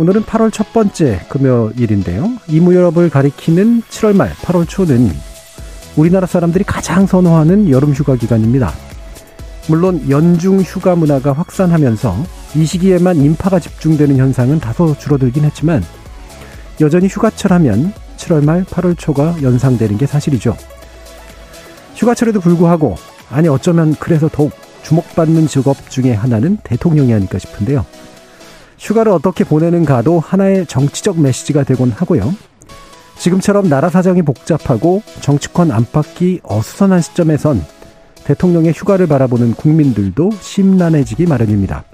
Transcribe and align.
오늘은 0.00 0.22
8월 0.22 0.52
첫 0.52 0.72
번째 0.72 1.20
금요일인데요. 1.28 2.30
이 2.46 2.60
무렵을 2.60 3.10
가리키는 3.10 3.82
7월 3.82 4.14
말, 4.14 4.32
8월 4.32 4.68
초는 4.68 5.10
우리나라 5.96 6.24
사람들이 6.24 6.62
가장 6.62 7.04
선호하는 7.04 7.68
여름 7.68 7.92
휴가 7.92 8.14
기간입니다. 8.14 8.72
물론 9.66 10.08
연중 10.08 10.60
휴가 10.60 10.94
문화가 10.94 11.32
확산하면서 11.32 12.14
이 12.54 12.64
시기에만 12.64 13.16
인파가 13.16 13.58
집중되는 13.58 14.16
현상은 14.16 14.60
다소 14.60 14.96
줄어들긴 14.96 15.44
했지만 15.44 15.82
여전히 16.80 17.08
휴가철 17.08 17.52
하면 17.54 17.92
7월 18.18 18.44
말 18.44 18.62
8월 18.62 18.96
초가 18.96 19.42
연상되는 19.42 19.98
게 19.98 20.06
사실이죠. 20.06 20.56
휴가철에도 21.96 22.38
불구하고 22.38 22.94
아니 23.30 23.48
어쩌면 23.48 23.96
그래서 23.98 24.28
더욱 24.32 24.52
주목받는 24.84 25.48
직업 25.48 25.90
중에 25.90 26.12
하나는 26.12 26.56
대통령이 26.62 27.12
아닐까 27.12 27.40
싶은데요. 27.40 27.84
휴가를 28.78 29.12
어떻게 29.12 29.44
보내는가도 29.44 30.20
하나의 30.20 30.66
정치적 30.66 31.20
메시지가 31.20 31.64
되곤 31.64 31.90
하고요. 31.90 32.34
지금처럼 33.18 33.68
나라 33.68 33.90
사정이 33.90 34.22
복잡하고 34.22 35.02
정치권 35.20 35.72
안팎이 35.72 36.40
어수선한 36.44 37.00
시점에선 37.00 37.64
대통령의 38.24 38.72
휴가를 38.72 39.06
바라보는 39.06 39.54
국민들도 39.54 40.30
심란해지기 40.40 41.26
마련입니다. 41.26 41.84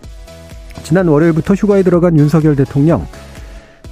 지난 0.83 1.09
월요일부터 1.09 1.55
휴가에 1.55 1.83
들어간 1.83 2.19
윤석열 2.19 2.57
대통령 2.57 3.07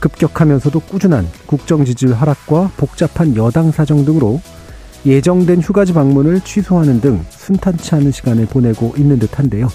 급격하면서도 0.01 0.81
꾸준한 0.81 1.27
국정 1.47 1.85
지지율 1.85 2.13
하락과 2.15 2.73
복잡한 2.77 3.37
여당 3.37 3.71
사정 3.71 4.05
등으로 4.05 4.41
예정된 5.07 5.61
휴가지 5.61 5.93
방문을 5.95 6.41
취소하는 6.43 7.01
등 7.01 7.25
순탄치 7.31 7.95
않은 7.95 8.11
시간을 8.11 8.47
보내고 8.47 8.95
있는 8.97 9.19
듯한데요. 9.19 9.69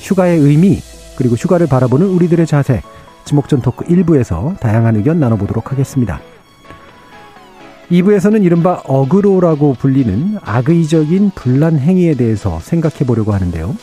휴가의 0.00 0.38
의미 0.38 0.82
그리고 1.16 1.34
휴가를 1.34 1.66
바라보는 1.66 2.06
우리들의 2.06 2.46
자세 2.46 2.82
지목전 3.24 3.60
토크 3.60 3.84
1부에서 3.84 4.58
다양한 4.60 4.96
의견 4.96 5.18
나눠보도록 5.18 5.72
하겠습니다. 5.72 6.20
2부에서는 7.90 8.44
이른바 8.44 8.82
어그로라고 8.84 9.74
불리는 9.74 10.38
악의적인 10.42 11.32
분란 11.34 11.78
행위에 11.78 12.14
대해서 12.14 12.58
생각해 12.60 12.98
보려고 13.06 13.32
하는데요. 13.32 13.76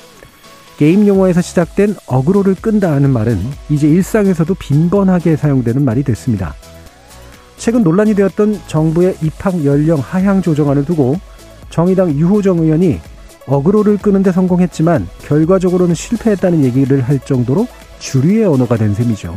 게임 0.78 1.08
용어에서 1.08 1.42
시작된 1.42 1.96
어그로를 2.08 2.56
끈다는 2.56 3.10
말은 3.10 3.40
이제 3.70 3.88
일상에서도 3.88 4.54
빈번하게 4.56 5.36
사용되는 5.36 5.84
말이 5.86 6.04
됐습니다. 6.04 6.56
최근 7.58 7.84
논란이 7.84 8.16
되었던 8.16 8.60
정부의 8.68 9.16
입학 9.22 9.64
연령 9.64 10.00
하향 10.00 10.42
조정안을 10.42 10.84
두고 10.86 11.16
정의당 11.70 12.12
유호정 12.12 12.60
의원이 12.60 13.00
어그로를 13.48 13.98
끄는데 13.98 14.32
성공했지만 14.32 15.08
결과적으로는 15.20 15.96
실패했다는 15.96 16.64
얘기를 16.64 17.02
할 17.02 17.20
정도로 17.20 17.68
주류의 18.00 18.46
언어가 18.46 18.78
된 18.78 18.94
셈이죠. 18.94 19.36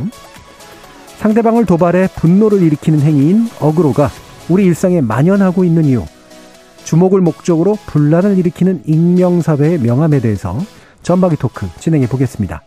상대방을 1.17 1.65
도발해 1.65 2.09
분노를 2.15 2.61
일으키는 2.61 3.01
행위인 3.01 3.49
어그로가 3.59 4.09
우리 4.49 4.65
일상에 4.65 5.01
만연하고 5.01 5.63
있는 5.63 5.85
이유, 5.85 6.05
주목을 6.83 7.19
목적으로 7.21 7.77
분란을 7.87 8.37
일으키는 8.37 8.83
익명사회의 8.85 9.79
명함에 9.79 10.19
대해서 10.21 10.57
전박이 11.03 11.35
토크 11.35 11.67
진행해 11.79 12.07
보겠습니다. 12.07 12.61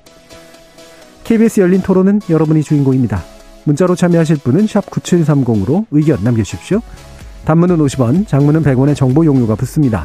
KBS 1.25 1.61
열린 1.61 1.81
토론은 1.81 2.21
여러분이 2.28 2.62
주인공입니다. 2.62 3.22
문자로 3.65 3.95
참여하실 3.95 4.39
분은 4.39 4.67
9730으로 4.67 5.87
의견 5.91 6.22
남겨주십시오. 6.25 6.81
단문은 7.45 7.78
50원, 7.78 8.27
장문은 8.27 8.62
100원의 8.62 8.97
정보 8.97 9.25
용료가 9.25 9.55
붙습니다. 9.55 10.05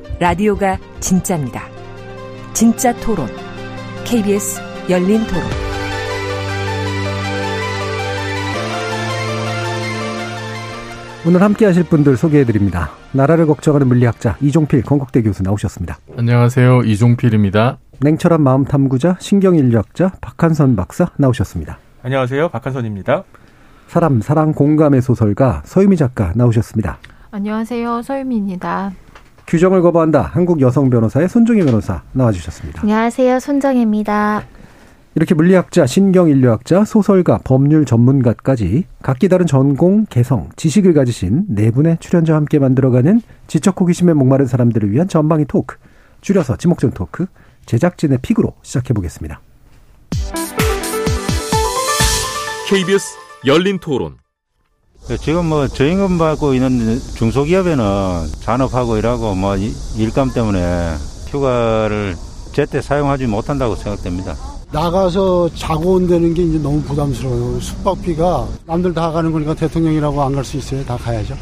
라디오가 0.21 0.77
진짜입니다. 0.99 1.63
진짜 2.53 2.93
토론, 2.97 3.25
KBS 4.05 4.61
열린 4.87 5.25
토론. 5.25 5.41
오늘 11.25 11.41
함께 11.41 11.65
하실 11.65 11.85
분들 11.85 12.17
소개해 12.17 12.45
드립니다. 12.45 12.91
나라를 13.13 13.47
걱정하는 13.47 13.87
물리학자 13.87 14.37
이종필 14.41 14.83
건국대 14.83 15.23
교수 15.23 15.41
나오셨습니다. 15.41 15.97
안녕하세요. 16.15 16.83
이종필입니다. 16.83 17.79
냉철한 18.01 18.41
마음 18.41 18.63
탐구자 18.63 19.17
신경인류학자 19.19 20.11
박한선 20.21 20.75
박사 20.75 21.09
나오셨습니다. 21.17 21.79
안녕하세요. 22.03 22.49
박한선입니다. 22.49 23.23
사람 23.87 24.21
사랑 24.21 24.53
공감의 24.53 25.01
소설가 25.01 25.63
서유미 25.65 25.97
작가 25.97 26.31
나오셨습니다. 26.35 26.99
안녕하세요. 27.31 28.03
서유미입니다. 28.03 28.91
규정을 29.51 29.81
거부한다. 29.81 30.21
한국 30.21 30.61
여성 30.61 30.89
변호사의 30.89 31.27
손정혜 31.27 31.65
변호사 31.65 32.01
나와주셨습니다. 32.13 32.83
안녕하세요. 32.83 33.37
손정혜입니다. 33.41 34.45
이렇게 35.13 35.35
물리학자, 35.35 35.85
신경인류학자, 35.85 36.85
소설가, 36.85 37.37
법률 37.43 37.83
전문가까지 37.83 38.85
각기 39.03 39.27
다른 39.27 39.45
전공, 39.45 40.05
개성, 40.05 40.47
지식을 40.55 40.93
가지신 40.93 41.47
네 41.49 41.69
분의 41.69 41.97
출연자와 41.99 42.37
함께 42.37 42.59
만들어가는 42.59 43.21
지적 43.47 43.81
호기심에 43.81 44.13
목마른 44.13 44.45
사람들을 44.45 44.89
위한 44.89 45.09
전방위 45.09 45.43
토크, 45.43 45.75
줄여서 46.21 46.55
지목전 46.55 46.91
토크, 46.91 47.25
제작진의 47.65 48.19
픽으로 48.21 48.53
시작해 48.61 48.93
보겠습니다. 48.93 49.41
KBS 52.69 53.17
열린 53.45 53.79
토론. 53.79 54.15
지금 55.19 55.45
뭐 55.47 55.67
저임금 55.67 56.17
받고 56.17 56.53
있는 56.53 56.99
중소기업에는 57.15 57.83
잔업하고 58.39 58.97
일하고 58.97 59.35
뭐 59.35 59.55
일감 59.97 60.31
때문에 60.33 60.93
휴가를 61.27 62.15
제때 62.53 62.81
사용하지 62.81 63.27
못한다고 63.27 63.75
생각됩니다. 63.75 64.35
나가서 64.71 65.49
자고 65.53 65.95
온다는 65.95 66.33
게 66.33 66.43
이제 66.43 66.57
너무 66.59 66.81
부담스러워요. 66.83 67.59
숙박비가 67.59 68.47
남들 68.65 68.93
다 68.93 69.11
가는 69.11 69.31
거니까 69.31 69.53
대통령이라고 69.53 70.21
안 70.21 70.33
갈 70.33 70.45
수 70.45 70.55
있어요. 70.57 70.83
다 70.85 70.95
가야죠. 70.95 71.35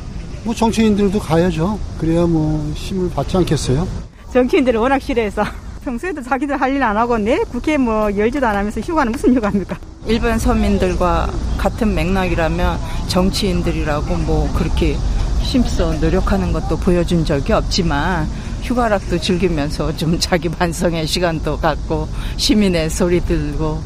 뭐 0.43 0.55
정치인들도 0.55 1.19
가야죠. 1.19 1.77
그래야 1.99 2.25
뭐 2.25 2.71
힘을 2.73 3.09
받지 3.11 3.37
않겠어요. 3.37 3.87
정치인들은 4.33 4.79
워낙 4.79 4.99
싫어해서 4.99 5.43
평소에도 5.83 6.23
자기들 6.23 6.59
할 6.59 6.73
일 6.73 6.81
안 6.81 6.97
하고 6.97 7.17
내 7.19 7.37
국회 7.51 7.77
뭐 7.77 8.15
열지도 8.17 8.47
안 8.47 8.55
하면서 8.55 8.79
휴가는 8.81 9.11
무슨 9.11 9.35
휴가입니까? 9.35 9.77
일반 10.05 10.39
서민들과 10.39 11.29
같은 11.57 11.93
맥락이라면 11.93 12.79
정치인들이라고 13.07 14.15
뭐 14.17 14.51
그렇게 14.53 14.93
힘써 15.41 15.93
노력하는 15.93 16.51
것도 16.51 16.77
보여준 16.77 17.25
적이 17.25 17.53
없지만 17.53 18.27
휴가락도 18.61 19.19
즐기면서 19.19 19.95
좀 19.95 20.17
자기 20.19 20.49
반성의 20.49 21.07
시간도 21.07 21.57
갖고 21.59 22.07
시민의 22.37 22.89
소리 22.89 23.19
들고. 23.21 23.81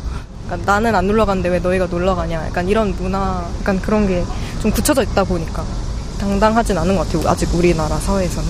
그러니까 0.45 0.71
나는 0.71 0.94
안 0.95 1.07
놀러 1.07 1.25
갔는데 1.25 1.50
왜 1.50 1.60
너희가 1.60 1.88
놀러 1.88 2.15
가냐. 2.15 2.45
약간 2.48 2.68
이런 2.68 2.94
문화 2.98 3.45
약간 3.60 3.80
그런 3.81 4.07
게 4.07 4.24
좀 4.62 4.71
굳혀져 4.71 5.04
있다 5.04 5.25
보니까 5.25 5.62
당당하진 6.18 6.77
않은 6.77 6.95
것 6.95 7.06
같아요. 7.06 7.30
아직 7.30 7.54
우리나라 7.54 7.98
사회에서는. 7.98 8.50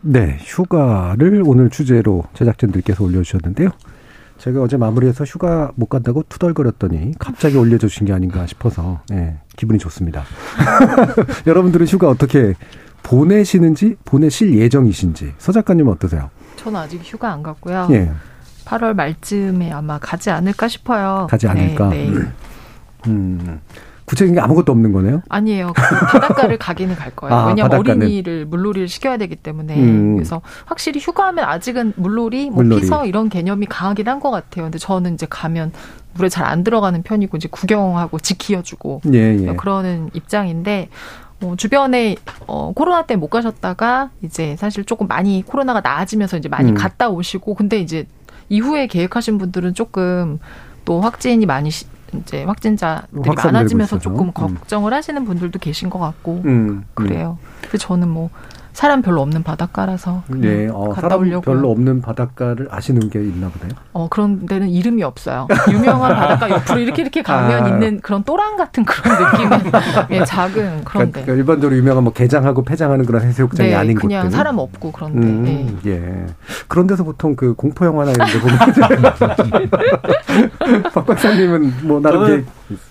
네 0.00 0.38
휴가를 0.44 1.42
오늘 1.46 1.70
주제로 1.70 2.24
제작진들께서 2.34 3.04
올려주셨는데요 3.04 3.70
제가 4.38 4.62
어제 4.62 4.76
마무리해서 4.76 5.24
휴가 5.24 5.72
못 5.76 5.86
간다고 5.86 6.22
투덜거렸더니 6.28 7.12
갑자기 7.18 7.56
올려주신 7.56 8.06
게 8.06 8.12
아닌가 8.12 8.46
싶어서 8.46 9.00
네, 9.08 9.38
기분이 9.56 9.78
좋습니다. 9.78 10.24
여러분들은 11.46 11.86
휴가 11.86 12.08
어떻게 12.08 12.54
보내시는지 13.02 13.96
보내실 14.04 14.54
예정이신지 14.58 15.34
서 15.38 15.52
작가님 15.52 15.88
어떠세요? 15.88 16.30
저는 16.56 16.80
아직 16.80 17.00
휴가 17.02 17.32
안 17.32 17.42
갔고요. 17.42 17.88
예. 17.90 18.10
8월 18.64 18.94
말쯤에 18.94 19.70
아마 19.70 19.98
가지 19.98 20.30
않을까 20.30 20.68
싶어요. 20.68 21.28
가지 21.30 21.46
않을까. 21.46 21.88
네, 21.88 22.10
네. 22.10 22.18
음. 23.06 23.60
구체적인 24.06 24.34
게 24.34 24.40
아무것도 24.40 24.72
없는 24.72 24.92
거네요. 24.92 25.22
아니에요. 25.28 25.72
그 25.74 25.82
바닷가를 26.06 26.58
가기는 26.58 26.94
갈 26.94 27.14
거예요. 27.14 27.34
아, 27.34 27.46
왜냐하면 27.48 27.70
바닷가는. 27.70 28.02
어린이를 28.06 28.46
물놀이를 28.46 28.88
시켜야 28.88 29.16
되기 29.16 29.36
때문에 29.36 29.76
음. 29.76 30.14
그래서 30.16 30.40
확실히 30.64 31.00
휴가하면 31.00 31.44
아직은 31.44 31.92
물놀이, 31.96 32.46
뭐 32.50 32.62
물놀이. 32.62 32.80
피서 32.82 33.04
이런 33.04 33.28
개념이 33.28 33.66
강하긴 33.66 34.08
한 34.08 34.20
것 34.20 34.30
같아요. 34.30 34.64
근데 34.64 34.78
저는 34.78 35.14
이제 35.14 35.26
가면 35.28 35.72
물에 36.14 36.28
잘 36.30 36.46
안 36.46 36.64
들어가는 36.64 37.02
편이고 37.02 37.36
이제 37.36 37.48
구경하고 37.50 38.18
지키어주고 38.18 39.02
예, 39.12 39.36
예. 39.48 39.56
그러는 39.56 40.08
입장인데 40.14 40.88
어, 41.42 41.54
주변에 41.58 42.16
어, 42.46 42.72
코로나 42.74 43.02
때 43.04 43.16
못 43.16 43.28
가셨다가 43.28 44.10
이제 44.22 44.56
사실 44.56 44.84
조금 44.84 45.06
많이 45.08 45.42
코로나가 45.44 45.80
나아지면서 45.82 46.38
이제 46.38 46.48
많이 46.48 46.70
음. 46.70 46.74
갔다 46.74 47.10
오시고 47.10 47.54
근데 47.54 47.78
이제 47.80 48.06
이후에 48.48 48.86
계획하신 48.86 49.36
분들은 49.38 49.74
조금 49.74 50.38
또 50.86 51.00
확진이 51.02 51.44
많이 51.44 51.70
시- 51.70 51.84
이제 52.14 52.44
확진자들이 52.44 53.30
많아지면서. 53.36 53.98
조금 53.98 54.28
음. 54.28 54.32
걱정을 54.32 54.92
하시는 54.94 55.24
분들도 55.24 55.58
계신 55.58 55.90
것 55.90 55.98
같고 55.98 56.42
음, 56.44 56.84
그래요. 56.94 57.38
근데 57.62 57.78
저는 57.78 58.08
뭐 58.08 58.30
사람 58.76 59.00
별로 59.00 59.22
없는 59.22 59.42
바닷가라서 59.42 60.22
예, 60.42 60.68
어, 60.70 60.90
갔다 60.90 61.00
사람 61.00 61.20
오려고. 61.20 61.40
별로 61.40 61.70
없는 61.70 62.02
바닷가를 62.02 62.68
아시는 62.70 63.08
게 63.08 63.20
있나 63.20 63.48
보네요. 63.48 63.70
어 63.94 64.06
그런 64.10 64.44
데는 64.44 64.68
이름이 64.68 65.02
없어요. 65.02 65.48
유명한 65.72 66.14
바닷가 66.14 66.50
옆으로 66.50 66.80
이렇게 66.80 67.00
이렇게 67.00 67.22
가면 67.22 67.64
아. 67.64 67.68
있는 67.68 68.00
그런 68.02 68.22
또랑 68.22 68.58
같은 68.58 68.84
그런 68.84 69.32
느낌의 69.32 69.72
예, 70.20 70.24
작은 70.26 70.84
그런 70.84 71.06
데. 71.06 71.22
그러니까 71.22 71.32
일반적으로 71.32 71.74
유명한 71.74 72.04
뭐 72.04 72.12
개장하고 72.12 72.64
폐장하는 72.64 73.06
그런 73.06 73.22
해수욕장이 73.22 73.70
네, 73.70 73.74
아닌 73.74 73.96
그냥 73.96 74.24
곳들. 74.24 74.36
사람 74.36 74.58
없고 74.58 74.92
그런데. 74.92 75.26
음, 75.26 75.80
예. 75.86 75.92
예. 75.92 76.26
그런 76.68 76.86
데서 76.86 77.02
보통 77.02 77.34
그 77.34 77.54
공포 77.54 77.86
영화나 77.86 78.10
이런 78.10 78.28
데 78.28 78.38
보면 78.38 78.58
박 80.92 81.06
박사님은 81.06 81.72
뭐 81.84 81.98
나름 81.98 82.26
저는, 82.26 82.46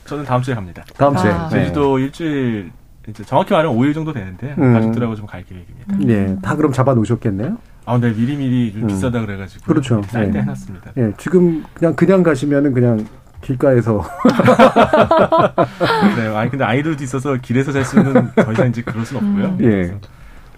저는 0.05 0.25
다음 0.25 0.41
주에 0.41 0.55
갑니다. 0.55 0.83
다음 0.97 1.15
주에. 1.15 1.29
아. 1.29 1.47
네. 1.49 1.59
제주도 1.59 1.99
일주일 1.99 2.65
이제 2.65 2.73
정확히 3.13 3.53
말하면 3.53 3.77
5일 3.77 3.93
정도 3.93 4.11
되는데 4.13 4.55
음. 4.57 4.73
가족들하고 4.73 5.15
좀 5.15 5.25
갈 5.27 5.43
계획입니다. 5.43 5.97
예, 6.09 6.37
다 6.41 6.55
그럼 6.55 6.71
잡아 6.71 6.93
놓으셨겠네요? 6.93 7.57
아, 7.85 7.99
근데 7.99 8.11
미리미리 8.19 8.73
좀 8.73 8.83
음. 8.83 8.87
비싸다 8.87 9.21
그래가지고 9.21 9.63
그렇죠. 9.65 10.01
쌀때 10.07 10.37
예. 10.39 10.41
해놨습니다. 10.41 10.91
예, 10.97 11.11
지금 11.17 11.63
그냥 11.73 11.95
그냥 11.95 12.23
가시면은 12.23 12.73
그냥 12.73 13.05
길가에서 13.41 14.03
네, 16.17 16.35
아니 16.35 16.49
근데 16.49 16.63
아이들도 16.65 17.03
있어서 17.03 17.35
길에서 17.37 17.71
잘 17.71 17.85
수는 17.85 18.31
더 18.35 18.51
이상 18.51 18.69
이제 18.69 18.81
그럴 18.81 19.05
순 19.05 19.17
없고요. 19.17 19.45
음. 19.45 19.57
예. 19.61 19.95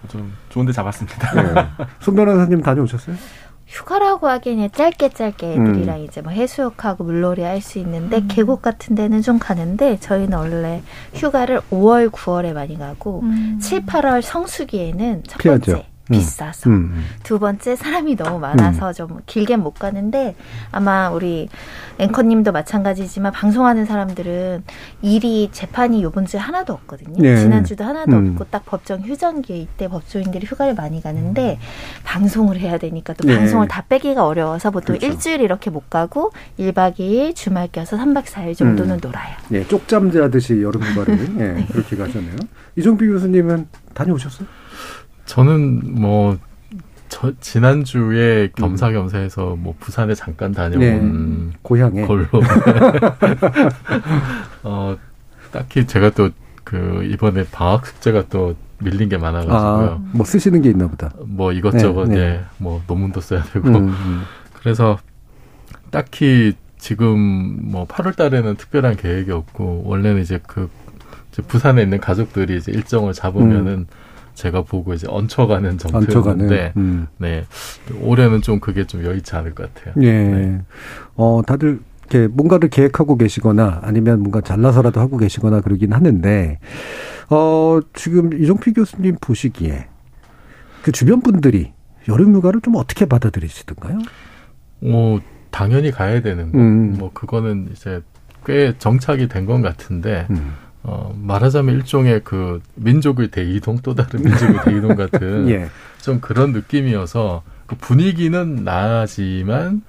좀 0.08 0.32
좋은데 0.48 0.72
잡았습니다. 0.72 1.28
예. 1.36 1.66
손 2.00 2.14
변호사님 2.14 2.62
다녀오셨어요? 2.62 3.16
휴가라고 3.68 4.28
하기에는 4.28 4.70
짧게 4.72 5.10
짧게 5.10 5.56
음. 5.56 5.66
애들이랑 5.68 6.00
이제 6.00 6.20
뭐 6.22 6.32
해수욕하고 6.32 7.04
물놀이 7.04 7.42
할 7.42 7.58
수 7.60 7.78
있는데 7.80 8.22
계곡 8.28 8.62
같은 8.62 8.94
데는 8.94 9.20
좀 9.20 9.38
가는데 9.38 9.98
저희는 9.98 10.38
원래 10.38 10.80
휴가를 11.14 11.60
5월, 11.72 12.08
9월에 12.10 12.52
많이 12.52 12.78
가고 12.78 13.20
음. 13.24 13.58
7, 13.60 13.84
8월 13.84 14.22
성수기에는 14.22 15.24
첫 15.26 15.38
피하죠. 15.38 15.82
번째 16.08 16.16
음. 16.16 16.18
비싸서 16.18 16.70
음. 16.70 17.04
두 17.22 17.38
번째 17.38 17.76
사람이 17.76 18.16
너무 18.16 18.38
많아서 18.38 18.92
좀 18.92 19.20
길게 19.26 19.56
못 19.56 19.74
가는데 19.74 20.34
아마 20.72 21.10
우리 21.10 21.48
앵커님도 21.98 22.52
마찬가지지만 22.52 23.32
방송하는 23.32 23.84
사람들은 23.84 24.64
일이 25.02 25.50
재판이 25.52 26.02
요번 26.02 26.26
주에 26.26 26.40
하나도 26.40 26.72
없거든요. 26.72 27.22
네. 27.22 27.36
지난주도 27.36 27.84
하나도 27.84 28.12
음. 28.12 28.30
없고 28.32 28.44
딱 28.50 28.64
법정 28.64 29.00
휴전기에 29.00 29.56
이때 29.56 29.88
법조인들이 29.88 30.46
휴가를 30.46 30.74
많이 30.74 31.02
가는데 31.02 31.58
방송을 32.04 32.58
해야 32.58 32.78
되니까 32.78 33.12
또 33.14 33.26
네. 33.26 33.36
방송을 33.36 33.68
다 33.68 33.84
빼기가 33.88 34.26
어려워서 34.26 34.70
보통 34.70 34.96
그렇죠. 34.96 35.06
일주일 35.06 35.40
이렇게 35.40 35.70
못 35.70 35.90
가고 35.90 36.32
1박 36.58 36.98
2일 36.98 37.34
주말 37.34 37.68
껴서 37.68 37.96
3박 37.96 38.24
4일 38.24 38.56
정도는 38.56 38.96
음. 38.96 39.00
놀아요. 39.02 39.36
예, 39.52 39.66
쪽잠 39.66 40.10
자듯이 40.10 40.62
여름 40.62 40.82
휴가를 40.82 41.18
예, 41.40 41.66
그렇게 41.70 41.96
가셨네요. 41.96 42.36
이종필 42.76 43.12
교수님은 43.12 43.66
다녀오셨어요? 43.94 44.46
저는 45.28 46.00
뭐, 46.00 46.36
저, 47.08 47.28
음. 47.28 47.36
지난주에 47.40 48.50
겸사겸사해서 48.56 49.56
뭐 49.56 49.74
부산에 49.78 50.14
잠깐 50.14 50.52
다녀온 50.52 51.52
고향에 51.62 52.06
걸로. 52.06 52.26
어, 54.64 54.96
딱히 55.52 55.86
제가 55.86 56.10
또 56.10 56.30
그 56.68 57.02
이번에 57.10 57.46
방학 57.50 57.86
숙제가 57.86 58.24
또 58.28 58.54
밀린 58.80 59.08
게 59.08 59.16
많아가지고요. 59.16 59.56
아, 59.58 60.00
뭐 60.12 60.26
쓰시는 60.26 60.60
게 60.60 60.68
있나 60.68 60.86
보다. 60.86 61.10
뭐 61.24 61.50
이것저것 61.50 62.04
네, 62.08 62.14
네. 62.14 62.20
예, 62.20 62.40
뭐 62.58 62.82
논문도 62.86 63.22
써야 63.22 63.42
되고 63.42 63.66
음, 63.68 63.88
음. 63.88 64.22
그래서 64.52 64.98
딱히 65.90 66.52
지금 66.76 67.70
뭐 67.70 67.86
8월 67.86 68.14
달에는 68.14 68.56
특별한 68.56 68.96
계획이 68.96 69.30
없고 69.30 69.84
원래는 69.86 70.20
이제 70.20 70.40
그 70.46 70.68
이제 71.32 71.40
부산에 71.40 71.82
있는 71.82 72.00
가족들이 72.00 72.58
이제 72.58 72.70
일정을 72.70 73.14
잡으면은 73.14 73.86
제가 74.38 74.62
보고 74.62 74.94
이제 74.94 75.06
얹혀가는. 75.10 75.78
정도였는데 75.78 76.72
음. 76.76 77.08
네 77.18 77.44
올해는 78.00 78.40
좀 78.40 78.60
그게 78.60 78.86
좀 78.86 79.04
여의치 79.04 79.34
않을 79.34 79.52
것 79.54 79.74
같아요. 79.74 79.94
예. 80.00 80.12
네. 80.12 80.62
어, 81.16 81.42
다들 81.44 81.80
이렇게 82.08 82.28
뭔가를 82.28 82.70
계획하고 82.70 83.16
계시거나 83.18 83.80
아니면 83.82 84.20
뭔가 84.20 84.40
잘나서라도 84.40 85.00
하고 85.00 85.18
계시거나 85.18 85.60
그러긴 85.60 85.92
하는데, 85.92 86.58
어, 87.28 87.80
지금 87.94 88.32
이종필 88.32 88.74
교수님 88.74 89.16
보시기에 89.20 89.88
그 90.82 90.92
주변 90.92 91.20
분들이 91.20 91.72
여름 92.08 92.34
휴가를 92.36 92.60
좀 92.62 92.76
어떻게 92.76 93.04
받아들이시던가요? 93.06 93.98
뭐 94.80 95.20
당연히 95.50 95.90
가야 95.90 96.22
되는 96.22 96.52
거. 96.52 96.58
음. 96.58 96.94
뭐 96.98 97.10
그거는 97.12 97.68
이제 97.72 98.00
꽤 98.46 98.72
정착이 98.78 99.28
된 99.28 99.44
건 99.46 99.60
같은데 99.62 100.26
음. 100.30 100.52
어, 100.82 101.14
말하자면 101.20 101.74
일종의 101.76 102.22
그 102.24 102.62
민족의 102.74 103.28
대이동 103.28 103.78
또 103.82 103.94
다른 103.94 104.22
민족의 104.22 104.60
대이동 104.64 104.96
같은 104.96 105.48
예. 105.50 105.68
좀 106.00 106.20
그런 106.20 106.52
느낌이어서 106.52 107.42
그 107.66 107.76
분위기는 107.76 108.64
나지만 108.64 109.82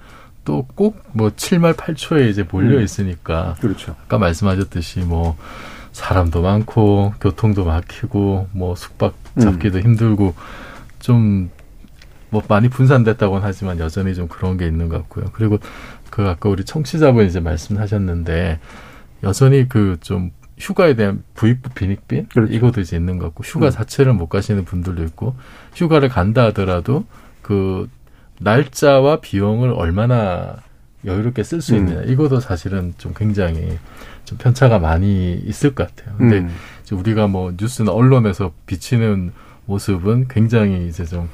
또 0.44 0.66
꼭 0.74 0.96
뭐 1.12 1.30
7말 1.30 1.74
8초에 1.74 2.28
이제 2.28 2.44
몰려 2.50 2.78
음. 2.78 2.82
있으니까 2.82 3.56
그렇죠. 3.60 3.94
아까 4.04 4.18
말씀하셨듯이 4.18 5.00
뭐 5.00 5.36
사람도 5.92 6.42
많고 6.42 7.14
교통도 7.20 7.64
막히고 7.64 8.48
뭐 8.52 8.74
숙박 8.74 9.14
잡기도 9.38 9.78
음. 9.78 9.82
힘들고 9.84 10.34
좀 10.98 11.50
뭐 12.30 12.42
많이 12.48 12.68
분산됐다고는 12.68 13.44
하지만 13.44 13.78
여전히 13.80 14.14
좀 14.14 14.28
그런 14.28 14.56
게 14.56 14.66
있는 14.66 14.88
것 14.88 14.98
같고요. 14.98 15.26
그리고 15.32 15.58
그 16.10 16.28
아까 16.28 16.48
우리 16.48 16.64
청취자분 16.64 17.26
이제 17.26 17.40
말씀하셨는데 17.40 18.60
여전히 19.24 19.68
그 19.68 19.96
좀 20.00 20.30
휴가에 20.60 20.94
대한 20.94 21.22
부익부 21.34 21.70
빈익빈 21.70 22.28
그렇죠. 22.28 22.52
이것도 22.52 22.80
이제 22.80 22.96
있는 22.96 23.18
것 23.18 23.26
같고 23.26 23.44
휴가 23.44 23.66
음. 23.66 23.70
자체를 23.70 24.12
못 24.12 24.28
가시는 24.28 24.64
분들도 24.64 25.02
있고 25.04 25.34
휴가를 25.74 26.08
간다 26.08 26.44
하더라도 26.46 27.04
그 27.42 27.88
날짜와 28.38 29.20
비용을 29.20 29.70
얼마나 29.70 30.56
여유롭게 31.04 31.42
쓸수 31.42 31.74
음. 31.74 31.78
있느냐 31.78 32.02
이것도 32.02 32.40
사실은 32.40 32.94
좀 32.98 33.14
굉장히 33.16 33.78
좀 34.24 34.38
편차가 34.38 34.78
많이 34.78 35.34
있을 35.34 35.74
것 35.74 35.94
같아요. 35.94 36.16
근데 36.16 36.38
음. 36.38 36.50
우리가 36.92 37.26
뭐 37.26 37.52
뉴스나 37.58 37.92
언론에서 37.92 38.52
비치는 38.66 39.32
모습은 39.66 40.28
굉장히 40.28 40.88
이제 40.88 41.04
좀 41.04 41.28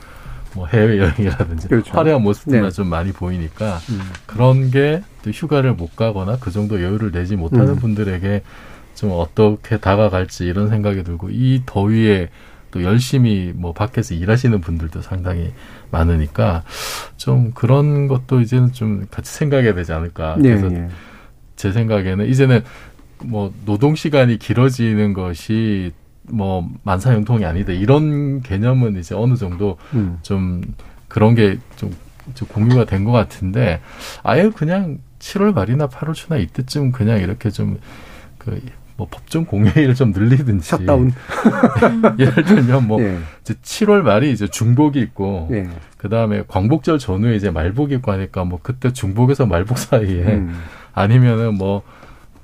뭐 0.56 0.66
해외 0.66 0.98
여행이라든지 0.98 1.68
그렇죠. 1.68 1.92
화려한 1.92 2.22
모습들만 2.22 2.70
네. 2.70 2.74
좀 2.74 2.88
많이 2.88 3.12
보이니까 3.12 3.78
음. 3.90 4.00
그런 4.24 4.70
게또 4.70 5.30
휴가를 5.30 5.74
못 5.74 5.94
가거나 5.94 6.38
그 6.40 6.50
정도 6.50 6.82
여유를 6.82 7.12
내지 7.12 7.36
못하는 7.36 7.68
음. 7.68 7.76
분들에게 7.76 8.42
좀 8.96 9.12
어떻게 9.12 9.78
다가갈지 9.78 10.44
이런 10.46 10.68
생각이 10.68 11.04
들고 11.04 11.28
이 11.30 11.62
더위에 11.66 12.30
또 12.72 12.82
열심히 12.82 13.52
뭐 13.54 13.72
밖에서 13.72 14.14
일하시는 14.14 14.60
분들도 14.60 15.02
상당히 15.02 15.52
많으니까 15.90 16.64
좀 17.16 17.52
그런 17.54 18.08
것도 18.08 18.40
이제는 18.40 18.72
좀 18.72 19.06
같이 19.10 19.32
생각해야 19.32 19.74
되지 19.74 19.92
않을까. 19.92 20.36
예, 20.42 20.56
그래서 20.56 20.72
예. 20.74 20.88
제 21.54 21.72
생각에는 21.72 22.26
이제는 22.26 22.62
뭐 23.24 23.52
노동 23.64 23.94
시간이 23.94 24.38
길어지는 24.38 25.12
것이 25.12 25.92
뭐 26.28 26.68
만사형통이 26.82 27.44
아니다 27.44 27.72
이런 27.72 28.42
개념은 28.42 28.98
이제 28.98 29.14
어느 29.14 29.36
정도 29.36 29.78
음. 29.94 30.18
좀 30.22 30.60
그런 31.08 31.34
게좀 31.34 31.92
공유가 32.48 32.84
된 32.84 33.04
것 33.04 33.12
같은데 33.12 33.80
아예 34.22 34.50
그냥 34.50 34.98
7월 35.20 35.54
말이나 35.54 35.86
8월 35.88 36.14
초나 36.14 36.38
이때쯤 36.40 36.92
그냥 36.92 37.20
이렇게 37.20 37.50
좀그 37.50 38.60
뭐 38.96 39.06
법정 39.10 39.44
공휴일 39.44 39.94
좀 39.94 40.12
늘리든지 40.12 40.66
샷다운. 40.66 41.12
예를 42.18 42.44
들면 42.44 42.86
뭐 42.86 43.00
예. 43.02 43.18
이제 43.42 43.54
7월 43.54 44.02
말이 44.02 44.32
이제 44.32 44.46
중복이 44.46 44.98
있고 45.00 45.48
예. 45.52 45.68
그 45.98 46.08
다음에 46.08 46.44
광복절 46.48 46.98
전후에 46.98 47.36
이제 47.36 47.50
말복이 47.50 47.94
있고 47.96 48.12
하니까 48.12 48.44
뭐 48.44 48.58
그때 48.62 48.92
중복에서 48.92 49.46
말복 49.46 49.78
사이에 49.78 50.22
음. 50.22 50.54
아니면은 50.94 51.54
뭐 51.54 51.82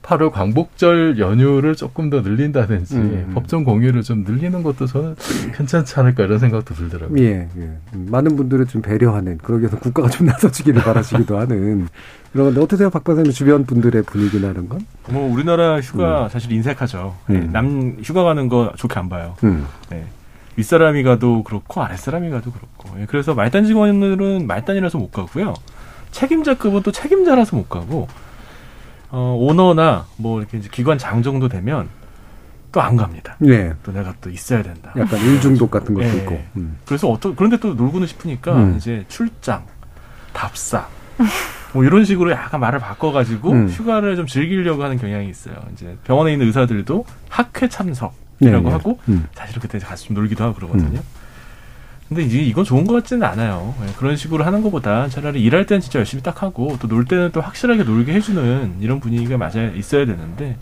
8월 0.03 0.33
광복절 0.33 1.19
연휴를 1.19 1.77
조금 1.77 2.11
더 2.11 2.21
늘린다든지 2.21 2.97
음. 2.97 3.31
법정 3.35 3.65
공휴를 3.65 4.03
좀 4.03 4.25
늘리는 4.25 4.63
것도 4.63 4.87
저는 4.87 5.15
괜찮지 5.55 5.99
않을까 6.01 6.25
이런 6.25 6.39
생각도 6.39 6.75
들더라고요. 6.75 7.23
예, 7.23 7.49
예. 7.57 7.61
음, 7.95 8.09
많은 8.11 8.37
분들을 8.37 8.67
좀 8.67 8.83
배려하는 8.83 9.39
그러기 9.39 9.63
위해서 9.63 9.79
국가가 9.79 10.09
좀 10.09 10.27
나서주기를 10.27 10.83
바라시기도 10.83 11.39
하는 11.39 11.87
그런 12.33 12.47
건데 12.47 12.61
어떠세요, 12.63 12.89
박 12.91 13.05
박사님 13.05 13.31
주변 13.33 13.65
분들의 13.67 14.03
분위기나 14.05 14.49
이런 14.49 14.69
건? 14.69 14.87
뭐 15.11 15.31
우리나라 15.31 15.81
휴가 15.81 16.25
음. 16.25 16.29
사실 16.31 16.51
인색하죠. 16.53 17.15
음. 17.31 17.33
네, 17.33 17.41
남 17.47 17.97
휴가 18.03 18.23
가는 18.23 18.49
거 18.49 18.73
좋게 18.77 18.99
안 18.99 19.09
봐요. 19.09 19.37
음. 19.45 19.67
네. 19.91 20.07
윗사람이 20.57 21.03
가도 21.03 21.43
그렇고 21.45 21.83
아랫사람이 21.83 22.31
가도 22.31 22.51
그렇고. 22.53 23.01
예, 23.01 23.07
그래서 23.07 23.35
말단 23.35 23.65
직원들은 23.65 24.47
말단이라서 24.47 24.99
못 24.99 25.11
가고요. 25.13 25.55
책임자급은 26.11 26.83
또 26.83 26.93
책임자라서 26.93 27.57
못 27.57 27.69
가고 27.69 28.09
어, 29.11 29.37
오너나 29.39 30.07
뭐 30.17 30.41
이렇게 30.41 30.59
기관장 30.59 31.23
정도 31.23 31.49
되면 31.49 31.89
또 32.73 32.81
안 32.81 32.97
갑니다. 32.97 33.37
네. 33.39 33.75
또 33.83 33.93
내가 33.93 34.15
또 34.23 34.31
있어야 34.31 34.63
된다. 34.63 34.93
약간 34.97 35.21
일중독 35.21 35.71
같은 35.71 35.95
것도 35.95 36.07
예. 36.07 36.17
있고. 36.17 36.43
음. 36.57 36.79
그래서 36.87 37.09
어떤 37.09 37.37
그런데 37.37 37.59
또 37.59 37.75
놀고는 37.75 38.07
싶으니까 38.07 38.57
음. 38.57 38.77
이제 38.79 39.05
출장, 39.09 39.65
답사 40.33 40.89
뭐 41.73 41.85
이런 41.85 42.05
식으로 42.05 42.31
약간 42.33 42.61
말을 42.61 42.79
바꿔가지고 42.81 43.53
음. 43.53 43.69
휴가를 43.69 44.17
좀 44.17 44.27
즐기려고 44.27 44.83
하는 44.85 44.99
경향이 44.99 45.29
있어요. 45.29 45.55
이제 45.73 45.97
병원에 46.05 46.33
있는 46.33 46.47
의사들도 46.47 47.05
학회 47.29 47.69
참석이라고 47.69 48.15
네, 48.41 48.51
네. 48.61 48.71
하고 48.71 48.99
음. 49.09 49.27
사실 49.35 49.59
그때 49.61 49.79
같이 49.79 50.07
좀 50.07 50.15
놀기도 50.15 50.45
하고 50.45 50.55
그러거든요. 50.55 51.01
근데 52.09 52.25
이제 52.25 52.39
이건 52.41 52.65
좋은 52.65 52.87
것 52.87 52.93
같지는 52.93 53.27
않아요. 53.27 53.75
예, 53.89 53.93
그런 53.97 54.17
식으로 54.17 54.45
하는 54.45 54.61
것보다 54.63 55.09
차라리 55.09 55.41
일할 55.43 55.65
때는 55.65 55.81
진짜 55.81 55.99
열심히 55.99 56.23
딱 56.23 56.43
하고 56.43 56.77
또 56.79 56.87
놀 56.89 57.07
때는 57.07 57.31
또 57.33 57.41
확실하게 57.41 57.85
놀게 57.85 58.13
해주는 58.13 58.77
이런 58.81 59.01
분위기가 59.01 59.39
맞아 59.39 59.63
있어야 59.63 60.05
되는데 60.05 60.59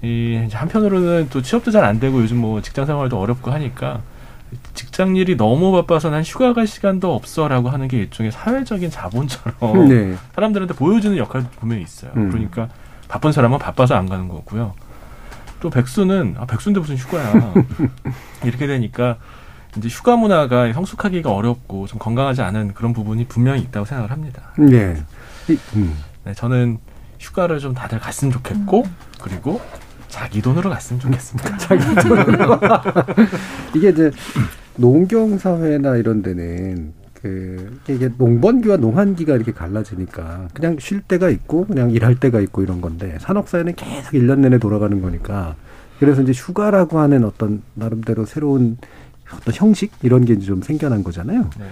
이 0.00 0.48
한편으로는 0.50 1.28
또 1.28 1.42
취업도 1.42 1.70
잘 1.70 1.84
안 1.84 2.00
되고 2.00 2.22
요즘 2.22 2.38
뭐 2.38 2.62
직장 2.62 2.86
생활도 2.86 3.20
어렵고 3.20 3.50
하니까 3.50 4.00
직장 4.74 5.16
일이 5.16 5.36
너무 5.36 5.72
바빠서 5.72 6.10
난 6.10 6.22
휴가 6.22 6.52
갈 6.52 6.66
시간도 6.66 7.14
없어라고 7.14 7.68
하는 7.68 7.88
게 7.88 7.98
일종의 7.98 8.32
사회적인 8.32 8.90
자본처럼 8.90 9.88
네. 9.88 10.16
사람들한테 10.34 10.74
보여주는 10.74 11.16
역할도 11.16 11.48
분명히 11.58 11.82
있어요. 11.82 12.12
음. 12.16 12.30
그러니까 12.30 12.68
바쁜 13.08 13.32
사람은 13.32 13.58
바빠서 13.58 13.94
안 13.94 14.08
가는 14.08 14.28
거고요. 14.28 14.74
또 15.60 15.70
백수는 15.70 16.36
아 16.38 16.46
백수인데 16.46 16.80
무슨 16.80 16.96
휴가야 16.96 17.54
이렇게 18.44 18.66
되니까 18.66 19.16
이제 19.76 19.88
휴가 19.88 20.16
문화가 20.16 20.72
성숙하기가 20.72 21.30
어렵고 21.30 21.86
좀 21.86 21.98
건강하지 21.98 22.42
않은 22.42 22.74
그런 22.74 22.92
부분이 22.92 23.26
분명히 23.26 23.62
있다고 23.62 23.84
생각을 23.86 24.10
합니다. 24.10 24.52
네. 24.58 25.02
이, 25.48 25.58
음. 25.76 25.96
네, 26.24 26.34
저는 26.34 26.78
휴가를 27.18 27.58
좀 27.58 27.74
다들 27.74 27.98
갔으면 27.98 28.32
좋겠고 28.32 28.84
그리고 29.20 29.60
자기 30.08 30.40
돈으로 30.42 30.70
갔으면 30.70 31.00
좋겠습니다. 31.00 31.56
자기 31.58 31.82
돈으로. 32.08 32.58
이게 33.74 33.90
이제 33.90 34.10
농경 34.76 35.38
사회나 35.38 35.96
이런 35.96 36.22
데는 36.22 36.92
그 37.20 37.78
이게 37.88 38.08
농번기와 38.16 38.76
농한기가 38.76 39.34
이렇게 39.34 39.52
갈라지니까 39.52 40.48
그냥 40.54 40.76
쉴 40.78 41.00
때가 41.00 41.30
있고 41.30 41.66
그냥 41.66 41.90
일할 41.90 42.14
때가 42.20 42.40
있고 42.40 42.62
이런 42.62 42.80
건데 42.80 43.16
산업사회는 43.20 43.74
계속 43.74 44.14
일 44.14 44.26
년 44.26 44.40
내내 44.40 44.58
돌아가는 44.58 45.00
거니까 45.02 45.56
그래서 45.98 46.22
이제 46.22 46.32
휴가라고 46.32 47.00
하는 47.00 47.24
어떤 47.24 47.62
나름대로 47.74 48.24
새로운 48.24 48.76
어떤 49.34 49.52
형식 49.52 49.90
이런 50.02 50.24
게 50.24 50.34
이제 50.34 50.46
좀 50.46 50.62
생겨난 50.62 51.02
거잖아요. 51.02 51.50
네. 51.58 51.66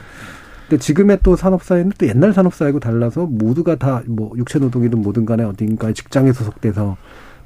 근데 0.68 0.80
지금의 0.82 1.20
또 1.22 1.36
산업사회는 1.36 1.92
또 1.96 2.08
옛날 2.08 2.32
산업사회하고 2.32 2.80
달라서 2.80 3.26
모두가 3.26 3.76
다 3.76 4.02
뭐 4.08 4.32
육체 4.36 4.58
노동이든 4.58 5.00
뭐든 5.00 5.24
간에 5.26 5.44
어딘가에 5.44 5.92
직장에 5.92 6.32
소속돼서 6.32 6.96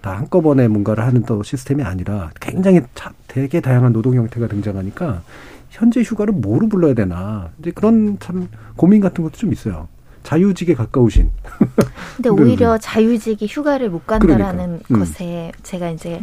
다 0.01 0.17
한꺼번에 0.17 0.69
뭔가를 0.69 1.05
하는 1.05 1.23
또 1.25 1.43
시스템이 1.43 1.83
아니라 1.83 2.31
굉장히 2.41 2.81
자, 2.95 3.13
되게 3.29 3.61
다양한 3.61 3.93
노동 3.93 4.15
형태가 4.15 4.49
등장하니까 4.49 5.23
현재 5.71 6.03
휴가를 6.03 6.35
뭐로 6.35 6.69
불러야 6.69 6.95
되나 6.95 7.51
이제 7.59 7.71
그런 7.71 8.19
참 8.19 8.49
고민 8.77 9.01
같은 9.01 9.23
것도 9.23 9.37
좀 9.37 9.53
있어요. 9.53 9.89
자유직에 10.23 10.75
가까우신. 10.75 11.31
근데 12.17 12.29
오히려 12.29 12.77
자유직이 12.77 13.47
휴가를 13.47 13.89
못 13.89 14.07
간다라는 14.07 14.81
그러니까. 14.83 14.95
음. 14.95 14.99
것에 14.99 15.53
제가 15.63 15.91
이제 15.91 16.21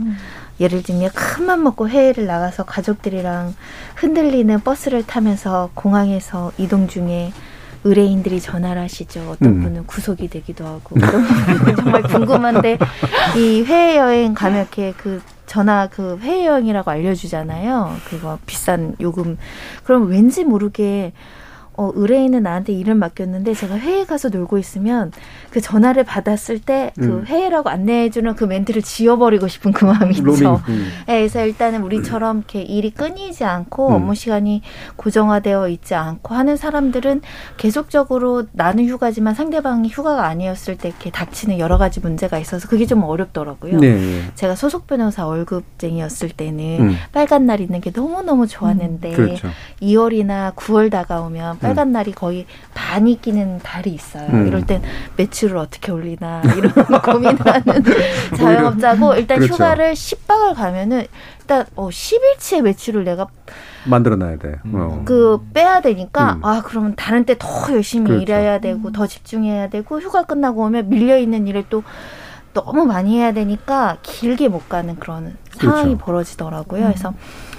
예를 0.60 0.84
들면 0.84 1.10
큰맘 1.14 1.64
먹고 1.64 1.90
해외를 1.90 2.28
나가서 2.28 2.64
가족들이랑 2.64 3.56
흔들리는 3.96 4.60
버스를 4.60 5.06
타면서 5.06 5.72
공항에서 5.74 6.52
이동 6.58 6.88
중에 6.88 7.32
의뢰인들이 7.88 8.40
전화를 8.42 8.82
하시죠. 8.84 9.32
어떤 9.32 9.50
음. 9.50 9.62
분은 9.64 9.86
구속이 9.88 10.28
되기도 10.28 10.66
하고 10.66 10.96
분은 10.96 11.76
정말 11.76 12.04
궁금한데 12.04 12.78
이 13.38 13.64
해외 13.64 13.98
여행 13.98 14.34
가면 14.34 14.62
이렇게 14.62 14.94
그 14.98 15.22
전화 15.46 15.88
그 15.88 16.18
해외 16.22 16.46
여행이라고 16.46 16.92
알려주잖아요. 16.92 17.96
그거 18.10 18.38
비싼 18.46 18.96
요금. 19.00 19.38
그럼 19.84 20.08
왠지 20.10 20.44
모르게 20.44 21.14
어, 21.78 21.92
의뢰인은 21.94 22.42
나한테 22.42 22.74
일을 22.74 22.96
맡겼는데 22.96 23.54
제가 23.54 23.76
해외 23.76 24.04
가서 24.04 24.30
놀고 24.30 24.58
있으면 24.58 25.12
그 25.52 25.62
전화를 25.62 26.04
받았을 26.04 26.60
때그 26.60 27.04
음. 27.04 27.26
해외라고 27.28 27.70
안내해주는 27.70 28.36
그 28.36 28.46
멘트를 28.46 28.82
지워버리고 28.82 29.48
싶은 29.48 29.72
그 29.72 29.86
마음이 29.86 30.16
있죠. 30.16 30.24
로밍, 30.24 30.56
음. 30.70 30.88
네, 31.06 31.20
그래서 31.20 31.46
일단은 31.46 31.84
우리처럼 31.84 32.40
이렇게 32.40 32.62
일이 32.64 32.90
끊이지 32.90 33.44
않고 33.44 33.90
음. 33.90 33.94
업무 33.94 34.16
시간이 34.16 34.64
고정화되어 34.96 35.70
있지 35.70 35.94
않고 35.94 36.34
하는 36.34 36.58
사람들은 36.58 37.22
계속적으로 37.58 38.46
나는 38.54 38.88
휴가지만 38.88 39.36
상대방이 39.36 39.90
휴가가 39.90 40.26
아니었을 40.26 40.78
때 40.78 40.90
이렇게 40.90 41.12
닥치는 41.12 41.60
여러 41.60 41.78
가지 41.78 42.00
문제가 42.00 42.40
있어서 42.40 42.68
그게 42.68 42.88
좀 42.88 43.04
어렵더라고요. 43.04 43.80
네. 43.80 44.24
제가 44.34 44.56
소속 44.56 44.88
변호사 44.88 45.28
월급쟁이였을 45.28 46.30
때는 46.30 46.80
음. 46.80 46.96
빨간 47.12 47.46
날 47.46 47.62
있는 47.62 47.82
게 47.82 47.92
너무너무 47.94 48.48
좋았는데 48.48 49.12
그렇죠. 49.12 49.48
2월이나 49.82 50.56
9월 50.56 50.90
다가오면 50.90 51.60
빨간 51.68 51.92
날이 51.92 52.12
거의 52.12 52.46
반이 52.74 53.22
끼는 53.22 53.60
달이 53.60 53.90
있어요. 53.92 54.28
음. 54.30 54.48
이럴 54.48 54.66
땐 54.66 54.82
매출을 55.18 55.58
어떻게 55.58 55.92
올리나 55.92 56.42
이런 56.58 56.72
고민을 57.02 57.40
하는 57.46 57.84
자영업자고 58.36 59.16
일단 59.16 59.38
그렇죠. 59.40 59.54
휴가를 59.54 59.94
10박을 59.94 60.56
가면은 60.56 61.06
일단 61.42 61.66
어 61.76 61.90
10일치의 61.90 62.62
매출을 62.62 63.04
내가 63.04 63.28
만들어놔야 63.86 64.38
돼. 64.38 64.56
어. 64.74 65.02
그 65.06 65.40
빼야 65.54 65.82
되니까 65.82 66.34
음. 66.34 66.46
아 66.46 66.62
그러면 66.66 66.94
다른 66.96 67.24
때 67.26 67.36
더 67.40 67.72
열심히 67.74 68.08
그렇죠. 68.08 68.22
일해야 68.24 68.60
되고 68.60 68.92
더 68.92 69.08
집중해야 69.08 69.70
되고 69.70 70.00
휴가 70.00 70.24
끝나고 70.24 70.64
오면 70.64 70.90
밀려 70.90 71.18
있는 71.18 71.48
일을 71.48 71.66
또 71.70 71.84
너무 72.54 72.86
많이 72.86 73.18
해야 73.18 73.32
되니까 73.34 73.98
길게 74.02 74.48
못 74.48 74.68
가는 74.68 74.96
그런 74.98 75.38
상황이 75.58 75.86
그렇죠. 75.90 76.06
벌어지더라고요. 76.06 76.84
그래서 76.86 77.14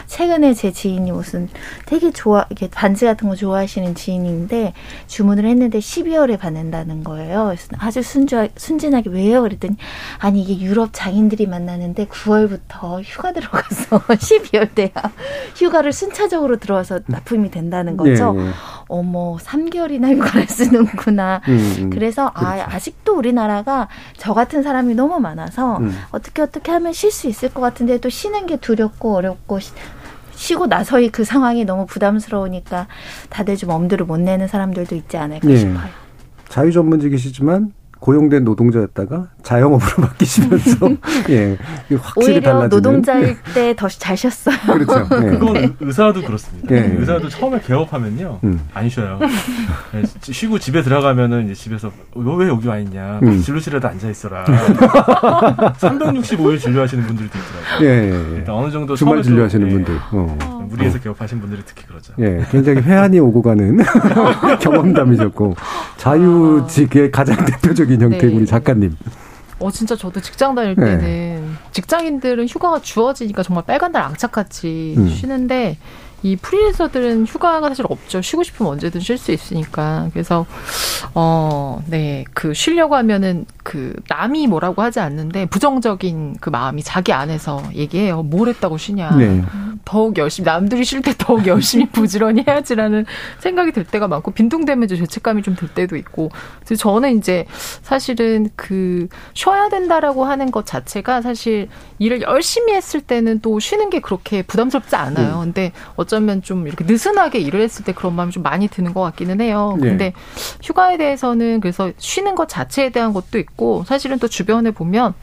최근에 0.07 0.55
제 0.55 0.73
지인이 0.73 1.12
무슨 1.12 1.49
되게 1.87 2.11
좋아 2.11 2.47
이렇게 2.49 2.69
반지 2.69 3.05
같은 3.05 3.28
거 3.28 3.37
좋아하시는 3.37 3.95
지인인데 3.95 4.73
주문을 5.07 5.45
했는데 5.45 5.78
12월에 5.78 6.38
받는다는 6.38 7.05
거예요. 7.05 7.47
그래서 7.47 7.69
아주 7.78 8.02
순주 8.02 8.49
순진하게 8.57 9.11
왜요? 9.11 9.43
그랬더니 9.43 9.76
아니 10.19 10.43
이게 10.43 10.64
유럽 10.64 10.90
장인들이 10.93 11.47
만나는데 11.47 12.07
9월부터 12.07 13.02
휴가 13.05 13.33
들어가서 13.33 13.99
12월 14.09 14.75
돼야 14.75 14.90
휴가를 15.57 15.93
순차적으로 15.93 16.59
들어와서 16.59 17.00
납품이 17.07 17.50
된다는 17.50 17.97
거죠. 17.97 18.35
예, 18.38 18.43
예. 18.47 18.50
어머 18.88 19.37
3개월이나 19.37 20.14
휴가를 20.17 20.47
쓰는구나. 20.49 21.43
음, 21.49 21.75
음. 21.78 21.90
그래서 21.90 22.31
아, 22.35 22.64
아직도 22.69 23.17
우리나라가 23.17 23.88
저 24.17 24.33
같은 24.33 24.62
사람이 24.62 24.95
너무 24.95 25.21
많아서 25.21 25.78
음. 25.78 25.95
어떻게 26.11 26.43
어떻게 26.43 26.73
하면 26.73 26.93
쉴 26.93 27.11
수 27.11 27.28
있을 27.28 27.52
것 27.52 27.61
같은 27.61 27.87
데 27.88 27.99
또 27.99 28.09
쉬는 28.09 28.47
게 28.47 28.57
두렵고 28.57 29.16
어렵고 29.16 29.59
시- 29.59 29.73
쉬고 30.35 30.66
나서의 30.66 31.09
그 31.11 31.25
상황이 31.25 31.64
너무 31.64 31.85
부담스러우니까 31.87 32.87
다들 33.28 33.57
좀 33.57 33.71
엄두를 33.71 34.07
못 34.07 34.18
내는 34.18 34.47
사람들도 34.47 34.95
있지 34.95 35.16
않을까 35.16 35.50
예. 35.50 35.57
싶어요. 35.57 35.88
자유 36.49 36.71
전문직이시지만 36.71 37.73
고용된 38.00 38.45
노동자였다가 38.45 39.28
자영업으로 39.43 40.02
바뀌시면서 40.09 40.90
예 41.31 41.57
확실히 41.97 42.37
오히려 42.37 42.40
달라지는 42.40 42.69
노동자일 42.69 43.37
때 43.55 43.75
더 43.75 43.88
잘 43.88 44.17
쉬었어요. 44.17 44.57
그렇죠. 44.67 45.07
예. 45.25 45.31
그건 45.31 45.57
의- 45.57 45.73
의사도 45.81 46.23
그렇습니다. 46.23 46.75
예. 46.75 46.95
의사도 46.99 47.28
처음에 47.28 47.61
개업하면요 47.61 48.40
음. 48.45 48.61
안 48.75 48.88
쉬어요. 48.88 49.19
예, 49.95 50.02
쉬고 50.21 50.59
집에 50.59 50.83
들어가면은 50.83 51.47
이제 51.47 51.55
집에서 51.55 51.90
너왜 52.14 52.49
여기 52.49 52.69
와 52.69 52.78
있냐? 52.78 53.21
음. 53.23 53.40
진료실에도 53.40 53.88
앉아 53.88 54.09
있어라. 54.11 54.45
365일 54.45 56.61
진료하시는 56.61 57.07
분들도 57.07 57.38
있더라고요. 57.38 57.88
예, 57.88 58.11
예, 58.11 58.33
예. 58.33 58.37
일단 58.38 58.55
어느 58.55 58.71
정도 58.71 58.95
주말 58.97 59.23
진료하시는 59.23 59.67
예, 59.67 59.71
분들. 59.73 59.99
어. 60.12 60.67
무리해서 60.71 60.99
개업하신 60.99 61.40
분들이 61.40 61.62
특히 61.64 61.87
그러죠. 61.87 62.12
예, 62.19 62.45
굉장히 62.50 62.81
회한이 62.83 63.19
오고 63.21 63.40
가는 63.43 63.78
경험담이셨고 64.61 65.57
자유직의 65.97 67.11
가장 67.11 67.43
대표적 67.47 67.88
인 67.90 68.00
형태인 68.00 68.33
네. 68.33 68.37
우리 68.37 68.47
작가님. 68.47 68.97
어 69.61 69.71
진짜 69.71 69.97
저도 69.97 70.21
직장 70.21 70.54
다닐 70.54 70.75
네. 70.76 70.99
때는 70.99 71.57
직장인들은 71.73 72.47
휴가가 72.47 72.80
주어지니까 72.80 73.42
정말 73.42 73.64
빨간 73.64 73.90
날 73.92 74.04
악착같이 74.04 74.95
음. 74.97 75.09
쉬는데 75.09 75.76
이 76.22 76.37
프리랜서들은 76.37 77.26
휴가가 77.26 77.68
사실 77.68 77.84
없죠. 77.88 78.22
쉬고 78.22 78.42
싶으면 78.42 78.72
언제든 78.72 79.00
쉴 79.00 79.18
수 79.18 79.30
있으니까. 79.32 80.08
그래서 80.12 80.46
어, 81.14 81.82
네. 81.87 82.25
그 82.32 82.54
쉬려고 82.54 82.96
하면은 82.96 83.44
그 83.62 83.94
남이 84.08 84.46
뭐라고 84.46 84.82
하지 84.82 85.00
않는데 85.00 85.46
부정적인 85.46 86.37
그 86.40 86.50
마음이 86.50 86.82
자기 86.82 87.12
안에서 87.12 87.62
얘기해요. 87.75 88.22
뭘 88.22 88.48
했다고 88.48 88.78
쉬냐. 88.78 89.16
네. 89.16 89.42
더욱 89.84 90.18
열심히 90.18 90.44
남들이 90.46 90.84
쉴 90.84 91.02
때 91.02 91.12
더욱 91.16 91.46
열심히 91.46 91.87
부지런히 91.92 92.44
해야지라는 92.46 93.06
생각이 93.38 93.72
들 93.72 93.84
때가 93.84 94.08
많고 94.08 94.32
빈둥대면 94.32 94.84
이제 94.84 94.96
죄책감이 94.96 95.42
좀 95.42 95.58
들 95.58 95.66
때도 95.68 95.96
있고 95.96 96.30
그래서 96.64 96.80
저는 96.80 97.18
이제 97.18 97.44
사실은 97.82 98.48
그 98.54 99.08
쉬어야 99.34 99.68
된다라고 99.68 100.25
하는 100.25 100.50
것 100.52 100.66
자체가 100.66 101.20
사실 101.20 101.68
일을 101.98 102.22
열심히 102.22 102.75
했을 102.75 103.00
때는 103.00 103.40
또 103.40 103.58
쉬는 103.58 103.90
게 103.90 104.00
그렇게 104.00 104.42
부담스럽지 104.42 104.94
않아요. 104.94 105.38
음. 105.38 105.40
근데 105.46 105.72
어 105.96 106.04
쩌면 106.08 106.42
좀 106.42 106.66
이렇게 106.66 106.84
느슨하게 106.84 107.38
일을 107.38 107.60
했을 107.60 107.84
때 107.84 107.92
그런 107.92 108.16
마음이 108.16 108.32
좀 108.32 108.42
많이 108.42 108.66
드는 108.66 108.92
것 108.92 109.00
같기는 109.02 109.40
해요. 109.40 109.76
네. 109.80 109.88
근데 109.88 110.12
휴가에 110.62 110.96
대해서는 110.96 111.60
그래서 111.60 111.92
쉬는 111.98 112.34
것 112.34 112.48
자체에 112.48 112.90
대한 112.90 113.12
것도 113.12 113.38
있고 113.38 113.84
사실은 113.86 114.18
또 114.18 114.26
주변에 114.26 114.72
보면 114.72 115.14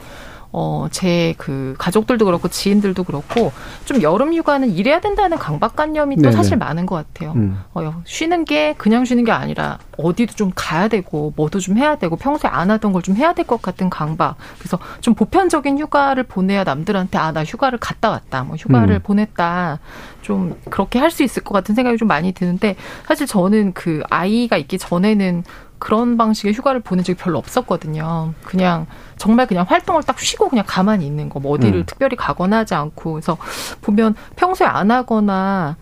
어, 0.57 0.87
제 0.89 1.35
그 1.37 1.75
가족들도 1.77 2.23
그렇고 2.23 2.47
지인들도 2.47 3.03
그렇고 3.03 3.51
좀 3.83 4.01
여름 4.01 4.33
휴가는 4.33 4.69
일해야 4.69 5.01
된다는 5.01 5.37
강박관념이 5.37 6.15
또 6.17 6.21
네네. 6.23 6.35
사실 6.35 6.55
많은 6.57 6.85
것 6.85 6.95
같아요. 6.95 7.33
음. 7.35 7.59
어, 7.73 8.01
쉬는 8.05 8.45
게 8.45 8.73
그냥 8.77 9.03
쉬는 9.03 9.25
게 9.25 9.33
아니라 9.33 9.79
어디도 9.97 10.33
좀 10.35 10.51
가야 10.55 10.87
되고 10.87 11.33
뭐도 11.35 11.59
좀 11.59 11.77
해야 11.77 11.97
되고 11.97 12.15
평소에 12.15 12.49
안 12.49 12.71
하던 12.71 12.93
걸 12.93 13.01
좀 13.01 13.15
해야 13.17 13.33
될 13.33 13.45
것 13.45 13.61
같은 13.61 13.89
강박. 13.89 14.37
그래서 14.57 14.79
좀 15.01 15.13
보편적인 15.13 15.77
휴가를 15.77 16.23
보내야 16.23 16.63
남들한테 16.63 17.17
아 17.17 17.31
나 17.33 17.43
휴가를 17.43 17.77
갔다 17.79 18.09
왔다. 18.11 18.43
뭐 18.43 18.55
휴가를 18.55 18.95
음. 18.95 18.99
보냈다. 19.03 19.79
좀 20.21 20.55
그렇게 20.69 20.99
할 20.99 21.11
수 21.11 21.21
있을 21.23 21.43
것 21.43 21.53
같은 21.53 21.75
생각이 21.75 21.97
좀 21.97 22.07
많이 22.07 22.31
드는데 22.31 22.75
사실 23.05 23.27
저는 23.27 23.73
그 23.73 24.01
아이가 24.09 24.55
있기 24.57 24.77
전에는 24.77 25.43
그런 25.79 26.17
방식의 26.17 26.53
휴가를 26.53 26.79
보낸 26.81 27.03
적이 27.03 27.17
별로 27.17 27.37
없었거든요. 27.37 28.33
그냥 28.43 28.87
정말 29.17 29.47
그냥 29.47 29.65
활동을 29.67 30.03
딱 30.03 30.19
쉬고 30.19 30.49
그냥 30.49 30.65
가만히 30.67 31.05
있는 31.05 31.29
거, 31.29 31.39
뭐 31.39 31.53
어디를 31.53 31.79
음. 31.81 31.83
특별히 31.85 32.15
가거나 32.15 32.57
하지 32.59 32.73
않고 32.75 33.13
그래서 33.13 33.37
보면 33.81 34.15
평소에 34.35 34.67
안 34.67 34.91
하거나 34.91 35.77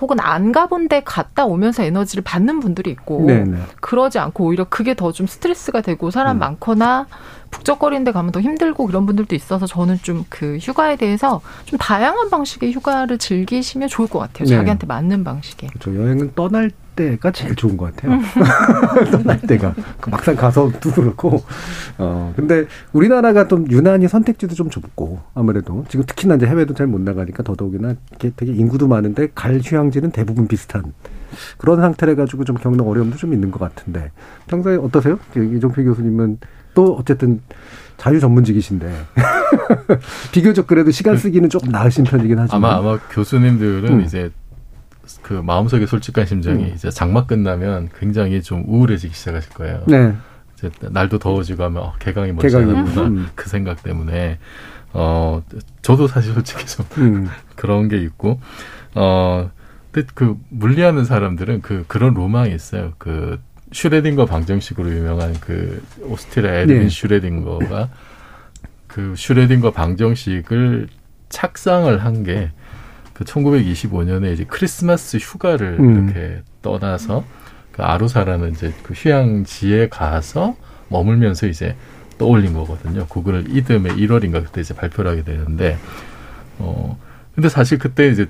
혹은 0.00 0.18
안 0.20 0.52
가본 0.52 0.88
데 0.88 1.02
갔다 1.04 1.44
오면서 1.44 1.82
에너지를 1.84 2.24
받는 2.24 2.60
분들이 2.60 2.90
있고 2.90 3.26
네네. 3.26 3.58
그러지 3.80 4.18
않고 4.18 4.44
오히려 4.46 4.64
그게 4.64 4.94
더 4.94 5.12
좀 5.12 5.26
스트레스가 5.26 5.82
되고 5.82 6.10
사람 6.10 6.36
음. 6.36 6.40
많거나 6.40 7.06
북적거리는 7.50 8.02
데 8.04 8.12
가면 8.12 8.32
더 8.32 8.40
힘들고 8.40 8.86
그런 8.86 9.04
분들도 9.04 9.34
있어서 9.36 9.66
저는 9.66 9.98
좀 10.02 10.24
그 10.30 10.56
휴가에 10.60 10.96
대해서 10.96 11.42
좀 11.66 11.78
다양한 11.78 12.30
방식의 12.30 12.72
휴가를 12.72 13.18
즐기시면 13.18 13.88
좋을 13.88 14.08
것 14.08 14.18
같아요. 14.18 14.48
네. 14.48 14.56
자기한테 14.56 14.86
맞는 14.86 15.24
방식의. 15.24 15.68
저 15.78 15.94
여행은 15.94 16.32
떠날 16.34 16.70
때가 16.94 17.30
제일 17.30 17.54
좋은 17.54 17.76
것 17.76 17.94
같아요. 17.94 18.20
떠날 19.10 19.40
때가 19.40 19.74
그 20.00 20.10
막상 20.10 20.34
가서도 20.36 20.90
그렇고. 20.92 21.42
어 21.98 22.32
근데 22.36 22.66
우리나라가 22.92 23.48
좀 23.48 23.70
유난히 23.70 24.08
선택지도 24.08 24.54
좀 24.54 24.70
좁고 24.70 25.20
아무래도 25.34 25.84
지금 25.88 26.04
특히나 26.06 26.34
이제 26.36 26.46
해외도 26.46 26.74
잘 26.74 26.86
못 26.86 27.00
나가니까 27.00 27.42
더더욱이나 27.42 27.94
이게 28.16 28.30
되게 28.36 28.52
인구도 28.52 28.86
많은데 28.88 29.28
갈 29.34 29.60
휴양지는 29.62 30.10
대부분 30.10 30.46
비슷한 30.46 30.92
그런 31.56 31.80
상태래 31.80 32.14
가지고 32.14 32.44
좀 32.44 32.56
겪는 32.56 32.80
어려움도 32.84 33.16
좀 33.16 33.32
있는 33.32 33.50
것 33.50 33.58
같은데 33.60 34.10
평소에 34.48 34.76
어떠세요? 34.76 35.18
그 35.32 35.42
이종필 35.56 35.84
교수님은 35.86 36.38
또 36.74 36.94
어쨌든 36.96 37.40
자유 37.96 38.18
전문직이신데 38.20 38.90
비교적 40.32 40.66
그래도 40.66 40.90
시간 40.90 41.16
쓰기는 41.16 41.48
조금 41.48 41.70
나으신 41.70 42.04
편이긴 42.04 42.38
하지만 42.38 42.64
아마 42.64 42.78
아마 42.78 42.98
교수님들은 43.10 43.88
음. 43.88 44.00
이제 44.02 44.30
그 45.22 45.34
마음속의 45.34 45.86
솔직한 45.86 46.26
심정이 46.26 46.64
음. 46.64 46.72
이제 46.74 46.90
장마 46.90 47.26
끝나면 47.26 47.88
굉장히 47.98 48.42
좀 48.42 48.64
우울해지기 48.66 49.14
시작하실 49.14 49.52
거예요. 49.54 49.82
네. 49.86 50.14
이제 50.56 50.70
날도 50.80 51.18
더워지고 51.18 51.64
하면 51.64 51.82
어, 51.82 51.92
개강이 51.98 52.32
멀지 52.32 52.54
개강이, 52.56 52.78
않았구나 52.78 53.06
음. 53.08 53.28
그 53.34 53.48
생각 53.48 53.82
때문에 53.82 54.38
어 54.92 55.42
저도 55.82 56.06
사실 56.06 56.34
솔직히 56.34 56.66
좀 56.66 56.86
음. 56.98 57.28
그런 57.56 57.88
게 57.88 57.98
있고 57.98 58.40
어 58.94 59.50
근데 59.90 60.08
그 60.14 60.36
물리하는 60.50 61.04
사람들은 61.04 61.62
그 61.62 61.84
그런 61.88 62.14
로망이 62.14 62.54
있어요. 62.54 62.92
그 62.98 63.40
슈레딩거 63.72 64.26
방정식으로 64.26 64.90
유명한 64.90 65.34
그 65.40 65.82
오스트리아 66.02 66.54
에드윈 66.60 66.82
네. 66.82 66.88
슈레딩거가 66.88 67.88
그 68.86 69.14
슈레딩거 69.16 69.72
방정식을 69.72 70.88
착상을 71.28 72.04
한 72.04 72.22
게 72.22 72.50
그 73.14 73.24
1925년에 73.24 74.32
이제 74.32 74.44
크리스마스 74.44 75.16
휴가를 75.18 75.76
음. 75.78 76.08
이렇게 76.08 76.42
떠나서 76.62 77.24
그 77.72 77.82
아루사라는 77.82 78.52
이제 78.52 78.72
그 78.82 78.94
휴양지에 78.94 79.88
가서 79.88 80.56
머물면서 80.88 81.46
이제 81.46 81.76
떠올린 82.18 82.52
거거든요. 82.52 83.06
그거를 83.06 83.44
이듬해 83.48 83.90
1월인가 83.90 84.44
그때 84.44 84.60
이제 84.60 84.74
발표를 84.74 85.10
하게 85.10 85.22
되는데 85.24 85.78
어 86.58 86.98
근데 87.34 87.48
사실 87.48 87.78
그때 87.78 88.08
이제 88.08 88.28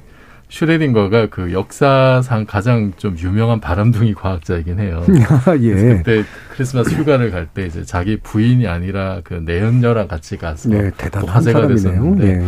슈레딩거가 0.57 1.29
그 1.31 1.51
역사상 1.55 2.45
가장 2.45 2.93
좀 2.99 3.17
유명한 3.19 3.59
바람둥이 3.59 4.13
과학자이긴 4.13 4.81
해요. 4.81 5.03
아, 5.47 5.57
예. 5.59 5.75
그때 5.75 6.25
크리스마스 6.55 6.95
휴가를 6.95 7.31
갈 7.31 7.47
때 7.55 7.65
이제 7.67 7.85
자기 7.85 8.19
부인이 8.19 8.67
아니라 8.69 9.21
그 9.25 9.35
내연녀랑 9.35 10.09
같이 10.09 10.37
가서 10.37 10.69
네, 10.69 10.91
또 10.91 10.97
대단한 10.99 11.29
화제가 11.31 11.61
사람이네요. 11.61 11.75
됐었는데 11.77 12.37
네. 12.37 12.47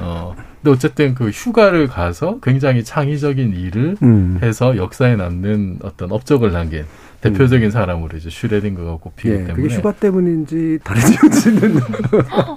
어 0.00 0.34
근데 0.36 0.70
어쨌든 0.72 1.14
그 1.14 1.28
휴가를 1.30 1.86
가서 1.86 2.38
굉장히 2.42 2.82
창의적인 2.84 3.54
일을 3.54 3.96
음. 4.02 4.38
해서 4.42 4.76
역사에 4.76 5.14
남는 5.16 5.78
어떤 5.82 6.10
업적을 6.10 6.50
남긴 6.52 6.84
대표적인 7.24 7.70
사람으로 7.70 8.18
이제 8.18 8.28
슈레딩거가 8.28 8.96
꼽히기 8.96 9.30
예, 9.30 9.44
때문에 9.44 9.54
그게 9.54 9.74
휴가 9.74 9.92
때문인지 9.92 10.78
다른 10.84 11.02
이유인지는 11.02 11.80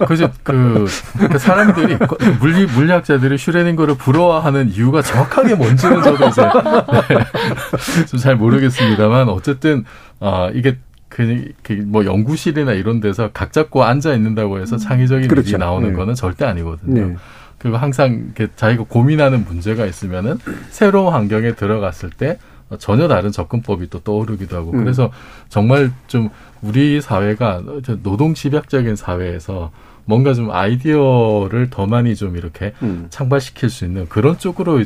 그죠 0.06 0.30
그, 0.42 0.86
그 1.30 1.38
사람들이 1.38 1.96
물리 2.38 2.66
물리학자들이 2.66 3.38
슈레딩거를 3.38 3.96
부러워하는 3.96 4.68
이유가 4.70 5.00
정확하게 5.00 5.54
뭔지는 5.54 6.02
저도 6.02 6.28
이제 6.28 6.42
네, 6.42 8.04
좀잘 8.06 8.36
모르겠습니다만 8.36 9.30
어쨌든 9.30 9.84
아 10.20 10.50
이게 10.52 10.76
그, 11.08 11.52
그, 11.62 11.72
뭐, 11.86 12.04
연구실이나 12.04 12.72
이런 12.72 13.00
데서 13.00 13.30
각 13.32 13.52
잡고 13.52 13.82
앉아 13.82 14.12
있는다고 14.14 14.60
해서 14.60 14.76
창의적인 14.76 15.26
그렇죠. 15.28 15.48
일이 15.48 15.58
나오는 15.58 15.88
네. 15.88 15.94
거는 15.96 16.14
절대 16.14 16.44
아니거든요. 16.44 17.06
네. 17.08 17.16
그리고 17.56 17.78
항상 17.78 18.30
이렇게 18.36 18.52
자기가 18.54 18.84
고민하는 18.88 19.44
문제가 19.44 19.86
있으면은 19.86 20.38
새로운 20.68 21.12
환경에 21.12 21.54
들어갔을 21.54 22.10
때 22.10 22.38
전혀 22.78 23.08
다른 23.08 23.32
접근법이 23.32 23.88
또 23.90 24.00
떠오르기도 24.00 24.56
하고 24.56 24.72
음. 24.72 24.78
그래서 24.78 25.10
정말 25.48 25.90
좀 26.06 26.28
우리 26.62 27.00
사회가 27.00 27.62
노동 28.02 28.34
집약적인 28.34 28.96
사회에서 28.96 29.70
뭔가 30.04 30.34
좀 30.34 30.50
아이디어를 30.50 31.70
더 31.70 31.86
많이 31.86 32.14
좀 32.16 32.36
이렇게 32.36 32.72
음. 32.82 33.06
창발시킬 33.10 33.68
수 33.70 33.84
있는 33.84 34.08
그런 34.08 34.38
쪽으로 34.38 34.82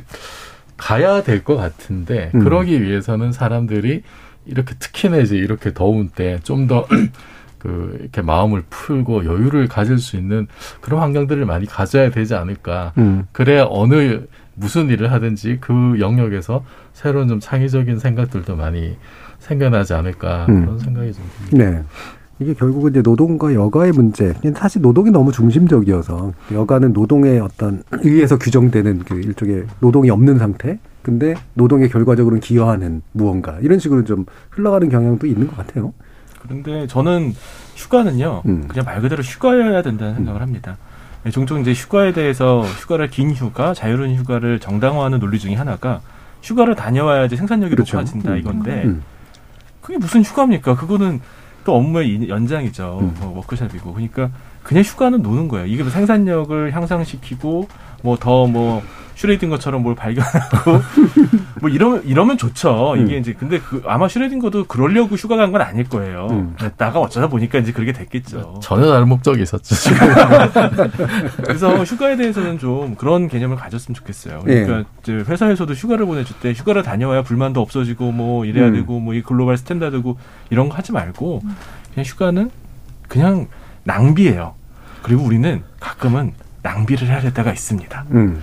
가야 0.77 1.23
될 1.23 1.45
것 1.45 1.57
같은데 1.57 2.31
음. 2.35 2.41
그러기 2.45 2.83
위해서는 2.83 3.33
사람들이 3.33 4.03
이렇게 4.47 4.75
특히나 4.79 5.19
이제 5.19 5.37
이렇게 5.37 5.73
더운 5.73 6.09
때 6.09 6.39
좀 6.43 6.67
더 6.67 6.87
그 7.59 7.97
이렇게 8.01 8.23
마음을 8.23 8.65
풀고 8.69 9.25
여유를 9.25 9.69
가질 9.69 9.99
수 9.99 10.17
있는 10.17 10.49
그런 10.81 11.01
환경들을 11.01 11.45
많이 11.47 11.65
가져야 11.67 12.11
되지 12.11 12.35
않을까. 12.35 12.93
음. 12.99 13.27
그래야 13.31 13.65
어느 13.71 14.23
무슨 14.55 14.89
일을 14.89 15.13
하든지 15.13 15.59
그 15.61 15.97
영역에서 15.99 16.65
새로운 16.93 17.29
좀 17.29 17.41
창의적인 17.41 17.99
생각들도 17.99 18.57
많이 18.57 18.97
생겨나지 19.39 19.95
않을까 19.95 20.47
음. 20.49 20.63
그런 20.63 20.79
생각이 20.79 21.13
좀 21.13 21.25
듭니다. 21.51 21.71
네. 21.71 21.83
이게 22.39 22.55
결국은 22.55 22.91
이제 22.91 23.03
노동과 23.03 23.55
여가의 23.55 23.93
문제. 23.93 24.35
사실 24.57 24.83
노동이 24.83 25.11
너무 25.11 25.31
중심적이어서 25.31 26.33
여가는 26.53 26.93
노동의 26.93 27.39
어떤 27.39 27.83
의해서 27.93 28.37
규정되는 28.37 29.01
그 29.01 29.15
일종의 29.15 29.67
노동이 29.81 30.11
없는 30.11 30.39
상태. 30.39 30.79
근데 31.03 31.35
노동에 31.55 31.89
결과적으로는 31.89 32.41
기여하는 32.41 33.03
무언가 33.13 33.59
이런 33.61 33.79
식으로 33.79 34.05
좀 34.05 34.25
흘러가는 34.51 34.89
경향도 34.89 35.27
있는 35.27 35.47
것 35.47 35.57
같아요. 35.57 35.93
그런데 36.41 36.87
저는 36.87 37.33
휴가는요, 37.77 38.43
음. 38.47 38.67
그냥 38.67 38.85
말 38.85 39.01
그대로 39.01 39.23
휴가여야 39.23 39.83
된다는 39.83 40.15
생각을 40.17 40.43
합니다. 40.43 40.77
네, 41.25 41.31
종종 41.31 41.61
이제 41.61 41.73
휴가에 41.73 42.13
대해서 42.13 42.63
휴가를 42.63 43.09
긴 43.09 43.33
휴가, 43.33 43.75
자유로운 43.75 44.15
휴가를 44.17 44.59
정당화하는 44.59 45.21
논리 45.21 45.39
중에 45.39 45.55
하나가 45.55 46.01
휴가를 46.43 46.75
다녀와야지 46.75 47.37
생산력이 47.37 47.75
그렇죠. 47.77 47.97
높아진다 47.97 48.33
음. 48.33 48.39
이건데 48.39 48.83
음. 48.85 49.03
그게 49.81 49.99
무슨 49.99 50.23
휴가입니까? 50.23 50.75
그거는 50.77 51.21
또 51.65 51.77
업무의 51.77 52.09
인- 52.13 52.29
연장이죠. 52.29 52.99
음. 53.01 53.15
뭐 53.21 53.37
워크숍이고. 53.37 53.93
그러니까 53.93 54.31
그냥 54.65 54.83
휴가는 54.83 55.21
노는 55.23 55.47
거예요. 55.49 55.67
이게 55.67 55.83
뭐 55.83 55.93
생산력을 55.93 56.73
향상시키고 56.75 57.69
뭐 58.03 58.17
더 58.17 58.83
뭐 59.15 59.49
슈뢰딩거처럼 59.51 59.83
뭘 59.83 59.95
발견하고 59.95 60.81
뭐 61.63 61.71
이러면 61.71 62.03
이러면 62.05 62.37
좋죠. 62.39 62.97
이게 62.99 63.15
음. 63.15 63.21
이제 63.21 63.33
근데 63.35 63.61
그 63.61 63.85
아마 63.87 64.09
슈레딩거도 64.09 64.65
그러려고 64.65 65.15
휴가 65.15 65.37
간 65.37 65.53
건 65.53 65.61
아닐 65.63 65.89
거예요. 65.89 66.27
음. 66.31 66.57
나가 66.77 66.99
어쩌다 66.99 67.29
보니까 67.29 67.59
이제 67.61 67.71
그렇게 67.71 67.93
됐겠죠. 67.93 68.59
전혀 68.61 68.89
다른 68.89 69.09
목적이 69.09 69.43
있었죠. 69.43 69.77
그래서 71.45 71.85
휴가에 71.85 72.17
대해서는 72.17 72.59
좀 72.59 72.97
그런 72.97 73.29
개념을 73.29 73.57
가졌으면 73.57 73.95
좋겠어요. 73.95 74.41
그러니까 74.45 74.79
예. 74.79 74.85
이제 75.03 75.13
회사에서도 75.13 75.73
휴가를 75.73 76.05
보내줄 76.07 76.37
때 76.41 76.53
휴가를 76.53 76.83
다녀와야 76.83 77.23
불만도 77.23 77.61
없어지고 77.61 78.11
뭐 78.13 78.45
이래야 78.45 78.69
음. 78.69 78.73
되고 78.75 78.99
뭐 78.99 79.13
이 79.15 79.21
글로벌 79.23 79.57
스탠다드고 79.59 80.17
이런 80.51 80.69
거 80.71 80.77
하지 80.77 80.91
말고 80.91 81.43
그냥 81.95 82.05
휴가는 82.07 82.51
그냥 83.09 83.47
낭비예요. 83.85 84.55
그리고 85.03 85.23
우리는 85.23 85.63
가끔은 85.79 86.33
낭비를 86.63 87.09
해야 87.09 87.21
될 87.21 87.35
때가 87.35 87.53
있습니다. 87.53 88.05
음. 88.13 88.43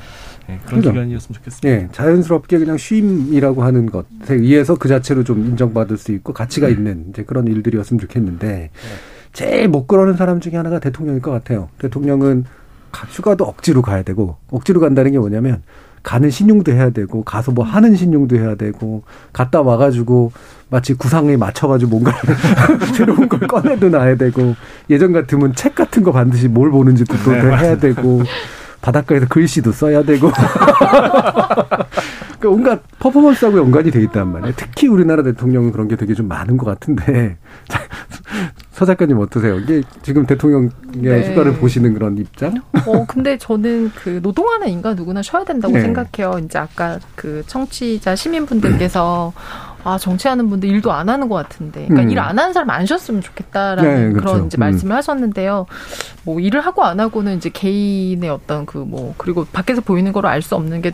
예, 0.50 0.60
그런 0.66 0.80
그죠. 0.82 0.92
기간이었으면 0.92 1.34
좋겠습니다. 1.36 1.70
예, 1.70 1.88
자연스럽게 1.92 2.58
그냥 2.60 2.78
쉼이라고 2.78 3.64
하는 3.64 3.86
것에 3.86 4.06
의해서 4.36 4.76
그 4.76 4.88
자체로 4.88 5.24
좀 5.24 5.46
인정받을 5.46 5.98
수 5.98 6.12
있고 6.12 6.34
가치가 6.34 6.68
음. 6.68 6.72
있는 6.74 7.06
이제 7.10 7.24
그런 7.24 7.48
일들이었으면 7.48 8.00
좋겠는데 8.00 8.48
네. 8.48 8.70
제일 9.34 9.68
못 9.70 9.86
그러는 9.88 10.16
사람 10.16 10.40
중에 10.40 10.54
하나가 10.56 10.80
대통령일 10.80 11.22
것 11.22 11.32
같아요. 11.32 11.70
대통령은 11.80 12.46
가- 12.92 13.08
휴가도 13.10 13.44
억지로 13.46 13.82
가야 13.84 14.02
되고 14.02 14.38
억지로 14.50 14.80
간다는 14.80 15.12
게 15.12 15.20
뭐냐면 15.20 15.62
가는 16.02 16.30
신용도 16.30 16.72
해야 16.72 16.90
되고 16.92 17.24
가서 17.24 17.52
뭐 17.52 17.64
하는 17.66 17.94
신용도 17.96 18.38
해야 18.38 18.56
되고 18.56 19.04
갔다 19.34 19.62
와가지고 19.62 20.32
마치 20.70 20.94
구상에 20.94 21.36
맞춰가지고 21.36 21.92
뭔가를 21.92 22.20
새로운 22.96 23.28
걸 23.28 23.42
꺼내도 23.42 23.90
놔야 23.90 24.16
되고 24.16 24.56
예전 24.90 25.12
같으면 25.12 25.54
책 25.56 25.76
같은 25.76 26.02
거 26.02 26.12
반드시 26.12 26.48
뭘 26.48 26.72
보는지도 26.72 27.16
또 27.24 27.32
네, 27.32 27.42
해야. 27.42 27.78
되고 27.78 28.22
바닷가에서 28.82 29.28
글씨도 29.28 29.72
써야 29.72 30.04
되고 30.04 30.32
그러니까 32.40 32.50
온갖 32.50 32.82
퍼포먼스하고 33.00 33.58
연관이 33.58 33.92
돼 33.92 34.02
있단 34.04 34.32
말이에요. 34.32 34.54
특히 34.56 34.88
우리나라 34.88 35.24
대통령은 35.24 35.72
그런 35.72 35.88
게 35.88 35.96
되게 35.96 36.14
좀 36.14 36.28
많은 36.28 36.58
것 36.58 36.66
같은데 36.66 37.38
자, 37.68 37.82
서 38.72 38.86
작가님 38.86 39.20
어떠세요? 39.20 39.60
이게 39.60 39.82
지금 40.02 40.26
대통령의 40.26 40.72
네. 40.94 41.30
휴가를 41.32 41.58
보시는 41.58 41.94
그런 41.94 42.18
입장? 42.18 42.56
어, 42.86 43.06
근데 43.06 43.38
저는 43.38 43.92
그 43.94 44.22
노동하는 44.24 44.70
인간 44.70 44.96
누구나 44.96 45.22
쉬어야 45.22 45.44
된다고 45.44 45.74
네. 45.74 45.82
생각해요. 45.82 46.40
이제 46.46 46.58
아까 46.60 46.98
그 47.16 47.44
청취자 47.46 48.16
시민분들께서 48.16 49.34
아, 49.84 49.98
정치하는 49.98 50.50
분들 50.50 50.70
일도 50.70 50.92
안 50.92 51.10
하는 51.10 51.30
것 51.30 51.36
같은데. 51.36 51.86
그러니까 51.88 52.02
음. 52.04 52.10
일안 52.12 52.38
하는 52.40 52.54
사람 52.54 52.70
안 52.70 52.86
쉬었으면 52.86 53.22
좋겠다라는 53.22 53.84
네, 54.08 54.10
그렇죠. 54.14 54.34
그런 54.34 54.46
이제 54.48 54.58
음. 54.58 54.60
말씀을 54.60 54.96
하셨는데요. 54.96 55.66
뭐 56.24 56.40
일을 56.40 56.62
하고 56.62 56.84
안 56.84 57.00
하고는 57.00 57.38
이제 57.38 57.50
개인의 57.50 58.30
어떤 58.30 58.66
그 58.66 58.80
뭐 58.80 59.14
그리고 59.18 59.46
밖에서 59.52 59.82
보이는 59.82 60.12
거로 60.12 60.28
알 60.28 60.42
수 60.42 60.56
없는 60.56 60.82
게 60.82 60.92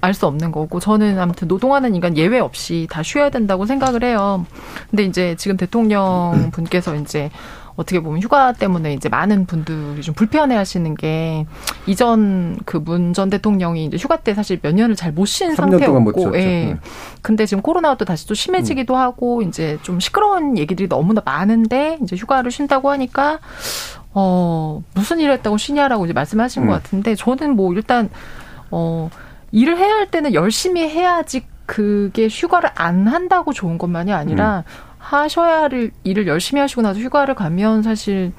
알 0.00 0.14
수 0.14 0.26
없는 0.26 0.52
거고 0.52 0.78
저는 0.80 1.18
아무튼 1.18 1.48
노동하는 1.48 1.94
인간 1.94 2.16
예외 2.16 2.38
없이 2.38 2.86
다 2.90 3.02
쉬어야 3.02 3.30
된다고 3.30 3.66
생각을 3.66 4.04
해요. 4.04 4.46
근데 4.90 5.04
이제 5.04 5.34
지금 5.38 5.56
대통령 5.56 6.50
분께서 6.52 6.94
이제 6.96 7.30
어떻게 7.76 8.00
보면 8.00 8.20
휴가 8.22 8.52
때문에 8.52 8.92
이제 8.92 9.08
많은 9.08 9.46
분들이 9.46 10.02
좀 10.02 10.14
불편해 10.14 10.54
하시는 10.56 10.94
게 10.94 11.46
이전 11.86 12.58
그 12.64 12.78
문 12.78 13.12
전 13.14 13.30
대통령이 13.30 13.86
이제 13.86 13.96
휴가 13.96 14.16
때 14.16 14.34
사실 14.34 14.58
몇 14.60 14.74
년을 14.74 14.96
잘 14.96 15.12
못쉰 15.12 15.54
3년 15.54 15.84
동안 15.84 16.04
못 16.04 16.12
상태였고. 16.14 16.38
예. 16.38 16.44
네. 16.44 16.76
근데 17.22 17.46
지금 17.46 17.62
코로나가 17.62 17.96
또 17.96 18.04
다시 18.04 18.26
또 18.26 18.34
심해지기도 18.34 18.96
하고 18.96 19.42
이제 19.42 19.78
좀 19.82 20.00
시끄러운 20.00 20.58
얘기들이 20.58 20.88
너무나 20.88 21.22
많은데 21.24 21.98
이제 22.02 22.16
휴가를 22.16 22.50
쉰다고 22.50 22.90
하니까 22.90 23.38
어 24.12 24.82
무슨 24.94 25.20
일을 25.20 25.34
했다고 25.34 25.56
쉬냐라고 25.56 26.04
이제 26.04 26.12
말씀하신 26.12 26.62
음. 26.62 26.66
것 26.68 26.74
같은데 26.74 27.14
저는 27.14 27.56
뭐 27.56 27.72
일단 27.72 28.10
어 28.70 29.08
일을 29.52 29.78
해야 29.78 29.94
할 29.94 30.10
때는 30.10 30.34
열심히 30.34 30.82
해야지 30.88 31.44
그게 31.66 32.26
휴가를 32.28 32.70
안 32.74 33.06
한다고 33.06 33.52
좋은 33.52 33.78
것만이 33.78 34.12
아니라 34.12 34.64
하셔야 35.00 35.62
할 35.62 35.90
일을 36.04 36.26
열심히 36.28 36.60
하시고 36.60 36.82
나서 36.82 37.00
휴가를 37.00 37.34
가면 37.34 37.82
사실 37.82 38.32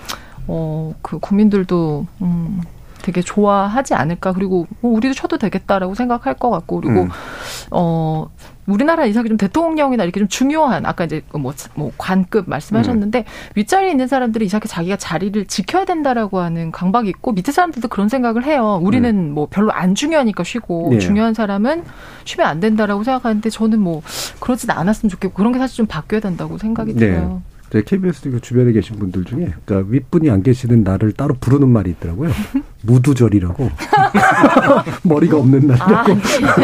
어 0.47 0.93
그 1.01 1.19
국민들도 1.19 2.05
음 2.21 2.61
되게 3.01 3.21
좋아하지 3.21 3.95
않을까 3.95 4.31
그리고 4.33 4.67
뭐 4.79 4.91
우리도 4.93 5.13
쉬어도 5.13 5.37
되겠다라고 5.37 5.95
생각할 5.95 6.35
것 6.35 6.49
같고 6.51 6.81
그리고 6.81 7.01
음. 7.03 7.09
어 7.71 8.29
우리나라 8.65 9.05
이상하게 9.05 9.29
좀 9.29 9.37
대통령이나 9.37 10.03
이렇게 10.03 10.19
좀 10.19 10.27
중요한 10.27 10.85
아까 10.85 11.05
이제 11.05 11.21
뭐, 11.33 11.53
뭐 11.73 11.91
관급 11.97 12.49
말씀하셨는데 12.49 13.25
윗자리에 13.55 13.91
있는 13.91 14.07
사람들이 14.07 14.45
이상하게 14.45 14.67
자기가 14.67 14.95
자리를 14.97 15.45
지켜야 15.45 15.85
된다라고 15.85 16.39
하는 16.39 16.71
강박이 16.71 17.09
있고 17.09 17.31
밑에 17.31 17.51
사람들도 17.51 17.87
그런 17.87 18.09
생각을 18.09 18.43
해요. 18.45 18.79
우리는 18.81 19.33
뭐 19.33 19.47
별로 19.49 19.71
안 19.71 19.95
중요하니까 19.95 20.43
쉬고 20.43 20.91
예. 20.93 20.99
중요한 20.99 21.33
사람은 21.33 21.83
쉬면 22.25 22.47
안 22.47 22.59
된다라고 22.59 23.03
생각하는데 23.03 23.49
저는 23.49 23.79
뭐 23.79 24.01
그러진 24.39 24.69
않았으면 24.71 25.09
좋겠고 25.09 25.33
그런 25.33 25.51
게 25.51 25.59
사실 25.59 25.77
좀 25.77 25.85
바뀌어야 25.87 26.21
된다고 26.21 26.57
생각이 26.57 26.93
들어요. 26.93 27.41
네, 27.71 27.81
KBS 27.83 28.29
그 28.29 28.41
주변에 28.41 28.73
계신 28.73 28.97
분들 28.97 29.23
중에 29.23 29.53
그러니까 29.65 29.89
윗분이 29.89 30.29
안 30.29 30.43
계시는 30.43 30.83
날을 30.83 31.13
따로 31.13 31.35
부르는 31.39 31.69
말이 31.69 31.91
있더라고요. 31.91 32.29
무두절이라고 32.81 33.69
머리가 35.03 35.37
없는 35.37 35.67
날이라고 35.67 36.15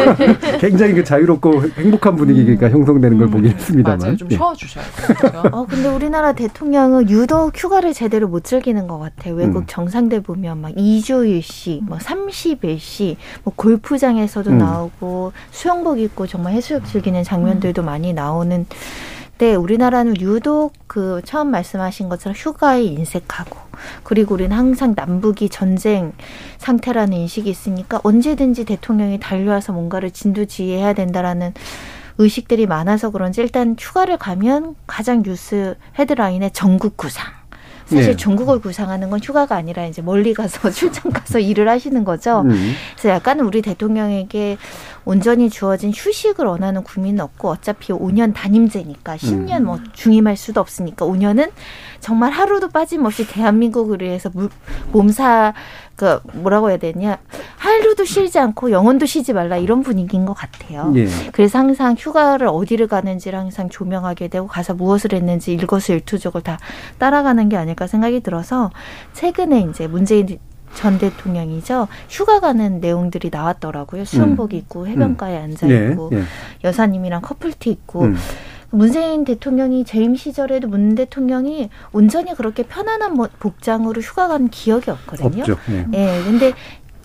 굉장히 0.60 0.92
그 0.92 1.04
자유롭고 1.04 1.62
행복한 1.76 2.14
분위기가 2.14 2.68
형성되는 2.68 3.16
걸 3.16 3.28
보긴 3.28 3.52
했습니다만. 3.52 3.98
맞아요. 3.98 4.16
좀 4.16 4.28
예. 4.32 4.36
쉬어 4.36 4.54
주셔야 4.54 4.84
돼요. 4.84 5.44
어, 5.50 5.64
근데 5.64 5.88
우리나라 5.88 6.32
대통령은 6.32 7.08
유독 7.08 7.56
휴가를 7.56 7.94
제대로 7.94 8.28
못 8.28 8.44
즐기는 8.44 8.86
것 8.86 8.98
같아요. 8.98 9.34
외국 9.34 9.60
음. 9.60 9.64
정상들 9.66 10.20
보면 10.20 10.60
막 10.60 10.72
2주일씩, 10.72 11.84
뭐 11.84 11.96
30일씩, 11.96 13.16
뭐 13.44 13.54
골프장에서도 13.56 14.50
음. 14.50 14.58
나오고 14.58 15.32
수영복 15.52 16.00
입고 16.00 16.26
정말 16.26 16.52
해수욕 16.52 16.84
즐기는 16.84 17.22
장면들도 17.24 17.82
많이 17.82 18.12
나오는 18.12 18.66
때 19.38 19.54
우리나라는 19.54 20.20
유독 20.20 20.72
그 20.86 21.22
처음 21.24 21.50
말씀하신 21.50 22.08
것처럼 22.08 22.34
휴가에 22.36 22.82
인색하고 22.82 23.56
그리고 24.02 24.34
우리는 24.34 24.54
항상 24.54 24.94
남북이 24.96 25.48
전쟁 25.48 26.12
상태라는 26.58 27.16
인식이 27.16 27.48
있으니까 27.48 28.00
언제든지 28.02 28.64
대통령이 28.64 29.20
달려와서 29.20 29.72
뭔가를 29.72 30.10
진두지휘해야 30.10 30.92
된다라는 30.92 31.54
의식들이 32.18 32.66
많아서 32.66 33.10
그런지 33.10 33.40
일단 33.40 33.76
휴가를 33.78 34.18
가면 34.18 34.74
가장 34.86 35.22
뉴스 35.22 35.76
헤드라인에 35.98 36.50
전국 36.50 36.96
구상. 36.96 37.38
사실 37.88 38.10
네. 38.10 38.16
전국을 38.16 38.60
구상하는 38.60 39.08
건 39.08 39.18
휴가가 39.22 39.56
아니라 39.56 39.86
이제 39.86 40.02
멀리 40.02 40.34
가서 40.34 40.68
출장 40.70 41.10
가서 41.10 41.38
일을 41.38 41.68
하시는 41.68 42.04
거죠. 42.04 42.42
음. 42.42 42.74
그래서 42.92 43.08
약간은 43.08 43.46
우리 43.46 43.62
대통령에게 43.62 44.58
온전히 45.08 45.48
주어진 45.48 45.90
휴식을 45.90 46.44
원하는 46.44 46.82
국민은 46.82 47.24
없고 47.24 47.48
어차피 47.48 47.94
5년 47.94 48.34
단임제니까 48.34 49.16
10년 49.16 49.62
뭐 49.62 49.78
중임할 49.94 50.36
수도 50.36 50.60
없으니까 50.60 51.06
5년은 51.06 51.50
정말 51.98 52.30
하루도 52.30 52.68
빠짐없이 52.68 53.26
대한민국을 53.26 54.02
위해서 54.02 54.28
물, 54.34 54.50
몸사 54.92 55.54
그 55.96 56.20
뭐라고 56.34 56.68
해야 56.68 56.76
되냐 56.76 57.16
하루도 57.56 58.04
쉬지 58.04 58.38
않고 58.38 58.70
영혼도 58.70 59.06
쉬지 59.06 59.32
말라 59.32 59.56
이런 59.56 59.82
분위기인 59.82 60.26
것 60.26 60.34
같아요. 60.34 60.92
예. 60.94 61.08
그래서 61.32 61.58
항상 61.58 61.96
휴가를 61.98 62.46
어디를 62.46 62.86
가는지를 62.86 63.38
항상 63.38 63.70
조명하게 63.70 64.28
되고 64.28 64.46
가서 64.46 64.74
무엇을 64.74 65.14
했는지 65.14 65.54
일거수일투족을 65.54 66.42
다 66.42 66.58
따라가는 66.98 67.48
게 67.48 67.56
아닐까 67.56 67.86
생각이 67.86 68.20
들어서 68.20 68.70
최근에 69.14 69.68
이제 69.70 69.86
문재인 69.86 70.38
전 70.74 70.98
대통령이죠 70.98 71.88
휴가 72.08 72.40
가는 72.40 72.80
내용들이 72.80 73.30
나왔더라고요. 73.32 74.04
수영복 74.04 74.54
입고 74.54 74.86
해변가에 74.86 75.36
앉아 75.36 75.68
예, 75.70 75.90
있고 75.90 76.10
예. 76.12 76.22
여사님이랑 76.64 77.22
커플티 77.22 77.70
입고 77.70 78.02
음. 78.02 78.16
문재인 78.70 79.24
대통령이 79.24 79.84
재임 79.84 80.14
시절에도 80.14 80.68
문 80.68 80.94
대통령이 80.94 81.70
온전히 81.92 82.34
그렇게 82.34 82.62
편안한 82.64 83.14
뭐- 83.14 83.28
복장으로 83.38 84.00
휴가 84.02 84.28
간 84.28 84.48
기억이 84.48 84.90
없거든요. 84.90 85.40
없죠. 85.40 85.56
예. 85.70 85.86
예, 85.94 86.22
근데 86.24 86.52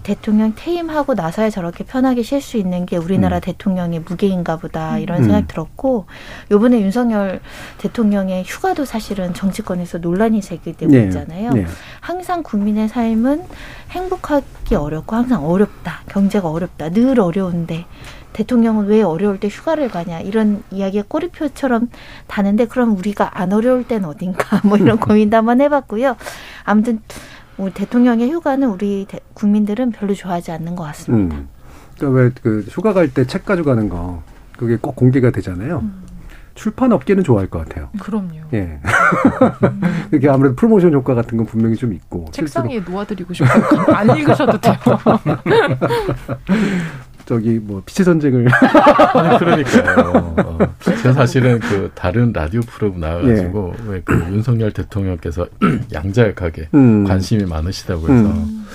대통령 0.03 0.53
퇴임하고 0.55 1.13
나서야 1.13 1.49
저렇게 1.49 1.83
편하게 1.83 2.23
쉴 2.23 2.41
수 2.41 2.57
있는 2.57 2.85
게 2.85 2.97
우리나라 2.97 3.37
음. 3.37 3.41
대통령의 3.41 4.01
무게인가 4.01 4.57
보다 4.57 4.99
이런 4.99 5.19
음. 5.19 5.23
생각 5.23 5.47
들었고 5.47 6.05
요번에 6.51 6.81
윤석열 6.81 7.39
대통령의 7.77 8.43
휴가도 8.45 8.85
사실은 8.85 9.33
정치권에서 9.33 9.99
논란이 9.99 10.41
제기되고 10.41 10.91
네. 10.91 11.05
있잖아요. 11.05 11.51
네. 11.51 11.65
항상 12.01 12.43
국민의 12.43 12.89
삶은 12.89 13.43
행복하기 13.91 14.75
어렵고 14.75 15.15
항상 15.15 15.49
어렵다. 15.49 16.01
경제가 16.09 16.49
어렵다. 16.49 16.89
늘 16.89 17.19
어려운데 17.19 17.85
대통령은 18.33 18.87
왜 18.87 19.01
어려울 19.01 19.39
때 19.39 19.47
휴가를 19.47 19.89
가냐 19.89 20.19
이런 20.19 20.63
이야기가 20.71 21.05
꼬리표처럼 21.07 21.89
다는데 22.27 22.65
그럼 22.65 22.97
우리가 22.97 23.39
안 23.39 23.53
어려울 23.53 23.87
땐 23.87 24.03
어딘가 24.05 24.59
뭐 24.67 24.77
이런 24.77 24.97
고민도 24.97 25.37
한번 25.37 25.61
해봤고요. 25.61 26.17
아무튼 26.65 26.99
우리 27.57 27.71
대통령의 27.73 28.31
휴가는 28.31 28.67
우리 28.67 29.05
대- 29.07 29.19
국민들은 29.33 29.91
별로 29.91 30.13
좋아하지 30.13 30.51
않는 30.51 30.75
것 30.75 30.83
같습니다. 30.85 31.35
음. 31.37 31.47
그러니까 31.97 32.19
왜 32.21 32.31
그 32.41 32.65
휴가 32.69 32.93
갈 32.93 33.09
때 33.13 33.25
책 33.25 33.45
가져가는 33.45 33.87
거 33.89 34.21
그게 34.57 34.77
꼭 34.77 34.95
공개가 34.95 35.31
되잖아요. 35.31 35.79
음. 35.83 36.03
출판 36.55 36.91
업계는 36.91 37.23
좋아할 37.23 37.47
것 37.49 37.67
같아요. 37.67 37.89
그럼요. 37.99 38.35
예. 38.53 38.79
그게 40.11 40.29
아무래도 40.29 40.55
프로모션 40.55 40.93
효과 40.93 41.15
같은 41.15 41.35
건 41.37 41.47
분명히 41.47 41.75
좀 41.75 41.93
있고. 41.93 42.25
책상 42.31 42.69
위에 42.69 42.79
놓아드리고 42.79 43.33
싶어요. 43.33 43.63
안 43.95 44.15
읽으셔도 44.15 44.59
돼요. 44.61 44.75
저기 47.25 47.59
뭐 47.59 47.81
피치 47.85 48.03
전쟁을 48.03 48.47
아니 49.15 49.39
그러니까요. 49.39 50.35
어, 50.37 50.57
제가 50.83 51.13
사실은 51.13 51.59
그 51.59 51.89
다른 51.95 52.33
라디오 52.33 52.61
프로그램 52.61 52.99
나와가지고 53.01 53.75
예. 53.85 53.89
왜그 53.91 54.13
윤석열 54.33 54.71
대통령께서 54.71 55.47
양자역학에 55.93 56.69
음. 56.73 57.03
관심이 57.05 57.45
많으시다고 57.45 58.01
해서 58.03 58.29
음. 58.29 58.65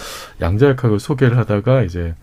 양자역학을 0.40 0.98
소개를 0.98 1.36
하다가 1.36 1.82
이제 1.82 2.14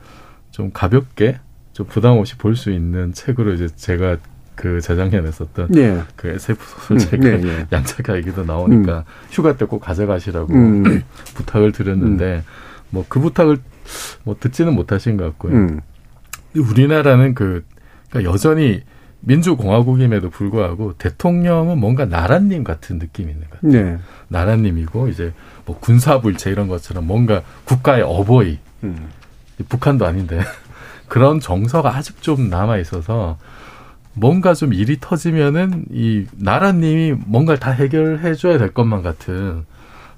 좀 0.51 0.71
가볍게 0.73 1.39
좀 1.73 1.85
부담 1.87 2.17
없이 2.17 2.37
볼 2.37 2.55
수 2.55 2.71
있는 2.71 3.13
책으로 3.13 3.53
이제 3.53 3.67
제가 3.75 4.17
그 4.55 4.79
재작년에 4.79 5.29
썼던 5.31 5.75
예. 5.75 6.01
그 6.15 6.29
SF 6.29 6.93
음, 6.93 6.97
소책 6.99 7.23
예, 7.25 7.41
예. 7.43 7.67
양자역 7.71 8.17
얘기도 8.17 8.43
나오니까 8.45 9.03
휴가 9.29 9.57
때 9.57 9.65
꼭 9.65 9.79
가져가시라고 9.79 10.53
음. 10.53 11.03
부탁을 11.35 11.71
드렸는데 11.71 12.43
뭐 12.89 13.05
그 13.09 13.19
부탁을 13.19 13.57
뭐 14.23 14.35
듣지는 14.39 14.73
못하신 14.73 15.17
것 15.17 15.25
같고요. 15.25 15.53
음. 16.55 16.61
우리나라는 16.61 17.33
그 17.33 17.65
그러니까 18.09 18.31
여전히 18.31 18.81
민주공화국임에도 19.21 20.29
불구하고 20.29 20.93
대통령은 20.97 21.79
뭔가 21.79 22.05
나라님 22.05 22.63
같은 22.63 22.99
느낌이 22.99 23.31
있는 23.31 23.49
것 23.49 23.61
같아요. 23.61 23.83
네. 23.83 23.97
나라님이고 24.27 25.07
이제 25.07 25.33
뭐 25.65 25.79
군사불체 25.79 26.51
이런 26.51 26.67
것처럼 26.67 27.07
뭔가 27.07 27.41
국가의 27.65 28.03
어버이 28.03 28.59
음. 28.83 29.09
북한도 29.67 30.05
아닌데 30.05 30.39
그런 31.07 31.39
정서가 31.39 31.95
아직 31.95 32.21
좀 32.21 32.49
남아 32.49 32.77
있어서 32.77 33.37
뭔가 34.13 34.53
좀 34.53 34.73
일이 34.73 34.97
터지면은 34.99 35.85
이 35.91 36.25
나라님이 36.33 37.13
뭔가를 37.25 37.59
다 37.59 37.71
해결해 37.71 38.33
줘야 38.35 38.57
될 38.57 38.73
것만 38.73 39.01
같은 39.01 39.65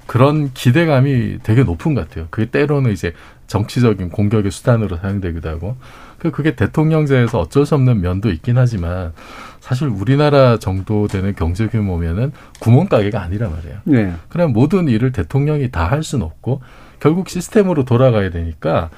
그런 0.06 0.54
기대감이 0.54 1.40
되게 1.44 1.64
높은 1.64 1.94
것 1.94 2.08
같아요. 2.08 2.28
그게 2.30 2.50
때로는 2.50 2.92
이제 2.92 3.14
정치적인 3.48 4.10
공격의 4.10 4.52
수단으로 4.52 4.98
사용되기도 4.98 5.50
하고 5.50 5.78
그 6.20 6.32
그게 6.32 6.56
대통령제에서 6.56 7.40
어쩔 7.40 7.66
수 7.66 7.76
없는 7.76 8.02
면도 8.02 8.30
있긴 8.30 8.58
하지만 8.58 9.14
사실 9.60 9.88
우리나라 9.88 10.58
정도 10.58 11.08
되는 11.08 11.36
경제 11.36 11.68
규모면은 11.68 12.32
구멍가게가 12.60 13.22
아니란 13.22 13.52
말이에요. 13.52 13.78
네. 13.84 14.14
그냥 14.30 14.54
모든 14.54 14.88
일을 14.88 15.12
대통령이 15.12 15.72
다 15.72 15.88
할 15.88 16.04
수는 16.04 16.26
없고 16.26 16.62
결국 17.00 17.30
시스템으로 17.30 17.86
돌아가야 17.86 18.30
되니까 18.30 18.90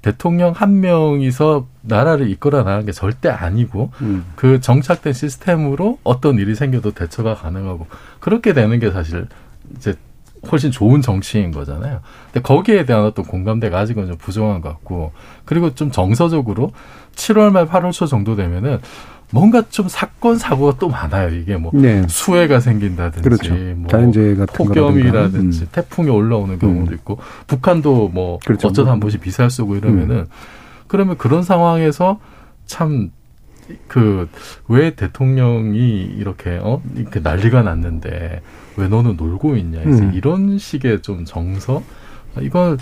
대통령 0.00 0.52
한 0.52 0.80
명이서 0.80 1.68
나라를 1.82 2.28
이끌어 2.30 2.58
나가는 2.58 2.84
게 2.84 2.90
절대 2.90 3.28
아니고 3.28 3.92
음. 4.00 4.24
그 4.34 4.60
정착된 4.60 5.12
시스템으로 5.12 5.98
어떤 6.02 6.38
일이 6.38 6.56
생겨도 6.56 6.90
대처가 6.92 7.34
가능하고 7.34 7.86
그렇게 8.18 8.52
되는 8.52 8.80
게 8.80 8.90
사실 8.90 9.28
이제 9.76 9.94
훨씬 10.50 10.70
좋은 10.70 11.00
정치인 11.02 11.52
거잖아요. 11.52 12.00
근데 12.26 12.40
거기에 12.42 12.84
대한 12.84 13.04
어떤 13.04 13.24
공감대가 13.24 13.78
아직은 13.78 14.06
좀 14.06 14.16
부족한 14.16 14.60
것 14.60 14.70
같고 14.70 15.12
그리고 15.44 15.74
좀 15.74 15.90
정서적으로 15.90 16.72
7월 17.14 17.50
말 17.50 17.66
8월 17.66 17.92
초 17.92 18.06
정도 18.06 18.34
되면은 18.34 18.80
뭔가 19.30 19.62
좀 19.70 19.88
사건 19.88 20.36
사고가 20.36 20.76
또 20.78 20.88
많아요. 20.88 21.34
이게 21.34 21.56
뭐 21.56 21.70
네. 21.74 22.06
수해가 22.06 22.60
생긴다든지 22.60 23.22
그렇죠. 23.26 23.54
뭐 23.76 23.86
자연재해 23.88 24.34
같은 24.34 24.54
폭염이라든지. 24.54 25.62
음. 25.62 25.68
태풍이 25.72 26.10
올라오는 26.10 26.58
경우도 26.58 26.92
있고 26.94 27.18
북한도 27.46 28.08
뭐 28.08 28.38
그렇죠. 28.44 28.68
어쩌다 28.68 28.90
한 28.90 29.00
번씩 29.00 29.22
미사일 29.22 29.48
쏘고 29.48 29.76
이러면은 29.76 30.26
그러면 30.86 31.16
그런 31.16 31.42
상황에서 31.42 32.20
참 32.66 33.10
그 33.88 34.28
왜 34.68 34.94
대통령이 34.94 36.02
이렇게 36.16 36.58
어? 36.62 36.82
이렇게 36.96 37.20
난리가 37.20 37.62
났는데 37.62 38.40
왜 38.76 38.88
너는 38.88 39.16
놀고 39.16 39.56
있냐? 39.56 39.80
이제 39.80 40.02
음. 40.02 40.12
이런 40.14 40.58
식의 40.58 41.02
좀 41.02 41.24
정서? 41.24 41.82
이건 42.40 42.78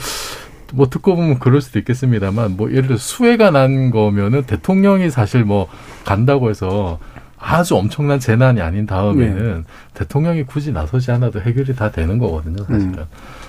뭐 0.73 0.89
듣고 0.89 1.17
보면 1.17 1.41
그럴 1.41 1.61
수도 1.61 1.81
있겠습니다만 1.81 2.57
뭐 2.57 2.71
예를 2.71 2.83
들어 2.85 2.97
수해가 2.97 3.51
난 3.51 3.91
거면은 3.91 4.45
대통령이 4.45 5.11
사실 5.11 5.45
뭐 5.45 5.69
간다고 6.05 6.49
해서 6.49 7.01
아주 7.37 7.75
엄청난 7.75 8.21
재난이 8.21 8.61
아닌 8.61 8.87
다음에는 8.87 9.65
대통령이 9.95 10.45
굳이 10.45 10.71
나서지 10.73 11.11
않아도 11.11 11.41
해결이 11.41 11.75
다 11.75 11.91
되는 11.91 12.19
거거든요 12.19 12.59
사실은. 12.65 12.99
음. 12.99 13.05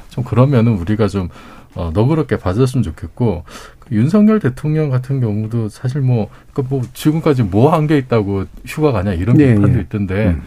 좀 0.10 0.24
그러면은 0.24 0.74
우리가 0.74 1.08
좀 1.08 1.30
어, 1.76 1.92
너그럽게 1.94 2.38
봐줬으면 2.38 2.84
좋겠고 2.84 3.44
그 3.80 3.96
윤석열 3.96 4.40
대통령 4.40 4.90
같은 4.90 5.20
경우도 5.22 5.70
사실 5.70 6.02
뭐, 6.02 6.30
그러니까 6.54 6.76
뭐 6.76 6.84
지금까지 6.94 7.44
뭐 7.44 7.72
한 7.72 7.88
게 7.88 7.98
있다고 7.98 8.46
휴가 8.66 8.92
가냐 8.92 9.14
이런 9.14 9.40
예, 9.40 9.56
비판도 9.56 9.78
예. 9.78 9.82
있던데 9.84 10.28
음. 10.32 10.42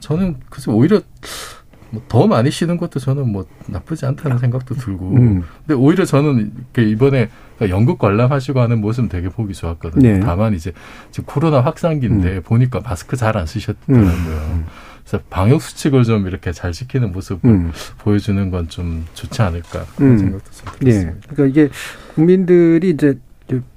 저는 0.00 0.36
그래서 0.50 0.72
오히려 0.72 1.00
뭐더 1.90 2.26
많이 2.26 2.50
쉬는 2.50 2.76
것도 2.76 3.00
저는 3.00 3.32
뭐 3.32 3.46
나쁘지 3.66 4.04
않다는 4.06 4.38
생각도 4.38 4.74
들고 4.74 5.10
음. 5.16 5.42
근데 5.66 5.74
오히려 5.74 6.04
저는 6.04 6.52
이렇게 6.74 6.90
이번에 6.90 7.28
연극 7.70 7.98
관람하시고 7.98 8.60
하는 8.60 8.80
모습 8.80 9.08
되게 9.08 9.28
보기 9.30 9.54
좋았거든요. 9.54 10.06
네. 10.06 10.14
음. 10.16 10.20
다만 10.20 10.54
이제 10.54 10.72
지금 11.10 11.24
코로나 11.26 11.60
확산기인데 11.60 12.40
보니까 12.40 12.80
마스크 12.84 13.16
잘 13.16 13.36
안 13.36 13.46
쓰셨더라고요. 13.46 14.64
그래서 15.08 15.24
방역 15.30 15.62
수칙을 15.62 16.04
좀 16.04 16.26
이렇게 16.26 16.52
잘 16.52 16.72
지키는 16.72 17.12
모습을 17.12 17.48
음. 17.48 17.72
보여주는 17.98 18.50
건 18.50 18.68
좀 18.68 19.06
좋지 19.14 19.40
않을까 19.40 19.86
그런 19.96 20.10
음. 20.12 20.18
생각도 20.18 20.50
좀 20.50 20.66
예. 20.82 20.90
들었습니다. 20.90 21.26
그러니까 21.30 21.46
이게 21.46 21.72
국민들이 22.14 22.90
이제 22.90 23.18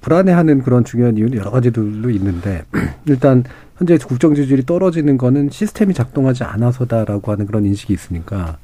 불안해하는 0.02 0.64
그런 0.64 0.84
중요한 0.84 1.16
이유는 1.16 1.38
여러 1.38 1.50
가지들로 1.50 2.10
있는데 2.10 2.66
일단 3.08 3.46
현재 3.78 3.98
국정 3.98 4.36
지지율이 4.36 4.66
떨어지는 4.66 5.18
거는 5.18 5.50
시스템이 5.50 5.94
작동하지 5.94 6.44
않아서다라고 6.44 7.32
하는 7.32 7.46
그런 7.46 7.64
인식이 7.66 7.94
있으니까 7.94 8.58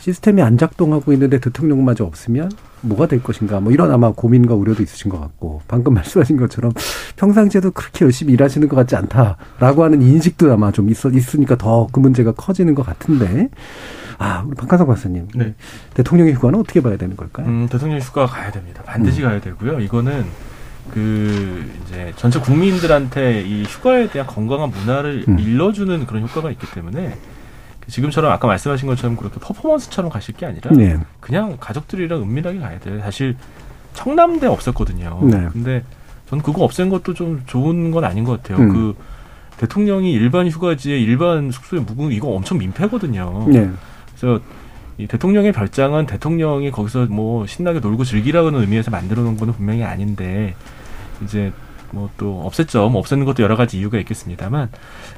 시스템이 0.00 0.40
안 0.42 0.56
작동하고 0.56 1.12
있는데 1.12 1.38
대통령마저 1.38 2.04
없으면 2.04 2.50
뭐가 2.80 3.06
될 3.06 3.22
것인가 3.22 3.60
뭐 3.60 3.72
이런 3.72 3.90
아마 3.92 4.10
고민과 4.10 4.54
우려도 4.54 4.82
있으신 4.82 5.10
것 5.10 5.20
같고 5.20 5.60
방금 5.68 5.92
말씀하신 5.94 6.38
것처럼 6.38 6.72
평상시에도 7.16 7.70
그렇게 7.72 8.06
열심히 8.06 8.32
일하시는 8.32 8.66
것 8.68 8.76
같지 8.76 8.96
않다라고 8.96 9.84
하는 9.84 10.00
인식도 10.02 10.50
아마 10.52 10.72
좀 10.72 10.88
있어 10.90 11.10
있으니까 11.10 11.56
더 11.56 11.88
그 11.92 12.00
문제가 12.00 12.32
커지는 12.32 12.74
것 12.74 12.84
같은데 12.84 13.48
아 14.18 14.44
우리 14.46 14.54
박한석 14.54 14.86
박사님 14.86 15.28
네. 15.34 15.54
대통령의 15.94 16.34
휴가는 16.34 16.58
어떻게 16.58 16.80
봐야 16.80 16.96
되는 16.96 17.16
걸까요? 17.16 17.46
음, 17.46 17.68
대통령 17.70 17.98
휴가 17.98 18.26
가야 18.26 18.50
됩니다. 18.50 18.82
반드시 18.84 19.22
음. 19.22 19.28
가야 19.28 19.40
되고요. 19.40 19.80
이거는 19.80 20.24
그 20.92 21.64
이제 21.84 22.12
전체 22.16 22.38
국민들한테 22.40 23.42
이 23.42 23.64
휴가에 23.64 24.08
대한 24.08 24.26
건강한 24.26 24.70
문화를 24.70 25.24
음. 25.28 25.38
일러주는 25.38 26.06
그런 26.06 26.22
효과가 26.22 26.50
있기 26.50 26.66
때문에 26.72 27.10
그 27.10 27.39
지금처럼 27.90 28.32
아까 28.32 28.46
말씀하신 28.46 28.88
것처럼 28.88 29.16
그렇게 29.16 29.38
퍼포먼스처럼 29.40 30.10
가실 30.10 30.34
게 30.34 30.46
아니라 30.46 30.70
네. 30.72 30.98
그냥 31.20 31.56
가족들이랑 31.60 32.22
은밀하게 32.22 32.58
가야 32.58 32.78
돼요. 32.78 33.00
사실 33.00 33.36
청남대 33.94 34.46
없었거든요. 34.46 35.20
네. 35.24 35.48
근데 35.52 35.82
전 36.28 36.40
그거 36.40 36.62
없앤 36.62 36.88
것도 36.88 37.14
좀 37.14 37.42
좋은 37.46 37.90
건 37.90 38.04
아닌 38.04 38.24
것 38.24 38.42
같아요. 38.42 38.64
음. 38.64 38.72
그 38.72 38.96
대통령이 39.58 40.12
일반 40.12 40.48
휴가지에 40.48 40.98
일반 40.98 41.50
숙소에 41.50 41.80
묵은 41.80 42.12
이거 42.12 42.28
엄청 42.28 42.58
민폐거든요. 42.58 43.46
네. 43.48 43.70
그래서 44.16 44.40
이 44.96 45.06
대통령의 45.06 45.52
별장은 45.52 46.06
대통령이 46.06 46.70
거기서 46.70 47.06
뭐 47.06 47.46
신나게 47.46 47.80
놀고 47.80 48.04
즐기라는 48.04 48.54
의미에서 48.54 48.90
만들어 48.90 49.22
놓은 49.22 49.36
거는 49.36 49.54
분명히 49.54 49.82
아닌데 49.82 50.54
이제 51.24 51.52
뭐 51.92 52.10
또 52.16 52.48
없앴죠. 52.50 52.90
뭐 52.90 53.00
없애는 53.00 53.24
것도 53.24 53.42
여러 53.42 53.56
가지 53.56 53.78
이유가 53.78 53.98
있겠습니다만 53.98 54.68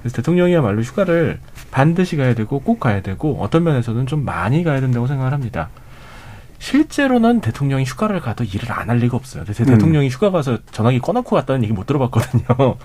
그래서 0.00 0.16
대통령이야말로 0.16 0.82
휴가를 0.82 1.38
반드시 1.70 2.16
가야 2.16 2.34
되고 2.34 2.60
꼭 2.60 2.80
가야 2.80 3.02
되고 3.02 3.38
어떤 3.40 3.64
면에서는 3.64 4.06
좀 4.06 4.24
많이 4.24 4.64
가야 4.64 4.80
된다고 4.80 5.06
생각을 5.06 5.32
합니다. 5.32 5.68
실제로는 6.58 7.40
대통령이 7.40 7.84
휴가를 7.84 8.20
가도 8.20 8.44
일을 8.44 8.70
안 8.70 8.88
할 8.90 8.98
리가 8.98 9.16
없어요. 9.16 9.44
대- 9.44 9.62
음. 9.62 9.66
대통령이 9.66 10.08
휴가 10.08 10.30
가서 10.30 10.58
전화기 10.70 11.00
꺼놓고 11.00 11.34
갔다는 11.34 11.62
얘기 11.64 11.72
못 11.72 11.86
들어봤거든요. 11.86 12.44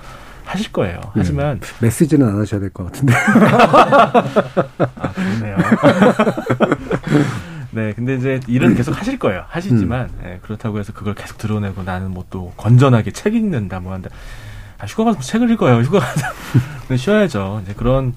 하실 0.45 0.71
거예요. 0.71 0.99
하지만 1.13 1.59
메시지는 1.81 2.25
안 2.27 2.39
하셔야 2.39 2.59
될 2.61 2.71
것 2.71 2.85
같은데. 2.85 3.13
아, 3.17 5.11
그렇네요. 5.13 5.57
네, 7.77 7.93
근데 7.93 8.15
이제 8.15 8.39
일은 8.47 8.73
계속 8.73 8.99
하실 8.99 9.19
거예요. 9.19 9.43
하시지만 9.49 10.09
예, 10.25 10.39
그렇다고 10.41 10.79
해서 10.79 10.93
그걸 10.93 11.13
계속 11.13 11.37
드러내고 11.37 11.83
나는 11.83 12.09
뭐 12.11 12.25
또 12.31 12.51
건전하게 12.57 13.11
책 13.11 13.35
읽는다 13.35 13.79
뭐 13.79 13.93
한다. 13.93 14.09
아, 14.79 14.85
휴가 14.85 15.05
가서 15.05 15.19
책을 15.21 15.49
읽어요. 15.51 15.81
휴가 15.81 15.99
가서 15.99 16.25
쉬어야죠. 16.97 17.61
이제 17.63 17.73
그런 17.77 18.13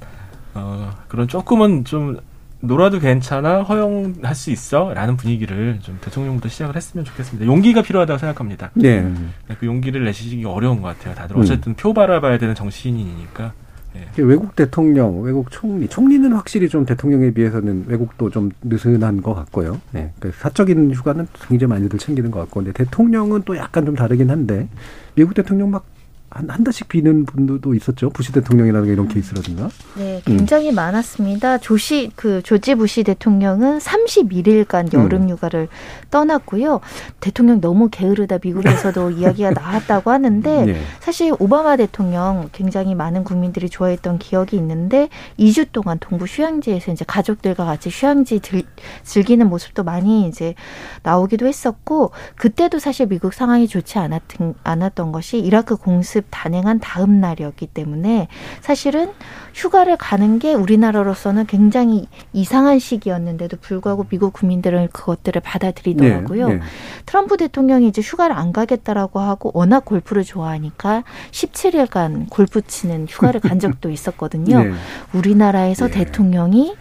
어 0.55 0.91
그런 1.09 1.29
조금은 1.29 1.85
좀 1.85 2.19
놀아도 2.61 2.99
괜찮아 3.01 3.63
허용할 3.63 4.35
수 4.35 4.51
있어라는 4.51 5.17
분위기를 5.19 5.79
좀 5.83 5.99
대통령부터 6.01 6.49
시작을 6.49 6.75
했으면 6.75 7.05
좋겠습니다. 7.05 7.47
용기가 7.47 7.83
필요하다고 7.83 8.19
생각합니다. 8.19 8.71
네. 8.75 9.01
네, 9.03 9.57
그 9.61 9.67
용기를 9.67 10.05
내시기 10.05 10.43
어려운 10.47 10.81
것 10.81 10.89
같아요. 10.89 11.15
다들 11.15 11.37
음. 11.37 11.43
어쨌든 11.43 11.75
표 11.75 11.93
바라봐야 11.95 12.39
되는 12.39 12.55
정치인이니까. 12.55 13.53
예. 13.97 14.23
외국 14.23 14.55
대통령, 14.55 15.23
외국 15.23 15.51
총리, 15.51 15.89
총리는 15.89 16.33
확실히 16.33 16.69
좀 16.69 16.85
대통령에 16.85 17.33
비해서는 17.33 17.85
외국도 17.89 18.31
좀 18.31 18.51
느슨한 18.63 19.23
것 19.23 19.35
같고요. 19.35 19.81
네, 19.93 20.13
그 20.21 20.31
사적인 20.35 20.93
휴가는 20.93 21.27
굉장히 21.49 21.71
많이들 21.71 21.99
챙기는 21.99 22.31
것 22.31 22.41
같고, 22.41 22.63
근데 22.63 22.73
대통령은 22.73 23.43
또 23.45 23.57
약간 23.57 23.85
좀 23.85 23.95
다르긴 23.97 24.31
한데 24.31 24.69
미국 25.15 25.35
대통령 25.35 25.71
막 25.71 25.85
한, 26.31 26.49
한 26.49 26.63
달씩 26.63 26.89
비는 26.89 27.27
분들도 27.27 27.75
있었죠. 27.75 28.11
부시 28.11 28.33
대통령이라든가 28.33 28.93
이런 28.93 29.09
케이스라든가. 29.09 29.69
네, 29.97 30.23
굉장히 30.25 30.71
음. 30.71 30.77
많았습니다. 30.77 31.59
조시 31.59 32.13
그 32.15 32.41
조지 32.43 32.77
부시 32.77 33.03
대통령은 33.03 33.79
31일간 33.79 34.93
여름 34.95 35.23
음. 35.23 35.31
휴가를 35.31 35.69
떠났고요. 36.11 36.81
대통령 37.19 37.61
너무 37.61 37.89
게으르다 37.91 38.39
미국에서도 38.43 39.11
이야기가 39.19 39.51
나왔다고 39.51 40.13
하는데 40.13 40.67
네. 40.67 40.81
사실 41.01 41.35
오바마 41.37 41.77
대통령 41.77 42.49
굉장히 42.53 42.95
많은 42.95 43.25
국민들이 43.25 43.69
좋아했던 43.69 44.19
기억이 44.19 44.57
있는데 44.57 45.09
2주 45.37 45.73
동안 45.73 45.99
동부 45.99 46.27
휴양지에서 46.27 46.93
이제 46.93 47.05
가족들과 47.05 47.65
같이 47.65 47.89
휴양지 47.91 48.39
들, 48.39 48.63
즐기는 49.03 49.49
모습도 49.49 49.83
많이 49.83 50.29
이제 50.29 50.55
나오기도 51.03 51.47
했었고 51.47 52.13
그때도 52.37 52.79
사실 52.79 53.07
미국 53.09 53.35
상황이 53.35 53.67
좋지 53.67 53.99
않았던 53.99 54.55
않았던 54.63 55.11
것이 55.11 55.39
이라크 55.39 55.75
공습 55.77 56.20
연습 56.21 56.25
단행한 56.31 56.79
다음 56.79 57.21
날이었기 57.21 57.67
때문에 57.69 58.29
사실은 58.61 59.11
휴가를 59.55 59.97
가는 59.97 60.39
게 60.39 60.55
우리나라로서는 60.55 61.47
굉장히 61.47 62.07
이상한 62.33 62.79
시기였는데도 62.79 63.57
불구하고 63.61 64.05
미국 64.09 64.33
국민들은 64.33 64.89
그것들을 64.93 65.41
받아들이더라고요. 65.41 66.49
네, 66.49 66.55
네. 66.55 66.61
트럼프 67.07 67.37
대통령이 67.37 67.89
이제 67.89 68.01
휴가를 68.01 68.37
안 68.37 68.53
가겠다라고 68.53 69.19
하고 69.19 69.51
워낙 69.55 69.85
골프를 69.85 70.23
좋아하니까 70.23 71.03
17일간 71.33 72.31
골프 72.31 72.63
치는 72.63 73.07
휴가를 73.09 73.41
간 73.41 73.59
적도 73.59 73.91
있었거든요. 73.91 74.63
네. 74.63 74.73
우리나라에서 75.13 75.89
네. 75.89 76.05
대통령이 76.05 76.77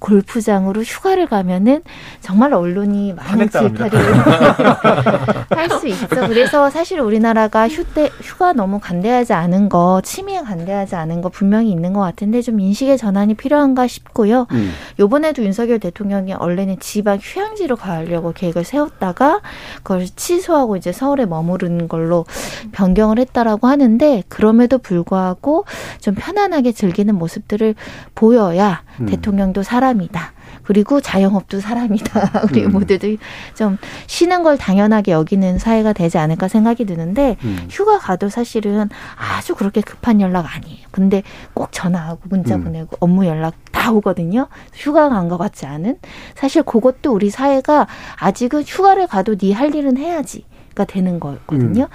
골프장으로 0.00 0.82
휴가를 0.82 1.26
가면은 1.26 1.82
정말 2.20 2.52
언론이 2.52 3.12
많은 3.14 3.48
질타를 3.48 4.00
할 5.50 5.70
수 5.70 5.86
있어. 5.86 6.06
그래서 6.08 6.68
사실 6.70 7.00
우리나라가 7.00 7.68
휴때 7.68 8.10
휴가 8.20 8.52
너무 8.52 8.80
간대하지 8.80 9.32
않은 9.32 9.68
거, 9.68 10.00
취미에 10.04 10.40
간대하지 10.42 10.96
않은 10.96 11.20
거 11.22 11.28
분명히 11.28 11.70
있는 11.70 11.92
것 11.92 12.00
같은데 12.00 12.42
좀 12.42 12.58
인식의 12.60 12.98
전환이 12.98 13.34
필요한가 13.34 13.86
싶고요. 13.86 14.46
음. 14.50 14.72
요번에도 14.98 15.44
윤석열 15.44 15.78
대통령이 15.78 16.34
원래는 16.34 16.80
지방 16.80 17.18
휴양지로 17.20 17.76
가려고 17.76 18.32
계획을 18.32 18.64
세웠다가 18.64 19.40
그걸 19.82 20.06
취소하고 20.06 20.76
이제 20.76 20.92
서울에 20.92 21.24
머무르는 21.26 21.88
걸로 21.88 22.24
변경을 22.72 23.18
했다라고 23.18 23.66
하는데 23.68 24.22
그럼에도 24.28 24.78
불구하고 24.78 25.64
좀 26.00 26.14
편안하게 26.14 26.72
즐기는 26.72 27.14
모습들을 27.14 27.74
보여야 28.14 28.82
음. 29.00 29.06
대통령도 29.06 29.62
살아 29.62 29.89
사람이다. 29.94 30.32
그리고 30.62 31.00
자영업도 31.00 31.60
사람이다. 31.60 32.44
우리 32.50 32.64
음. 32.64 32.72
모두들 32.72 33.18
좀 33.54 33.78
쉬는 34.06 34.42
걸 34.42 34.56
당연하게 34.56 35.12
여기는 35.12 35.58
사회가 35.58 35.92
되지 35.92 36.18
않을까 36.18 36.48
생각이 36.48 36.84
드는데 36.86 37.36
음. 37.44 37.66
휴가 37.70 37.98
가도 37.98 38.28
사실은 38.28 38.88
아주 39.16 39.54
그렇게 39.54 39.80
급한 39.80 40.20
연락 40.20 40.46
아니에요. 40.54 40.86
근데 40.90 41.22
꼭 41.54 41.72
전화하고 41.72 42.20
문자 42.28 42.56
음. 42.56 42.64
보내고 42.64 42.96
업무 43.00 43.26
연락 43.26 43.54
다 43.72 43.90
오거든요. 43.92 44.48
휴가 44.74 45.08
간 45.08 45.28
것 45.30 45.36
같지 45.38 45.66
않은 45.66 45.98
사실 46.34 46.62
그것도 46.62 47.12
우리 47.12 47.30
사회가 47.30 47.86
아직은 48.18 48.62
휴가를 48.66 49.06
가도 49.06 49.36
네 49.36 49.52
할 49.52 49.74
일은 49.74 49.96
해야지. 49.96 50.44
가 50.74 50.84
되는 50.84 51.18
거거든요. 51.18 51.82
음. 51.82 51.88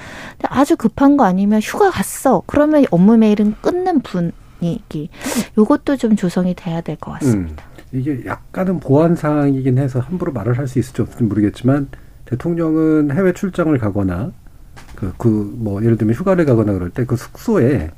아주 0.43 0.75
급한 0.75 1.15
거 1.15 1.23
아니면 1.23 1.61
휴가 1.61 1.89
갔어. 1.89 2.43
그러면 2.45 2.85
업무 2.91 3.15
메일은 3.15 3.55
끊는 3.61 4.01
분위기. 4.01 5.09
요것도 5.57 5.95
좀 5.95 6.17
조성이 6.17 6.53
돼야 6.53 6.81
될 6.81 6.97
것 6.97 7.11
같습니다. 7.13 7.63
음. 7.95 7.99
이게 7.99 8.25
약간은 8.25 8.79
보안 8.79 9.15
사항이긴 9.15 9.77
해서 9.77 9.99
함부로 9.99 10.31
말을 10.31 10.57
할 10.57 10.67
수 10.67 10.79
있을지 10.79 11.01
없을지 11.01 11.23
모르겠지만 11.23 11.87
대통령은 12.25 13.11
해외 13.11 13.33
출장을 13.33 13.77
가거나 13.77 14.31
그, 14.95 15.13
그, 15.17 15.53
뭐, 15.57 15.83
예를 15.83 15.97
들면 15.97 16.15
휴가를 16.15 16.45
가거나 16.45 16.73
그럴 16.73 16.89
때 16.89 17.05
그 17.05 17.15
숙소에 17.15 17.91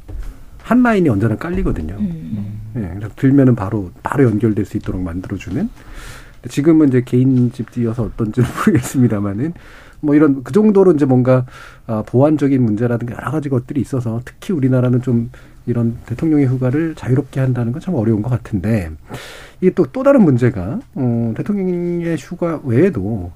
한 0.64 0.84
라인이 0.84 1.08
언제나 1.08 1.36
깔리거든요. 1.38 1.96
음. 1.98 2.60
예, 2.76 2.92
그래서 2.96 3.14
들면은 3.16 3.56
바로, 3.56 3.92
바로 4.04 4.26
연결될 4.26 4.66
수 4.66 4.76
있도록 4.78 5.02
만들어주는. 5.02 5.70
지금은 6.50 6.90
이제 6.90 7.04
개인 7.06 7.52
집 7.54 7.72
뛰어서 7.72 8.04
어떤지는 8.04 8.48
모르겠습니다만은 8.68 9.54
뭐 10.02 10.14
이런 10.14 10.44
그 10.44 10.52
정도로 10.52 10.92
이제 10.92 11.06
뭔가 11.06 11.46
아, 11.88 12.04
보완적인 12.06 12.62
문제라든가 12.62 13.16
여러 13.16 13.32
가지 13.32 13.50
것들이 13.50 13.80
있어서 13.82 14.22
특히 14.26 14.54
우리나라는 14.54 15.02
좀 15.02 15.32
이런 15.68 15.98
대통령의 16.06 16.48
휴가를 16.48 16.96
자유롭게 16.96 17.40
한다는 17.40 17.72
건 17.72 17.82
참 17.82 17.94
어려운 17.96 18.22
것 18.24 18.30
같은데 18.30 18.90
이게 19.62 19.72
또, 19.72 19.86
또 19.86 20.04
다른 20.04 20.24
문제가, 20.24 20.80
어, 20.96 21.34
대통령의 21.38 22.18
휴가 22.18 22.60
외에도 22.64 23.32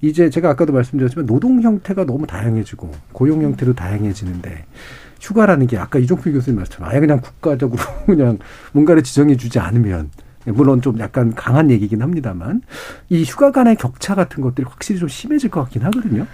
이제 0.00 0.28
제가 0.28 0.50
아까도 0.50 0.72
말씀드렸지만 0.72 1.26
노동 1.26 1.62
형태가 1.62 2.04
너무 2.04 2.26
다양해지고 2.26 2.90
고용 3.12 3.42
형태도 3.42 3.74
다양해지는데 3.74 4.64
휴가라는 5.20 5.66
게 5.66 5.78
아까 5.78 5.98
이종필 5.98 6.32
교수님 6.32 6.56
말씀처럼 6.58 6.90
아예 6.90 7.00
그냥 7.00 7.20
국가적으로 7.20 7.80
그냥 8.06 8.38
뭔가를 8.72 9.02
지정해 9.02 9.36
주지 9.36 9.58
않으면 9.58 10.10
물론 10.46 10.82
좀 10.82 10.98
약간 11.00 11.34
강한 11.34 11.70
얘기긴 11.70 12.02
합니다만 12.02 12.62
이 13.08 13.24
휴가 13.24 13.50
간의 13.50 13.76
격차 13.76 14.14
같은 14.14 14.42
것들이 14.42 14.66
확실히 14.68 15.00
좀 15.00 15.08
심해질 15.08 15.50
것 15.50 15.62
같긴 15.62 15.82
하거든요. 15.82 16.26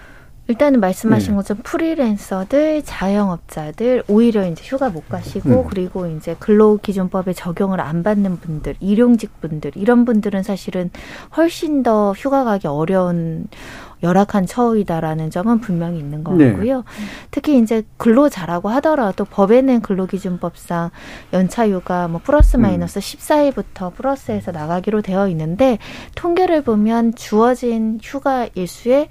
일단은 0.52 0.80
말씀하신 0.80 1.30
네. 1.30 1.36
것처럼 1.36 1.62
프리랜서들, 1.62 2.82
자영업자들 2.84 4.04
오히려 4.06 4.46
이제 4.46 4.62
휴가 4.62 4.90
못 4.90 5.08
가시고 5.08 5.62
음. 5.62 5.66
그리고 5.68 6.06
이제 6.06 6.36
근로기준법에 6.38 7.32
적용을 7.32 7.80
안 7.80 8.02
받는 8.02 8.38
분들, 8.38 8.76
일용직 8.80 9.40
분들 9.40 9.72
이런 9.76 10.04
분들은 10.04 10.42
사실은 10.42 10.90
훨씬 11.38 11.82
더 11.82 12.12
휴가 12.12 12.44
가기 12.44 12.66
어려운 12.66 13.46
열악한 14.02 14.46
처우이다라는 14.46 15.30
점은 15.30 15.60
분명히 15.60 15.98
있는 15.98 16.24
것 16.24 16.34
네. 16.34 16.50
같고요. 16.50 16.78
네. 16.78 16.82
특히 17.30 17.58
이제 17.58 17.82
근로자라고 17.96 18.68
하더라도 18.68 19.24
법에는 19.24 19.80
근로기준법상 19.80 20.90
연차휴가 21.32 22.08
뭐 22.08 22.20
플러스 22.22 22.56
음. 22.56 22.62
마이너스 22.62 22.98
음. 22.98 23.00
14일부터 23.00 23.94
플러스해서 23.94 24.50
나가기로 24.52 25.02
되어 25.02 25.28
있는데 25.28 25.78
통계를 26.14 26.62
보면 26.62 27.14
주어진 27.14 27.98
휴가 28.02 28.48
일수에 28.54 29.08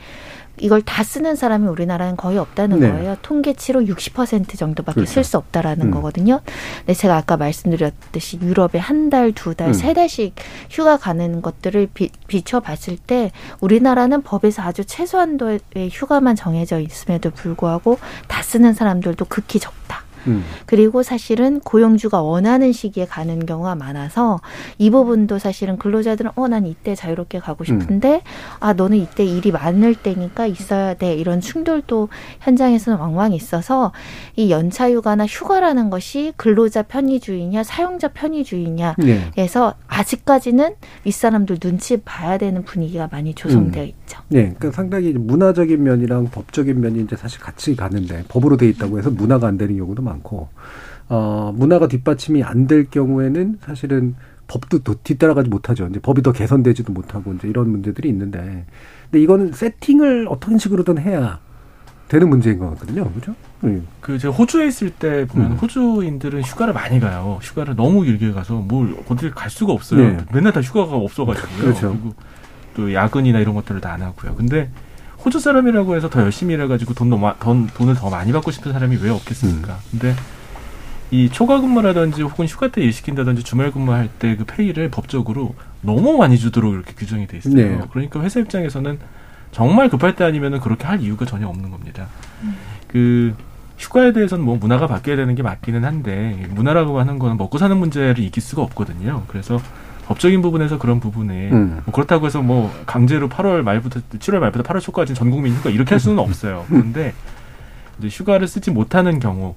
이걸 0.58 0.82
다 0.82 1.04
쓰는 1.04 1.36
사람이 1.36 1.68
우리나라는 1.68 2.16
거의 2.18 2.38
없다는 2.38 2.80
네. 2.80 2.90
거예요. 2.90 3.18
통계치로 3.22 3.82
60% 3.82 4.58
정도밖에 4.58 4.96
그렇죠. 4.96 5.12
쓸수 5.12 5.38
없다라는 5.38 5.88
음. 5.88 5.92
거거든요. 5.92 6.42
근데 6.80 6.94
제가 6.94 7.18
아까 7.18 7.38
말씀드렸듯이 7.38 8.40
유럽에 8.42 8.80
한 8.80 9.10
달, 9.10 9.32
두 9.32 9.56
달, 9.56 9.70
음. 9.70 9.74
세 9.74 9.94
달씩 9.94 10.36
휴가 10.70 10.98
가는 10.98 11.42
것들을 11.42 11.88
비, 11.94 12.10
비춰봤을 12.28 12.98
때 12.98 13.32
우리나라는 13.60 14.22
법에서 14.22 14.62
아주 14.62 14.86
최소한도의 14.86 15.90
휴가만 15.92 16.36
정해져 16.36 16.80
있음에도 16.80 17.32
불구하고 17.32 17.98
다 18.28 18.44
쓰는 18.44 18.74
사람들도 18.74 19.26
극히 19.26 19.60
적다. 19.60 20.04
음. 20.28 20.44
그리고 20.68 21.02
사실은 21.04 21.60
고용주가 21.62 22.22
원하는 22.22 22.72
시기에 22.72 23.06
가는 23.06 23.46
경우가 23.46 23.76
많아서 23.76 24.40
이 24.78 24.90
부분도 24.92 25.40
사실은 25.40 25.78
근로자들은 25.78 26.32
어 26.36 26.52
난 26.52 26.66
이때 26.66 26.96
자유롭게 26.96 27.40
가고 27.40 27.64
싶은데 27.64 28.16
음. 28.16 28.20
아 28.60 28.74
너는 28.74 28.98
이때 28.98 29.24
일이 29.24 29.52
많을 29.54 29.96
때니까 29.96 30.48
있어야 30.48 30.96
돼 30.96 31.14
이런 31.16 31.40
충돌도 31.40 32.10
현장에서는 32.42 33.00
왕왕 33.00 33.32
있어서 33.32 33.94
이 34.36 34.52
연차휴가나 34.52 35.26
휴가라는 35.28 35.90
것이 35.90 36.34
근로자 36.36 36.82
편의주의냐 36.84 37.64
사용자 37.64 38.10
편의주의냐에서 38.10 38.96
네. 39.70 39.84
아직까지는 39.88 40.76
윗사람들 41.06 41.60
눈치 41.60 42.02
봐야 42.02 42.38
되는 42.38 42.64
분위기가 42.64 43.08
많이 43.10 43.34
조성되어 43.34 43.84
음. 43.84 43.88
있죠. 43.88 44.20
네, 44.28 44.54
그러니까 44.58 44.72
상당히 44.72 45.14
문화적인 45.14 45.82
면이랑 45.82 46.32
법적인 46.32 46.82
면이 46.82 47.02
이제 47.04 47.16
사실 47.16 47.40
같이 47.40 47.78
가는데 47.78 48.26
법으로 48.28 48.58
돼 48.58 48.68
있다고 48.68 48.98
해서 49.00 49.10
문화가 49.10 49.48
안 49.48 49.58
되는 49.58 49.78
경우도 49.78 50.02
많. 50.02 50.11
많고 50.12 50.50
어, 51.10 51.52
문화가 51.56 51.88
뒷받침이 51.88 52.43
안 52.43 52.67
될 52.67 52.89
경우에는 52.89 53.60
사실은 53.65 54.15
법도 54.47 54.80
뒤따라가지 55.04 55.50
못하죠. 55.50 55.88
이제 55.88 56.00
법이 56.00 56.21
더 56.21 56.32
개선되지도 56.32 56.91
못하고 56.93 57.34
이제 57.34 57.47
이런 57.47 57.69
문제들이 57.69 58.08
있는데, 58.10 58.65
근데 59.10 59.24
이거는 59.24 59.54
세팅을 59.54 60.28
어떤 60.30 60.58
식으로든 60.58 60.97
해야 61.00 61.39
되는 62.10 62.30
문제인 62.30 62.60
것 62.60 62.69
같거든요. 62.71 63.10
그죠? 63.12 63.34
음. 63.63 63.88
그 64.02 64.17
제가 64.19 64.34
호주에 64.34 64.67
있을 64.67 64.89
때 64.89 65.26
보면 65.28 65.52
음. 65.52 65.58
호주인들은 65.58 66.41
휴가를 66.43 66.74
많이 66.74 67.00
가요. 67.00 67.39
휴가를 67.41 67.76
너무 67.78 68.02
길게 68.02 68.32
가서 68.34 68.56
뭘 68.56 68.95
어딜 69.10 69.32
갈 69.32 69.50
수가 69.50 69.71
없어요. 69.74 70.00
네. 70.02 70.17
맨날 70.34 70.52
다 70.52 70.62
휴가가 70.62 70.95
없어가지고요. 70.97 71.58
그렇죠. 71.58 71.91
그리고 71.91 72.13
또 72.76 72.93
야근이나 72.93 73.39
이런 73.39 73.56
것들을 73.56 73.80
다 73.82 73.93
안 73.93 74.02
하고요. 74.02 74.36
근데 74.36 74.69
호주 75.24 75.40
사람이라고 75.40 75.96
해서 75.96 76.10
더 76.10 76.22
열심히 76.22 76.54
일해가지고 76.56 76.94
돈 76.94 77.10
너무 77.10 77.32
돈, 77.40 77.68
돈을 77.68 77.96
더 77.96 78.10
많이 78.10 78.32
받고 78.32 78.52
싶은 78.52 78.74
사람이 78.74 78.98
왜 79.02 79.10
없겠습니까? 79.10 79.74
음. 79.74 79.78
근데 79.92 80.16
이 81.12 81.30
초과 81.30 81.60
근무라든지 81.60 82.22
혹은 82.24 82.46
휴가 82.48 82.70
때 82.70 82.82
일 82.82 82.94
시킨다든지 82.94 83.44
주말 83.44 83.72
근무할 83.72 84.08
때 84.20 84.36
그 84.36 84.46
페이를 84.46 84.90
법적으로 84.90 85.56
너무 85.82 86.18
많이 86.18 86.38
주도록 86.38 86.74
이렇게 86.74 86.94
규정이 86.94 87.28
돼 87.28 87.38
있어요. 87.38 87.54
네. 87.56 87.80
그러니까 87.92 88.22
회사 88.22 88.40
입장에서는 88.40 88.98
정말 89.52 89.90
급할 89.90 90.16
때 90.16 90.24
아니면은 90.24 90.60
그렇게 90.60 90.86
할 90.88 91.02
이유가 91.02 91.26
전혀 91.26 91.48
없는 91.48 91.70
겁니다. 91.70 92.08
음. 92.44 92.56
그 92.88 93.36
휴가에 93.78 94.14
대해서는 94.14 94.46
뭐 94.46 94.58
문화가 94.58 94.88
바뀌어야 94.88 95.18
되는 95.18 95.34
게 95.36 95.44
맞기는 95.44 95.84
한데 95.84 96.48
문화라고 96.52 97.00
하는 97.00 97.20
거는 97.20 97.38
먹고 97.38 97.58
사는 97.58 97.76
문제를 97.76 98.20
이길 98.20 98.42
수가 98.42 98.62
없거든요. 98.62 99.24
그래서 99.28 99.60
법적인 100.12 100.41
부분에서 100.41 100.78
그런 100.78 101.00
부분에 101.00 101.51
음. 101.51 101.82
뭐 101.86 101.93
그렇다고 101.93 102.26
해서 102.26 102.41
뭐 102.41 102.70
강제로 102.86 103.30
8월 103.30 103.62
말부터 103.62 104.01
7월 104.20 104.39
말부터 104.39 104.64
8월 104.64 104.82
초까지 104.82 105.14
전 105.14 105.30
국민 105.32 105.53
휴가 105.53 105.70
이렇게 105.70 105.91
할 105.95 105.99
수는 106.01 106.20
없어요. 106.20 106.66
그런데 106.68 107.14
이제 107.97 108.09
휴가를 108.09 108.47
쓰지 108.47 108.72
못하는 108.72 109.20
경우 109.20 109.55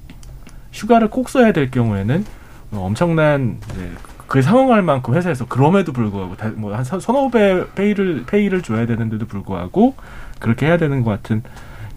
휴가를 0.72 1.08
꼭 1.10 1.28
써야 1.28 1.50
될 1.52 1.70
경우에는 1.72 2.24
뭐 2.70 2.86
엄청난 2.86 3.58
이제 3.72 3.90
그 4.28 4.42
상응할 4.42 4.82
만큼 4.82 5.14
회사에서 5.14 5.46
그럼에도 5.46 5.92
불구하고 5.92 6.36
뭐한 6.56 6.84
서너 6.84 7.28
배 7.30 7.64
페이를 7.74 8.22
페이를 8.26 8.62
줘야 8.62 8.86
되는데도 8.86 9.26
불구하고 9.26 9.94
그렇게 10.38 10.66
해야 10.66 10.76
되는 10.76 11.02
것 11.02 11.10
같은 11.10 11.42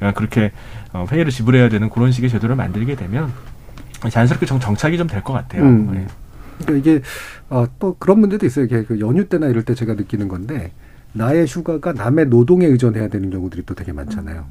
어, 0.01 0.11
그렇게 0.15 0.51
어, 0.93 1.05
페이를 1.07 1.31
지불해야 1.31 1.69
되는 1.69 1.89
그런 1.89 2.11
식의 2.11 2.29
제도를 2.31 2.55
만들게 2.55 2.95
되면 2.95 3.31
자연스럽게 4.09 4.45
정, 4.47 4.59
정착이 4.59 4.97
좀 4.97 5.07
될 5.07 5.21
것 5.23 5.33
같아요. 5.33 5.63
음. 5.63 5.91
네. 5.93 6.05
그러니까 6.59 6.73
이게 6.73 7.01
어, 7.49 7.65
또 7.79 7.95
그런 7.99 8.19
문제도 8.19 8.45
있어요. 8.45 8.65
이게 8.65 8.83
그 8.83 8.99
연휴 8.99 9.25
때나 9.25 9.47
이럴 9.47 9.63
때 9.63 9.75
제가 9.75 9.93
느끼는 9.93 10.27
건데 10.27 10.71
나의 11.13 11.47
휴가가 11.47 11.93
남의 11.93 12.27
노동에 12.27 12.65
의존해야 12.65 13.07
되는 13.07 13.29
경우들이 13.29 13.63
또 13.65 13.73
되게 13.73 13.91
많잖아요. 13.91 14.45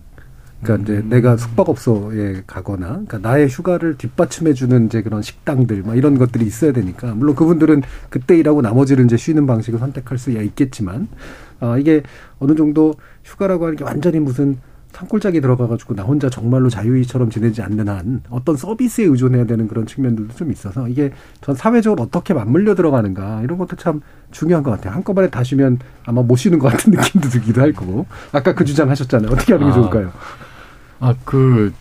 그러니까 0.62 0.92
음. 0.92 0.96
이제 0.96 1.08
내가 1.08 1.36
숙박업소에 1.36 2.44
가거나, 2.46 2.86
그러니까 2.86 3.18
나의 3.18 3.48
휴가를 3.48 3.98
뒷받침해 3.98 4.54
주는 4.54 4.86
이제 4.86 5.02
그런 5.02 5.20
식당들, 5.22 5.82
막 5.82 5.96
이런 5.96 6.16
것들이 6.16 6.46
있어야 6.46 6.72
되니까 6.72 7.14
물론 7.14 7.34
그분들은 7.34 7.82
그때 8.08 8.36
일하고 8.38 8.62
나머지를 8.62 9.04
이제 9.04 9.16
쉬는 9.16 9.46
방식을 9.46 9.78
선택할 9.78 10.18
수야 10.18 10.40
있겠지만, 10.40 11.08
아 11.60 11.76
이게 11.76 12.02
어느 12.38 12.54
정도 12.54 12.94
휴가라고 13.24 13.66
하는 13.66 13.76
게 13.76 13.84
완전히 13.84 14.18
무슨 14.18 14.56
산골짜기 14.96 15.42
들어가가지고 15.42 15.94
나 15.94 16.04
혼자 16.04 16.30
정말로 16.30 16.70
자유인처럼 16.70 17.28
지내지 17.28 17.60
않는 17.60 17.86
한 17.88 18.22
어떤 18.30 18.56
서비스에 18.56 19.04
의존해야 19.04 19.44
되는 19.44 19.68
그런 19.68 19.84
측면들도 19.84 20.34
좀 20.34 20.50
있어서 20.50 20.88
이게 20.88 21.12
전 21.42 21.54
사회적으로 21.54 22.02
어떻게 22.04 22.32
맞물려 22.32 22.74
들어가는가 22.74 23.42
이런 23.42 23.58
것도 23.58 23.76
참 23.76 24.00
중요한 24.30 24.62
것 24.62 24.70
같아요. 24.70 24.94
한꺼번에 24.94 25.28
다 25.28 25.44
쉬면 25.44 25.80
아마 26.06 26.22
못 26.22 26.36
쉬는 26.36 26.58
것 26.58 26.68
같은 26.68 26.92
느낌도 26.96 27.28
들기도 27.28 27.60
할 27.60 27.72
거고. 27.72 28.06
아까 28.32 28.54
그 28.54 28.64
주장 28.64 28.88
하셨잖아요. 28.88 29.30
어떻게 29.30 29.52
하는 29.52 29.66
게 29.66 29.72
아. 29.72 29.74
좋을까요? 29.74 30.12
아, 30.98 31.14
그, 31.26 31.74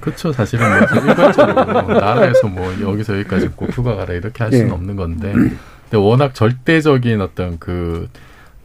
그쵸. 0.00 0.32
사실은 0.32 0.66
뭐, 0.66 0.86
좀 0.86 1.08
일반적으로 1.08 1.82
뭐 1.82 1.94
나라에서 1.94 2.48
뭐, 2.48 2.72
여기서 2.80 3.18
여기까지 3.18 3.48
꼭 3.48 3.68
휴가 3.76 3.96
가라 3.96 4.14
이렇게 4.14 4.42
할 4.42 4.50
수는 4.50 4.68
예. 4.68 4.72
없는 4.72 4.96
건데, 4.96 5.32
근데 5.32 5.96
워낙 5.96 6.34
절대적인 6.34 7.20
어떤 7.20 7.58
그, 7.58 8.08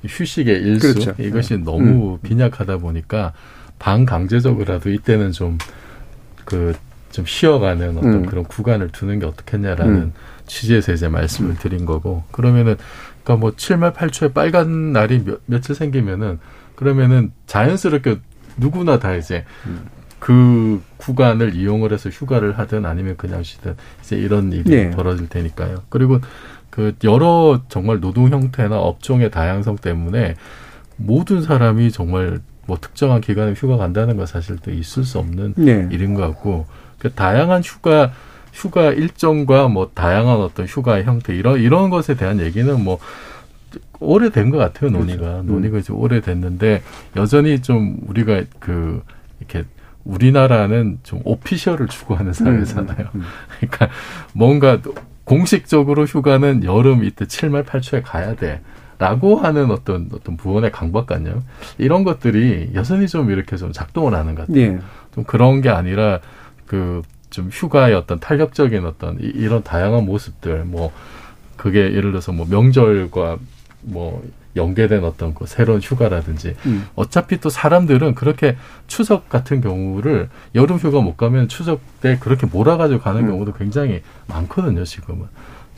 휴식의 0.07 0.61
일수, 0.61 0.93
그렇죠. 0.93 1.21
이것이 1.21 1.55
음. 1.55 1.63
너무 1.63 2.19
빈약하다 2.19 2.77
보니까, 2.77 3.33
반강제적으로라도 3.79 4.89
이때는 4.91 5.31
좀, 5.31 5.57
그, 6.45 6.73
좀 7.11 7.25
쉬어가는 7.25 7.97
어떤 7.97 8.13
음. 8.13 8.25
그런 8.25 8.43
구간을 8.43 8.89
두는 8.89 9.19
게 9.19 9.25
어떻겠냐라는 9.25 9.95
음. 9.95 10.13
취지에서 10.47 10.93
이제 10.93 11.07
말씀을 11.07 11.55
드린 11.55 11.85
거고, 11.85 12.23
그러면은, 12.31 12.75
그니까 13.23 13.35
뭐, 13.37 13.51
7말 13.51 13.93
8초에 13.93 14.33
빨간 14.33 14.93
날이 14.93 15.23
몇, 15.23 15.41
며칠 15.45 15.75
생기면은, 15.75 16.39
그러면은 16.75 17.31
자연스럽게 17.45 18.19
누구나 18.57 18.99
다 18.99 19.15
이제 19.15 19.45
그 20.19 20.81
구간을 20.97 21.55
이용을 21.55 21.91
해서 21.91 22.09
휴가를 22.09 22.57
하든 22.57 22.85
아니면 22.85 23.17
그냥 23.17 23.43
쉬든 23.43 23.75
이제 24.01 24.15
이런 24.15 24.51
일이 24.53 24.63
네. 24.69 24.89
벌어질 24.91 25.27
테니까요. 25.27 25.83
그리고 25.89 26.19
그 26.73 26.95
여러 27.03 27.61
정말 27.69 27.99
노동 27.99 28.29
형태나 28.29 28.79
업종의 28.79 29.29
다양성 29.29 29.75
때문에 29.75 30.33
모든 30.95 31.43
사람이 31.43 31.91
정말 31.91 32.39
뭐 32.65 32.79
특정한 32.81 33.21
기간에 33.21 33.53
휴가 33.53 33.77
간다는 33.77 34.17
건 34.17 34.25
사실 34.25 34.57
또 34.57 34.71
있을 34.71 35.03
수 35.03 35.19
없는 35.19 35.53
네. 35.55 35.87
일인 35.91 36.15
것 36.15 36.23
같고 36.23 36.65
그 36.97 37.11
다양한 37.11 37.61
휴가 37.61 38.11
휴가 38.53 38.91
일정과 38.91 39.67
뭐 39.67 39.91
다양한 39.93 40.37
어떤 40.37 40.65
휴가 40.65 41.03
형태 41.03 41.35
이런 41.35 41.59
이런 41.59 41.91
것에 41.91 42.15
대한 42.15 42.39
얘기는 42.39 42.83
뭐 42.83 42.97
오래된 43.99 44.49
것 44.49 44.57
같아요 44.57 44.89
논의가 44.89 45.41
음. 45.41 45.45
논의가 45.45 45.77
이제 45.77 45.93
오래됐는데 45.93 46.81
여전히 47.15 47.61
좀 47.61 47.99
우리가 48.07 48.45
그 48.59 49.03
이렇게 49.39 49.63
우리나라는 50.05 50.97
좀 51.03 51.21
오피셜을 51.23 51.87
추구하는 51.87 52.33
사회잖아요. 52.33 53.09
음, 53.13 53.21
음. 53.21 53.23
그러니까 53.61 53.89
뭔가 54.33 54.79
공식적으로 55.23 56.05
휴가는 56.05 56.63
여름 56.63 57.03
이때 57.03 57.25
7말 57.25 57.65
8초에 57.65 58.01
가야 58.03 58.35
돼. 58.35 58.61
라고 58.99 59.37
하는 59.37 59.71
어떤 59.71 60.09
어떤 60.13 60.37
부원의 60.37 60.71
강박관념 60.71 61.43
이런 61.77 62.03
것들이 62.03 62.69
여전히 62.73 63.07
좀 63.07 63.31
이렇게 63.31 63.57
좀 63.57 63.71
작동을 63.73 64.13
하는 64.13 64.35
것 64.35 64.47
같아요. 64.47 64.61
예. 64.61 64.79
좀 65.13 65.23
그런 65.23 65.61
게 65.61 65.69
아니라 65.69 66.19
그 66.65 67.01
좀 67.33 67.49
휴가의 67.51 67.95
어떤 67.95 68.19
탄력적인 68.19 68.85
어떤 68.85 69.19
이, 69.19 69.23
이런 69.23 69.63
다양한 69.63 70.05
모습들 70.05 70.65
뭐 70.65 70.91
그게 71.57 71.79
예를 71.79 72.11
들어서 72.11 72.31
뭐 72.31 72.45
명절과 72.47 73.37
뭐 73.83 74.23
연계된 74.55 75.03
어떤 75.03 75.33
그 75.33 75.45
새로운 75.47 75.81
휴가라든지 75.81 76.55
음. 76.65 76.87
어차피 76.95 77.39
또 77.39 77.49
사람들은 77.49 78.15
그렇게 78.15 78.55
추석 78.87 79.29
같은 79.29 79.61
경우를 79.61 80.29
여름 80.55 80.77
휴가 80.77 81.01
못 81.01 81.17
가면 81.17 81.47
추석 81.47 81.81
때 82.01 82.17
그렇게 82.19 82.45
몰아가지고 82.45 83.01
가는 83.01 83.21
음. 83.21 83.27
경우도 83.27 83.53
굉장히 83.53 84.01
많거든요 84.27 84.83
지금은. 84.83 85.25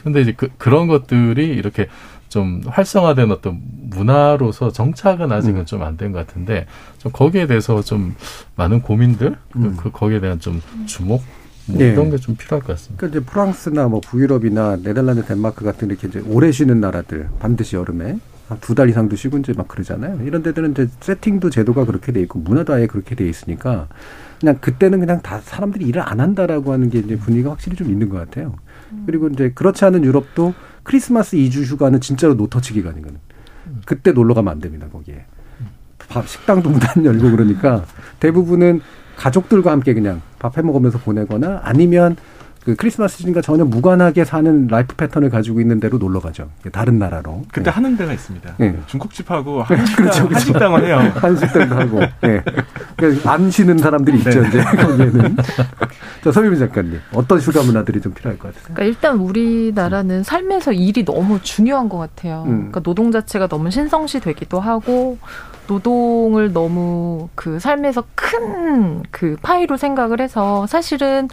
근데 0.04 0.22
이제 0.22 0.34
그, 0.36 0.50
그런 0.58 0.88
것들이 0.88 1.48
이렇게 1.48 1.88
좀 2.30 2.62
활성화된 2.68 3.32
어떤 3.32 3.62
문화로서 3.90 4.72
정착은 4.72 5.32
아직은 5.32 5.62
음. 5.62 5.66
좀안 5.66 5.96
된 5.96 6.12
것 6.12 6.26
같은데 6.28 6.66
좀 6.98 7.12
거기에 7.12 7.48
대해서 7.48 7.82
좀 7.82 8.16
많은 8.56 8.82
고민들 8.82 9.38
음. 9.56 9.78
그 9.78 9.90
거기에 9.90 10.20
대한 10.20 10.40
좀 10.40 10.62
주목 10.86 11.24
뭐 11.68 11.82
예. 11.82 11.92
이런 11.92 12.10
게 12.12 12.18
좀 12.18 12.36
필요할 12.36 12.62
것 12.66 12.74
같습니다. 12.74 13.00
그러니까 13.02 13.20
이제 13.20 13.26
프랑스나 13.32 13.88
뭐 13.88 14.00
북유럽이나 14.02 14.78
네덜란드, 14.84 15.24
덴마크 15.26 15.64
같은 15.66 15.90
이렇게 15.90 16.08
이제 16.08 16.22
오래 16.28 16.52
쉬는 16.52 16.80
나라들 16.80 17.28
반드시 17.40 17.76
여름에 17.76 18.20
한두달 18.48 18.90
이상도 18.90 19.16
쉬고 19.16 19.40
이제 19.40 19.54
막 19.54 19.68
그러잖아요. 19.68 20.20
이런 20.24 20.44
데들은 20.44 20.72
이제 20.72 20.88
세팅도 21.00 21.50
제도가 21.50 21.86
그렇게 21.86 22.12
돼 22.12 22.22
있고 22.22 22.38
문화도 22.40 22.74
아예 22.74 22.86
그렇게 22.86 23.16
돼 23.16 23.28
있으니까 23.28 23.88
그냥 24.40 24.58
그때는 24.62 25.00
그냥 25.00 25.22
다 25.24 25.40
사람들이 25.44 25.86
일을 25.86 26.02
안 26.02 26.20
한다라고 26.20 26.72
하는 26.72 26.90
게 26.92 27.00
이제 27.00 27.18
분위기가 27.18 27.52
확실히 27.52 27.76
좀 27.76 27.90
있는 27.90 28.10
것 28.10 28.18
같아요. 28.18 28.56
그리고 29.08 29.28
이제 29.30 29.52
그렇지 29.56 29.84
않은 29.86 30.04
유럽도 30.04 30.54
크리스마스 30.84 31.36
2주 31.38 31.64
휴가는 31.64 32.00
진짜로 32.00 32.36
노터치 32.36 32.74
기간이거든. 32.74 33.18
그때 33.88 34.12
놀러 34.12 34.36
가면 34.36 34.52
안 34.52 34.60
됩니다, 34.60 34.88
거기에. 34.92 35.26
밥, 36.08 36.28
식당도 36.28 36.70
문 36.70 36.80
안 36.84 37.04
열고 37.04 37.32
그러니까 37.32 37.84
대부분은 38.20 38.82
가족들과 39.18 39.72
함께 39.72 39.94
그냥 39.94 40.22
밥 40.40 40.58
해 40.58 40.62
먹으면서 40.62 40.98
보내거나 41.00 41.62
아니면 41.64 42.16
그 42.64 42.76
크리스마스 42.76 43.18
시즌과 43.18 43.42
전혀 43.42 43.64
무관하게 43.64 44.26
사는 44.26 44.66
life 44.68 44.96
패턴을 44.96 45.30
가지고 45.30 45.62
있는 45.62 45.80
데로 45.80 46.00
놀러 46.00 46.20
가죠. 46.20 46.50
다른 46.72 46.98
나라로. 46.98 47.44
그때 47.52 47.66
네. 47.66 47.70
하는 47.70 47.96
데가 47.96 48.12
있습니다. 48.12 48.56
네. 48.58 48.76
중국집하고 48.88 49.62
한식당, 49.64 49.96
그렇죠, 49.96 50.28
그렇죠. 50.28 50.36
한식당을 50.36 50.86
해요. 50.86 50.98
한식당도 51.14 51.76
하고. 51.76 52.02
예. 52.24 52.42
그러니까 52.98 53.32
안 53.32 53.52
쉬는 53.52 53.78
사람들이 53.78 54.18
있죠, 54.18 54.42
네. 54.42 54.48
이제 54.48 54.64
거기에는. 54.64 55.36
자, 56.24 56.32
서유민 56.32 56.58
작가님. 56.60 57.00
어떤 57.14 57.38
휴가 57.40 57.62
문화들이 57.62 58.02
좀 58.02 58.14
필요할 58.16 58.40
것 58.40 58.48
같으세요? 58.48 58.74
그러니까 58.74 58.84
일단 58.86 59.18
우리나라는 59.20 60.24
삶에서 60.24 60.72
일이 60.74 61.06
너무 61.06 61.40
중요한 61.44 61.88
것 61.88 62.00
같아요. 62.00 62.46
음. 62.48 62.56
그러니까 62.72 62.80
노동 62.80 63.12
자체가 63.12 63.46
너무 63.48 63.70
신성시 63.70 64.22
되기도 64.22 64.60
하고 64.60 65.20
노동을 65.68 66.54
너무 66.54 67.30
그 67.36 67.60
삶에서 67.60 68.04
큰 68.16 69.04
그 69.12 69.38
파이로 69.42 69.78
생각을 69.78 70.20
해서 70.22 70.68
사실은 70.68 71.30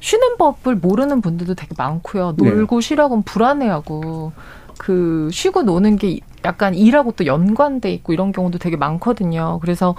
쉬는 0.00 0.36
법을 0.36 0.76
모르는 0.76 1.20
분들도 1.20 1.54
되게 1.54 1.74
많고요. 1.76 2.34
네. 2.38 2.50
놀고 2.50 2.80
쉬라고는 2.80 3.22
불안해하고 3.22 4.32
그 4.78 5.28
쉬고 5.32 5.62
노는 5.62 5.96
게 5.96 6.20
약간 6.44 6.74
일하고 6.74 7.12
또 7.12 7.24
연관돼 7.26 7.90
있고 7.92 8.12
이런 8.12 8.32
경우도 8.32 8.58
되게 8.58 8.76
많거든요. 8.76 9.58
그래서 9.60 9.94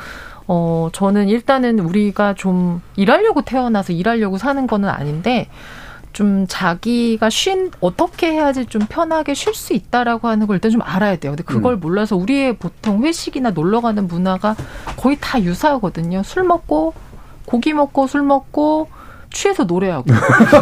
어 0.48 0.90
저는 0.92 1.30
일단은 1.30 1.80
우리가 1.80 2.34
좀 2.34 2.82
일하려고 2.98 3.44
태어나서 3.44 3.94
일하려고 3.94 4.38
사는 4.38 4.68
거는 4.68 4.90
아닌데 4.90 5.48
좀 6.14 6.46
자기가 6.48 7.30
쉰 7.30 7.72
어떻게 7.80 8.32
해야지 8.32 8.66
좀 8.68 8.84
편하게 8.88 9.34
쉴 9.34 9.54
수 9.54 9.74
있다라고 9.74 10.28
하는 10.28 10.48
걸 10.48 10.56
일단 10.56 10.72
좀 10.72 10.82
알아야 10.84 11.16
돼요. 11.18 11.32
근데 11.32 11.44
그걸 11.44 11.74
음. 11.74 11.80
몰라서 11.80 12.16
우리의 12.16 12.58
보통 12.58 13.04
회식이나 13.04 13.50
놀러 13.50 13.82
가는 13.82 14.08
문화가 14.08 14.56
거의 14.96 15.18
다 15.20 15.42
유사하거든요. 15.42 16.24
술 16.24 16.44
먹고 16.44 16.94
고기 17.46 17.74
먹고 17.74 18.08
술 18.08 18.22
먹고 18.22 18.88
취해서 19.34 19.64
노래하고 19.66 20.06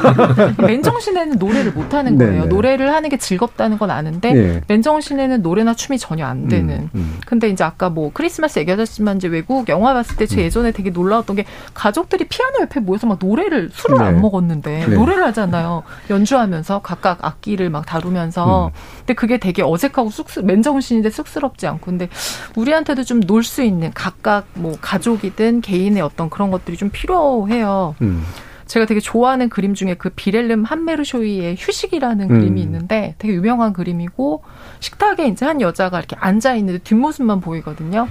맨정신에는 0.65 1.37
노래를 1.37 1.71
못 1.73 1.93
하는 1.93 2.17
거예요. 2.17 2.31
네네. 2.33 2.45
노래를 2.47 2.91
하는 2.93 3.09
게 3.09 3.17
즐겁다는 3.17 3.77
건 3.77 3.91
아는데 3.91 4.35
예. 4.35 4.61
맨정신에는 4.67 5.41
노래나 5.41 5.73
춤이 5.75 5.99
전혀 5.99 6.25
안 6.25 6.47
되는. 6.47 6.75
음, 6.75 6.89
음. 6.95 7.19
근데 7.27 7.49
이제 7.49 7.63
아까 7.63 7.89
뭐 7.89 8.11
크리스마스 8.13 8.59
얘기하셨지만 8.59 9.17
이제 9.17 9.27
외국 9.27 9.69
영화 9.69 9.93
봤을 9.93 10.15
때제 10.15 10.37
음. 10.37 10.41
예전에 10.41 10.71
되게 10.71 10.89
놀라웠던 10.89 11.35
게 11.35 11.45
가족들이 11.73 12.25
피아노 12.25 12.61
옆에 12.61 12.79
모여서 12.79 13.07
막 13.07 13.19
노래를 13.21 13.69
술을 13.73 13.97
네. 13.99 14.05
안 14.05 14.21
먹었는데 14.21 14.85
네. 14.87 14.95
노래를 14.95 15.23
하잖아요. 15.27 15.83
연주하면서 16.09 16.79
각각 16.81 17.19
악기를 17.23 17.69
막 17.69 17.85
다루면서 17.85 18.67
음. 18.67 18.71
근데 18.99 19.13
그게 19.13 19.37
되게 19.37 19.61
어색하고 19.63 20.09
쑥스 20.09 20.39
맨정신인데 20.39 21.09
쑥스럽지 21.09 21.67
않고 21.67 21.85
근데 21.85 22.09
우리한테도 22.55 23.03
좀 23.03 23.21
놀 23.27 23.43
수 23.43 23.61
있는 23.63 23.91
각각 23.93 24.45
뭐 24.53 24.75
가족이든 24.79 25.61
개인의 25.61 26.01
어떤 26.03 26.29
그런 26.29 26.51
것들이 26.51 26.77
좀 26.77 26.89
필요해요. 26.91 27.95
음. 28.01 28.23
제가 28.71 28.85
되게 28.85 29.01
좋아하는 29.01 29.49
그림 29.49 29.73
중에 29.73 29.95
그 29.95 30.09
비렐름 30.11 30.63
한메르쇼이의 30.63 31.57
휴식이라는 31.59 32.29
음. 32.31 32.39
그림이 32.39 32.61
있는데 32.61 33.15
되게 33.17 33.33
유명한 33.33 33.73
그림이고 33.73 34.43
식탁에 34.79 35.27
이제 35.27 35.45
한 35.45 35.59
여자가 35.59 35.99
이렇게 35.99 36.15
앉아 36.17 36.55
있는데 36.55 36.79
뒷모습만 36.79 37.41
보이거든요. 37.41 38.07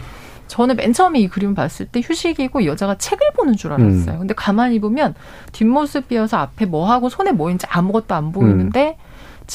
저는 0.49 0.77
맨 0.77 0.93
처음에 0.93 1.19
이 1.19 1.29
그림을 1.29 1.55
봤을 1.55 1.87
때 1.87 2.03
휴식이고 2.05 2.61
이 2.61 2.67
여자가 2.67 2.99
책을 2.99 3.31
보는 3.37 3.57
줄 3.57 3.73
알았어요. 3.73 4.17
음. 4.17 4.19
근데 4.19 4.35
가만히 4.35 4.81
보면 4.81 5.15
뒷모습이어서 5.53 6.37
앞에 6.37 6.67
뭐 6.67 6.91
하고 6.91 7.09
손에 7.09 7.33
뭐 7.33 7.49
있는지 7.49 7.65
아무것도 7.71 8.15
안 8.15 8.31
보이는데 8.31 8.99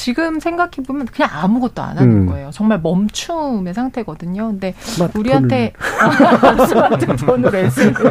지금 0.00 0.40
생각해 0.40 0.72
보면 0.86 1.06
그냥 1.06 1.30
아무것도 1.32 1.80
안 1.80 1.96
하는 1.96 2.12
음. 2.12 2.26
거예요. 2.26 2.50
정말 2.52 2.80
멈춤의 2.82 3.72
상태거든요. 3.72 4.48
근데 4.48 4.74
스마트폰을- 4.78 5.18
우리한테 5.18 5.72
스마트폰으로 6.68 7.56
SNS를 7.56 8.06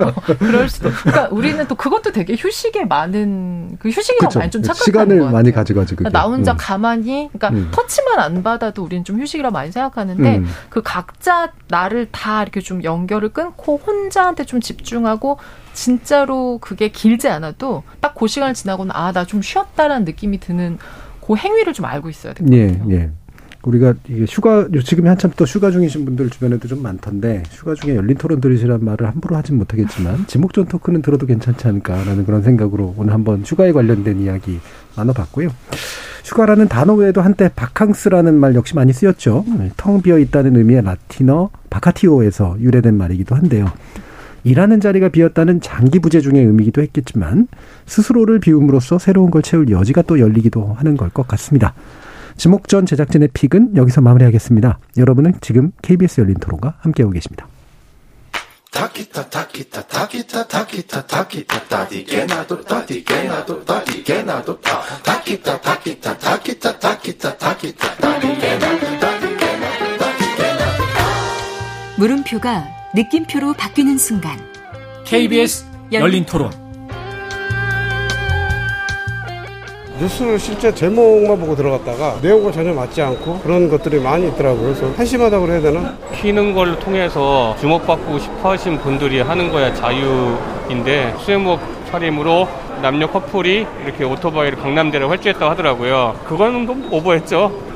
어, 0.00 0.12
그럴 0.38 0.68
수도. 0.70 0.90
그러니까 0.90 1.28
우리는 1.30 1.66
또 1.68 1.74
그것도 1.74 2.12
되게 2.12 2.34
휴식에 2.38 2.86
많은 2.86 3.76
그 3.78 3.90
휴식이라고 3.90 4.28
그쵸. 4.28 4.38
많이 4.38 4.50
좀 4.50 4.62
착각하는 4.62 4.84
시간을 4.84 5.18
것 5.18 5.24
같아요. 5.26 5.36
많이 5.36 5.52
가져가지고. 5.52 5.96
그러니까 5.98 6.18
나 6.18 6.24
혼자 6.26 6.52
음. 6.52 6.56
가만히 6.58 7.28
그러니까 7.32 7.48
음. 7.50 7.68
터치만 7.70 8.18
안 8.18 8.42
받아도 8.42 8.82
우리는 8.82 9.04
좀 9.04 9.20
휴식이라고 9.20 9.52
많이 9.52 9.70
생각하는데 9.70 10.38
음. 10.38 10.48
그 10.70 10.80
각자 10.82 11.52
나를 11.68 12.08
다 12.10 12.40
이렇게 12.42 12.60
좀 12.60 12.82
연결을 12.82 13.28
끊고 13.28 13.78
혼자한테 13.86 14.44
좀 14.44 14.62
집중하고 14.62 15.38
진짜로 15.82 16.58
그게 16.58 16.88
길지 16.88 17.28
않아도 17.28 17.82
딱 18.00 18.14
그 18.18 18.26
시간을 18.26 18.54
지나고는 18.54 18.90
아 18.94 19.12
나 19.12 19.24
좀 19.24 19.42
쉬었다라는 19.42 20.04
느낌이 20.04 20.40
드는 20.40 20.78
그 21.24 21.36
행위를 21.36 21.72
좀 21.72 21.84
알고 21.86 22.08
있어야 22.10 22.32
돼요. 22.32 22.48
예, 22.52 22.80
예. 22.90 23.10
우리가 23.62 23.94
이게 24.08 24.24
휴가 24.28 24.66
지금이 24.84 25.08
한참 25.08 25.30
또 25.36 25.44
휴가 25.44 25.70
중이신 25.70 26.04
분들 26.04 26.30
주변에도 26.30 26.66
좀 26.68 26.82
많던데 26.82 27.42
휴가 27.50 27.74
중에 27.74 27.96
열린 27.96 28.16
토론 28.16 28.40
들으시란 28.40 28.84
말을 28.84 29.06
함부로 29.08 29.36
하진 29.36 29.58
못하겠지만 29.58 30.26
지목전 30.26 30.66
토크는 30.66 31.02
들어도 31.02 31.26
괜찮지 31.26 31.66
않을까라는 31.68 32.24
그런 32.24 32.42
생각으로 32.42 32.94
오늘 32.96 33.12
한번 33.12 33.42
휴가에 33.44 33.72
관련된 33.72 34.20
이야기 34.20 34.58
나눠봤고요. 34.96 35.50
휴가라는 36.24 36.68
단어 36.68 36.94
외에도 36.94 37.20
한때 37.20 37.50
바캉스라는 37.54 38.34
말 38.34 38.54
역시 38.54 38.74
많이 38.74 38.92
쓰였죠. 38.92 39.44
텅 39.76 40.02
비어 40.02 40.18
있다는 40.18 40.56
의미의 40.56 40.82
라틴어 40.82 41.50
바카티오에서 41.70 42.56
유래된 42.60 42.96
말이기도 42.96 43.34
한데요. 43.34 43.66
일하는 44.48 44.80
자리가 44.80 45.10
비었다는 45.10 45.60
장기 45.60 45.98
부재 45.98 46.20
중의 46.20 46.42
의미이기도 46.44 46.80
했겠지만 46.82 47.48
스스로를 47.86 48.40
비움으로써 48.40 48.98
새로운 48.98 49.30
걸 49.30 49.42
채울 49.42 49.70
여지가 49.70 50.02
또 50.02 50.18
열리기도 50.18 50.72
하는 50.74 50.96
걸 50.96 51.08
것 51.10 51.26
같습니다. 51.28 51.74
지목전 52.36 52.86
제작진의 52.86 53.30
픽은 53.32 53.76
여기서 53.76 54.00
마무리하겠습니다. 54.00 54.78
여러분은 54.96 55.34
지금 55.40 55.72
KBS 55.82 56.20
열린 56.20 56.36
토론과 56.36 56.76
함께하고 56.80 57.12
계십니다. 57.12 57.46
물음표가 71.98 72.77
느낌표로 72.94 73.52
바뀌는 73.52 73.98
순간 73.98 74.38
KBS 75.04 75.66
열린 75.92 76.24
토론. 76.24 76.50
뉴스를 80.00 80.38
실제 80.38 80.72
제목만 80.72 81.40
보고 81.40 81.56
들어갔다가 81.56 82.18
내용과 82.22 82.52
전혀 82.52 82.72
맞지 82.72 83.02
않고 83.02 83.40
그런 83.40 83.68
것들이 83.68 84.00
많이 84.00 84.28
있더라고요. 84.28 84.62
그래서 84.74 84.90
한심하다고 84.96 85.46
그래야 85.46 85.60
되나? 85.60 85.96
키는 86.14 86.54
걸 86.54 86.78
통해서 86.78 87.56
주목받고 87.60 88.18
싶어 88.20 88.52
하신 88.52 88.78
분들이 88.78 89.20
하는 89.20 89.50
거야 89.50 89.74
자유인데 89.74 91.16
수행복 91.18 91.60
차림으로 91.90 92.48
남녀 92.80 93.08
커플이 93.08 93.66
이렇게 93.84 94.04
오토바이를 94.04 94.58
강남대를 94.58 95.10
활주했다고 95.10 95.50
하더라고요. 95.50 96.20
그거는 96.24 96.66
좀 96.66 96.88
오버했죠. 96.92 97.67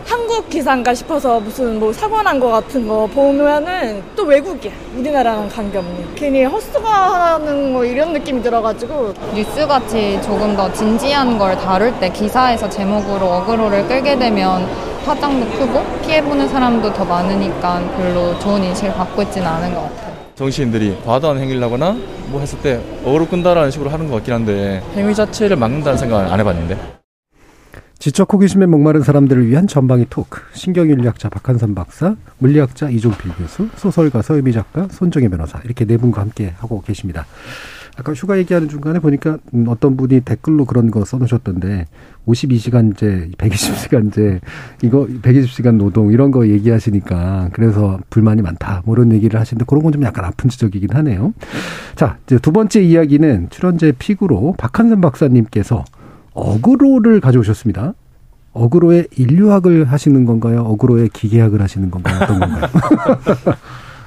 기사인가 0.52 0.92
싶어서 0.92 1.40
무슨 1.40 1.80
뭐 1.80 1.90
사고 1.94 2.20
난 2.22 2.38
거 2.38 2.48
같은 2.48 2.86
거 2.86 3.06
보면은 3.06 4.02
또 4.14 4.24
외국이야. 4.24 4.70
우리나라랑 4.98 5.48
관계없는. 5.48 6.14
괜히 6.14 6.44
헛수고하는 6.44 7.72
뭐 7.72 7.84
이런 7.84 8.12
느낌이 8.12 8.42
들어가지고. 8.42 9.14
뉴스같이 9.34 10.20
조금 10.22 10.54
더 10.54 10.70
진지한 10.74 11.38
걸 11.38 11.56
다룰 11.56 11.92
때 12.00 12.10
기사에서 12.10 12.68
제목으로 12.68 13.26
어그로를 13.26 13.88
끌게 13.88 14.18
되면 14.18 14.68
파장도 15.06 15.46
크고 15.58 15.82
피해보는 16.02 16.46
사람도 16.48 16.92
더 16.92 17.02
많으니까 17.04 17.80
별로 17.96 18.38
좋은 18.38 18.62
인식을 18.62 18.92
갖고 18.92 19.22
있지는 19.22 19.46
않은 19.46 19.74
것 19.74 19.80
같아요. 19.82 20.12
정치인들이 20.34 20.98
과도한 21.06 21.38
행위를 21.38 21.62
하거나 21.62 21.96
뭐 22.26 22.40
했을 22.40 22.58
때 22.60 22.78
어그로 23.04 23.26
끈다라는 23.26 23.70
식으로 23.70 23.88
하는 23.90 24.08
것 24.08 24.16
같긴 24.16 24.34
한데 24.34 24.82
행위 24.94 25.14
자체를 25.14 25.56
막는다는 25.56 25.96
생각은 25.98 26.30
안 26.30 26.38
해봤는데 26.40 27.01
지적 28.02 28.32
호기심에 28.32 28.66
목마른 28.66 29.02
사람들을 29.02 29.46
위한 29.46 29.68
전방위 29.68 30.06
토크. 30.10 30.40
신경윤리학자 30.54 31.28
박한선 31.28 31.76
박사, 31.76 32.16
물리학자 32.38 32.90
이종필 32.90 33.30
교수, 33.38 33.68
소설가 33.76 34.22
서유미 34.22 34.50
작가, 34.50 34.88
손정혜 34.90 35.28
변호사 35.28 35.60
이렇게 35.64 35.84
네 35.84 35.96
분과 35.96 36.20
함께 36.20 36.52
하고 36.58 36.82
계십니다. 36.82 37.26
아까 37.96 38.12
휴가 38.12 38.38
얘기하는 38.38 38.68
중간에 38.68 38.98
보니까 38.98 39.38
음, 39.54 39.66
어떤 39.68 39.96
분이 39.96 40.22
댓글로 40.22 40.64
그런 40.64 40.90
거 40.90 41.04
써놓으셨던데 41.04 41.86
52시간제, 42.26 43.36
120시간제 43.36 44.40
이거 44.82 45.06
120시간 45.06 45.76
노동 45.76 46.10
이런 46.10 46.32
거 46.32 46.48
얘기하시니까 46.48 47.50
그래서 47.52 48.00
불만이 48.10 48.42
많다 48.42 48.82
뭐 48.84 48.96
이런 48.96 49.12
얘기를 49.12 49.38
하시는데 49.38 49.64
그런 49.68 49.80
건 49.84 49.92
좀 49.92 50.02
약간 50.02 50.24
아픈 50.24 50.50
지적이긴 50.50 50.88
하네요. 50.92 51.34
자, 51.94 52.18
두 52.26 52.50
번째 52.50 52.82
이야기는 52.82 53.50
출연제 53.50 53.92
픽으로 54.00 54.56
박한선 54.58 55.00
박사님께서 55.00 55.84
어그로를 56.34 57.20
가져오셨습니다. 57.20 57.94
어그로의 58.52 59.08
인류학을 59.16 59.90
하시는 59.90 60.24
건가요? 60.24 60.60
어그로의 60.62 61.08
기계학을 61.10 61.60
하시는 61.62 61.90
건가요? 61.90 62.20
어떤 62.22 62.40
건가요? 62.40 62.68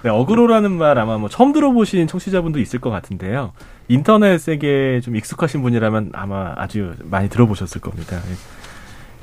네, 0.03 0.09
어그로라는 0.11 0.71
말 0.71 0.99
아마 0.99 1.17
뭐 1.17 1.29
처음 1.29 1.51
들어보신 1.51 2.05
청취자분도 2.05 2.59
있을 2.59 2.79
것 2.79 2.91
같은데요. 2.91 3.53
인터넷 3.87 4.37
세계에 4.37 5.01
좀 5.01 5.15
익숙하신 5.15 5.63
분이라면 5.63 6.11
아마 6.13 6.53
아주 6.57 6.93
많이 7.03 7.27
들어보셨을 7.27 7.81
겁니다. 7.81 8.19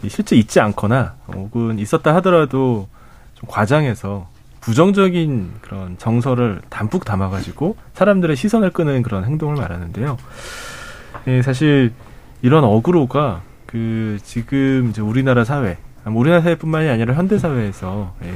이 0.03 0.09
실제 0.09 0.35
있지 0.35 0.59
않거나 0.59 1.15
혹은 1.33 1.79
있었다 1.79 2.15
하더라도 2.17 2.89
좀 3.35 3.49
과장해서 3.49 4.27
부정적인 4.61 5.53
그런 5.61 5.97
정서를 5.99 6.61
담뿍 6.69 7.05
담아가지고 7.05 7.77
사람들의 7.95 8.35
시선을 8.35 8.71
끄는 8.71 9.03
그런 9.03 9.25
행동을 9.25 9.57
말하는데요. 9.57 10.17
예, 11.29 11.43
사실 11.43 11.93
이런 12.43 12.65
어그로가 12.65 13.43
그 13.67 14.19
지금 14.23 14.89
이제 14.91 15.01
우리나라 15.01 15.45
사회, 15.45 15.79
우리나라 16.07 16.43
사회뿐만이 16.43 16.89
아니라 16.89 17.15
현대 17.15 17.39
사회에서 17.39 18.15
예, 18.25 18.33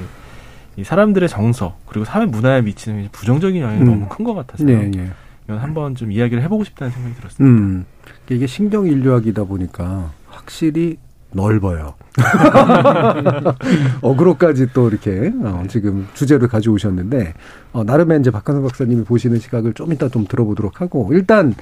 이 0.77 0.85
사람들의 0.85 1.29
정서 1.29 1.77
그리고 1.87 2.05
사회 2.05 2.25
문화에 2.25 2.63
미치는 2.63 3.09
부정적인 3.13 3.61
영향이 3.61 3.81
음. 3.83 3.85
너무 3.87 4.09
큰 4.09 4.25
것 4.25 4.35
같아서요. 4.35 4.67
네, 4.67 4.91
예. 4.97 5.11
이건 5.45 5.59
한번 5.59 5.95
좀 5.95 6.11
이야기를 6.11 6.43
해보고 6.45 6.65
싶다는 6.65 6.93
생각이 6.93 7.15
들었습니다. 7.17 7.45
음, 7.45 7.85
이게 8.31 8.47
신경 8.47 8.87
인류학이다 8.87 9.45
보니까 9.45 10.11
확실히 10.29 10.97
넓어요. 11.33 11.95
어그로까지 14.03 14.69
또 14.73 14.89
이렇게 14.89 15.33
어, 15.43 15.65
지금 15.69 16.07
주제를 16.15 16.49
가져오셨는데 16.49 17.35
어, 17.73 17.85
나름의 17.85 18.21
이제 18.21 18.31
박한선 18.31 18.63
박사님이 18.65 19.05
보시는 19.05 19.39
시각을 19.39 19.75
좀 19.75 19.93
이따 19.93 20.09
좀 20.09 20.25
들어보도록 20.27 20.81
하고 20.81 21.11
일단 21.13 21.55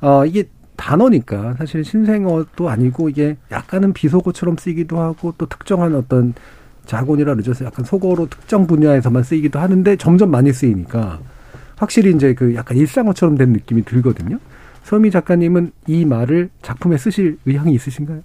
어, 0.00 0.24
이게 0.24 0.44
단어니까 0.76 1.54
사실 1.58 1.84
신생어도 1.84 2.68
아니고 2.68 3.08
이게 3.08 3.36
약간은 3.50 3.92
비속어처럼 3.92 4.56
쓰이기도 4.56 5.00
하고 5.00 5.34
또 5.38 5.46
특정한 5.46 5.94
어떤 5.94 6.34
자곤이라 6.86 7.34
그러죠. 7.34 7.52
약간 7.64 7.84
속어로 7.84 8.28
특정 8.28 8.66
분야에서만 8.66 9.22
쓰이기도 9.22 9.58
하는데 9.58 9.96
점점 9.96 10.30
많이 10.30 10.52
쓰이니까 10.52 11.18
확실히 11.76 12.12
이제 12.12 12.34
그 12.34 12.54
약간 12.54 12.76
일상어처럼 12.76 13.36
된 13.36 13.52
느낌이 13.52 13.84
들거든요. 13.84 14.38
서미 14.82 15.10
작가님은 15.10 15.72
이 15.88 16.04
말을 16.04 16.48
작품에 16.62 16.96
쓰실 16.96 17.38
의향이 17.44 17.74
있으신가요? 17.74 18.22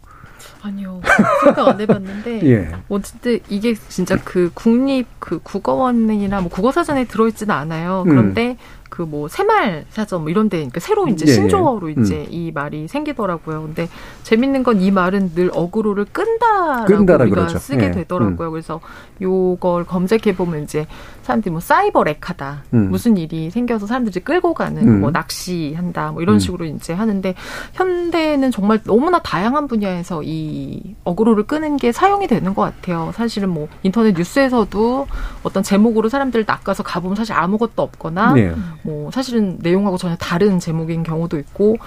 아니요. 0.62 1.02
생각 1.44 1.68
안 1.68 1.82
해봤는데. 1.82 2.46
예. 2.50 2.72
어쨌든 2.88 3.40
이게 3.50 3.74
진짜 3.74 4.16
그 4.24 4.52
국립 4.54 5.08
그 5.20 5.40
국어원이나 5.40 6.42
뭐 6.42 6.50
국어사전에 6.50 7.06
들어있지는 7.06 7.54
않아요. 7.54 8.04
그런데 8.08 8.58
그 8.92 9.02
뭐 9.04 9.28
새말 9.28 9.86
사전 9.90 10.22
뭐 10.22 10.30
이런 10.30 10.48
데 10.48 10.58
그러니까 10.58 10.80
새로 10.80 11.08
이제 11.08 11.26
예, 11.26 11.32
예. 11.32 11.34
신조어로 11.36 11.90
이제 11.90 12.18
음. 12.18 12.28
이 12.30 12.52
말이 12.52 12.88
생기더라고요. 12.88 13.62
근데 13.64 13.88
재밌는 14.24 14.62
건 14.64 14.80
이 14.82 14.92
말은 14.92 15.34
늘 15.34 15.50
어그로를 15.54 16.06
끈다라고 16.12 16.86
끈다라 16.86 17.24
우리가 17.24 17.36
그러죠. 17.36 17.58
쓰게 17.60 17.86
예. 17.86 17.92
되더라고요. 17.92 18.52
그래서 18.52 18.80
요걸 19.22 19.86
검색해 19.86 20.36
보면 20.36 20.64
이제 20.64 20.86
사람들이 21.24 21.52
뭐 21.52 21.60
사이버 21.62 22.04
렉하다. 22.04 22.64
음. 22.74 22.90
무슨 22.90 23.16
일이 23.18 23.50
생겨서 23.50 23.86
사람들이 23.88 24.20
끌고 24.24 24.54
가는 24.54 24.82
음. 24.88 25.02
뭐 25.02 25.12
낚시한다. 25.12 26.12
뭐 26.12 26.22
이런 26.22 26.36
음. 26.36 26.40
식으로 26.40 26.66
이제 26.66 26.94
하는데 26.94 27.34
현대는 27.74 28.52
정말 28.52 28.80
너무나 28.84 29.20
다양한 29.20 29.68
분야에서 29.68 30.22
이 30.24 30.96
어그로를 31.04 31.44
끄는 31.44 31.78
게 31.78 31.92
사용이 31.92 32.28
되는 32.28 32.54
것 32.54 32.62
같아요. 32.64 33.12
사실은 33.16 33.50
뭐 33.50 33.68
인터넷 33.84 34.14
뉴스에서도 34.16 35.08
어떤 35.44 35.64
제목으로 35.64 36.10
사람들을 36.10 36.46
낚아서 36.48 36.84
가보면 36.84 37.16
사실 37.16 37.34
아무것도 37.34 37.82
없거나 37.82 38.34
네. 38.34 38.54
뭐 38.84 39.12
사실은 39.12 39.58
내용하고 39.62 39.98
전혀 39.98 40.16
다른 40.16 40.60
제목인 40.60 41.04
경우도 41.04 41.38
있고 41.40 41.78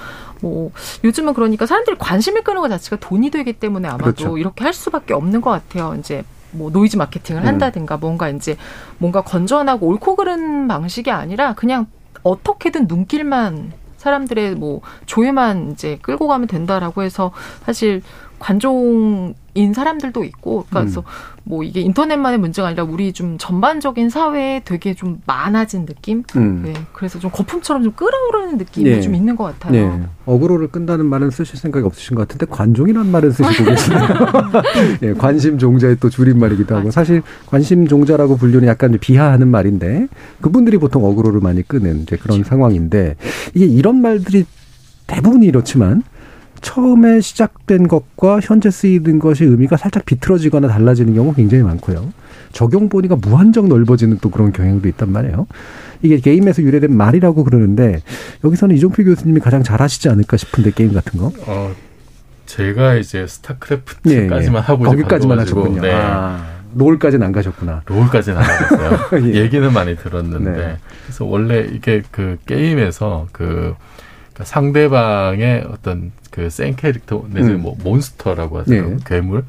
뭐 0.40 0.70
요즘은 1.02 1.34
그러니까 1.34 1.66
사람들이 1.66 1.96
관심을 1.98 2.42
끄는 2.42 2.60
것 2.60 2.68
자체가 2.68 2.96
돈이 2.96 3.30
되기 3.30 3.52
때문에 3.52 3.88
아마도 3.88 4.04
그렇죠. 4.04 4.38
이렇게 4.38 4.64
할 4.64 4.72
수밖에 4.72 5.14
없는 5.14 5.40
것 5.40 5.50
같아요. 5.50 5.96
이제 5.98 6.24
뭐 6.52 6.70
노이즈 6.70 6.96
마케팅을 6.96 7.42
음. 7.42 7.46
한다든가 7.46 7.96
뭔가 7.96 8.28
이제 8.28 8.56
뭔가 8.98 9.22
건전하고 9.22 9.86
옳고 9.86 10.16
그른 10.16 10.68
방식이 10.68 11.10
아니라 11.10 11.54
그냥 11.54 11.86
어떻게든 12.22 12.86
눈길만 12.88 13.72
사람들의 13.96 14.54
뭐 14.56 14.82
조회만 15.06 15.72
이제 15.72 15.98
끌고 16.02 16.28
가면 16.28 16.46
된다라고 16.46 17.02
해서 17.02 17.32
사실 17.64 18.02
관종인 18.44 19.72
사람들도 19.72 20.22
있고 20.24 20.66
그래서 20.68 21.00
음. 21.00 21.04
뭐 21.44 21.64
이게 21.64 21.80
인터넷만의 21.80 22.38
문제가 22.38 22.68
아니라 22.68 22.84
우리 22.84 23.14
좀 23.14 23.38
전반적인 23.38 24.10
사회에 24.10 24.60
되게 24.66 24.92
좀 24.92 25.22
많아진 25.24 25.86
느낌. 25.86 26.24
음. 26.36 26.60
네, 26.62 26.74
그래서 26.92 27.18
좀 27.18 27.30
거품처럼 27.30 27.82
좀 27.82 27.92
끌어오르는 27.92 28.58
느낌이 28.58 28.90
예. 28.90 29.00
좀 29.00 29.14
있는 29.14 29.34
것 29.34 29.44
같아요. 29.44 29.72
네. 29.72 30.02
어그로를 30.26 30.68
끈다는 30.68 31.06
말은 31.06 31.30
쓰실 31.30 31.56
생각이 31.56 31.86
없으신 31.86 32.16
것 32.16 32.28
같은데 32.28 32.44
관종이라는 32.50 33.10
말은 33.10 33.30
쓰시고 33.30 33.64
계시네요. 33.64 34.08
예, 35.04 35.12
관심 35.14 35.56
종자의 35.56 35.96
또 35.98 36.10
줄임말이기도 36.10 36.76
하고 36.76 36.90
사실 36.90 37.22
관심 37.46 37.88
종자라고 37.88 38.36
분류는 38.36 38.68
약간 38.68 38.98
비하하는 39.00 39.48
말인데 39.48 40.08
그분들이 40.42 40.76
보통 40.76 41.02
어그로를 41.06 41.40
많이 41.40 41.62
끄는 41.62 42.02
이제 42.02 42.16
그런 42.16 42.44
상황인데 42.44 43.16
이게 43.54 43.64
이런 43.64 44.02
말들이 44.02 44.44
대부분이 45.06 45.46
이렇지만 45.46 46.02
처음에 46.64 47.20
시작된 47.20 47.88
것과 47.88 48.40
현재 48.40 48.70
쓰이는 48.70 49.18
것이 49.18 49.44
의미가 49.44 49.76
살짝 49.76 50.06
비틀어지거나 50.06 50.66
달라지는 50.66 51.14
경우 51.14 51.34
굉장히 51.34 51.62
많고요. 51.62 52.12
적용 52.52 52.88
범위가 52.88 53.16
무한정 53.16 53.68
넓어지는 53.68 54.18
또 54.22 54.30
그런 54.30 54.50
경향도 54.52 54.88
있단 54.88 55.12
말이에요. 55.12 55.46
이게 56.02 56.18
게임에서 56.18 56.62
유래된 56.62 56.96
말이라고 56.96 57.44
그러는데 57.44 58.00
여기서는 58.44 58.76
이종필 58.76 59.04
교수님이 59.04 59.40
가장 59.40 59.62
잘하시지 59.62 60.08
않을까 60.08 60.38
싶은데 60.38 60.70
게임 60.70 60.94
같은 60.94 61.20
거. 61.20 61.32
어, 61.46 61.74
제가 62.46 62.94
이제 62.94 63.26
스타크래프트까지만 63.26 64.62
하고 64.62 64.84
예, 64.84 64.88
거기까지만 64.90 65.36
가가지고, 65.36 65.60
하셨군요. 65.60 65.82
네. 65.82 65.92
아, 65.92 66.46
롤까지는 66.74 67.26
안 67.26 67.32
가셨구나. 67.32 67.82
롤까지는 67.86 68.38
안 68.38 68.44
하겠어요. 68.44 69.20
예. 69.34 69.40
얘기는 69.40 69.70
많이 69.70 69.96
들었는데 69.96 70.50
네. 70.50 70.76
그래서 71.04 71.26
원래 71.26 71.60
이게 71.70 72.02
그 72.10 72.38
게임에서 72.46 73.28
그 73.32 73.74
그러니까 74.34 74.44
상대방의 74.44 75.64
어떤 75.70 76.12
그 76.30 76.48
센 76.50 76.74
캐릭터 76.76 77.24
내지는 77.30 77.56
음. 77.56 77.62
뭐 77.62 77.76
monster라고 77.82 78.58
하죠 78.58 78.70
네. 78.72 78.96
괴물 79.06 79.44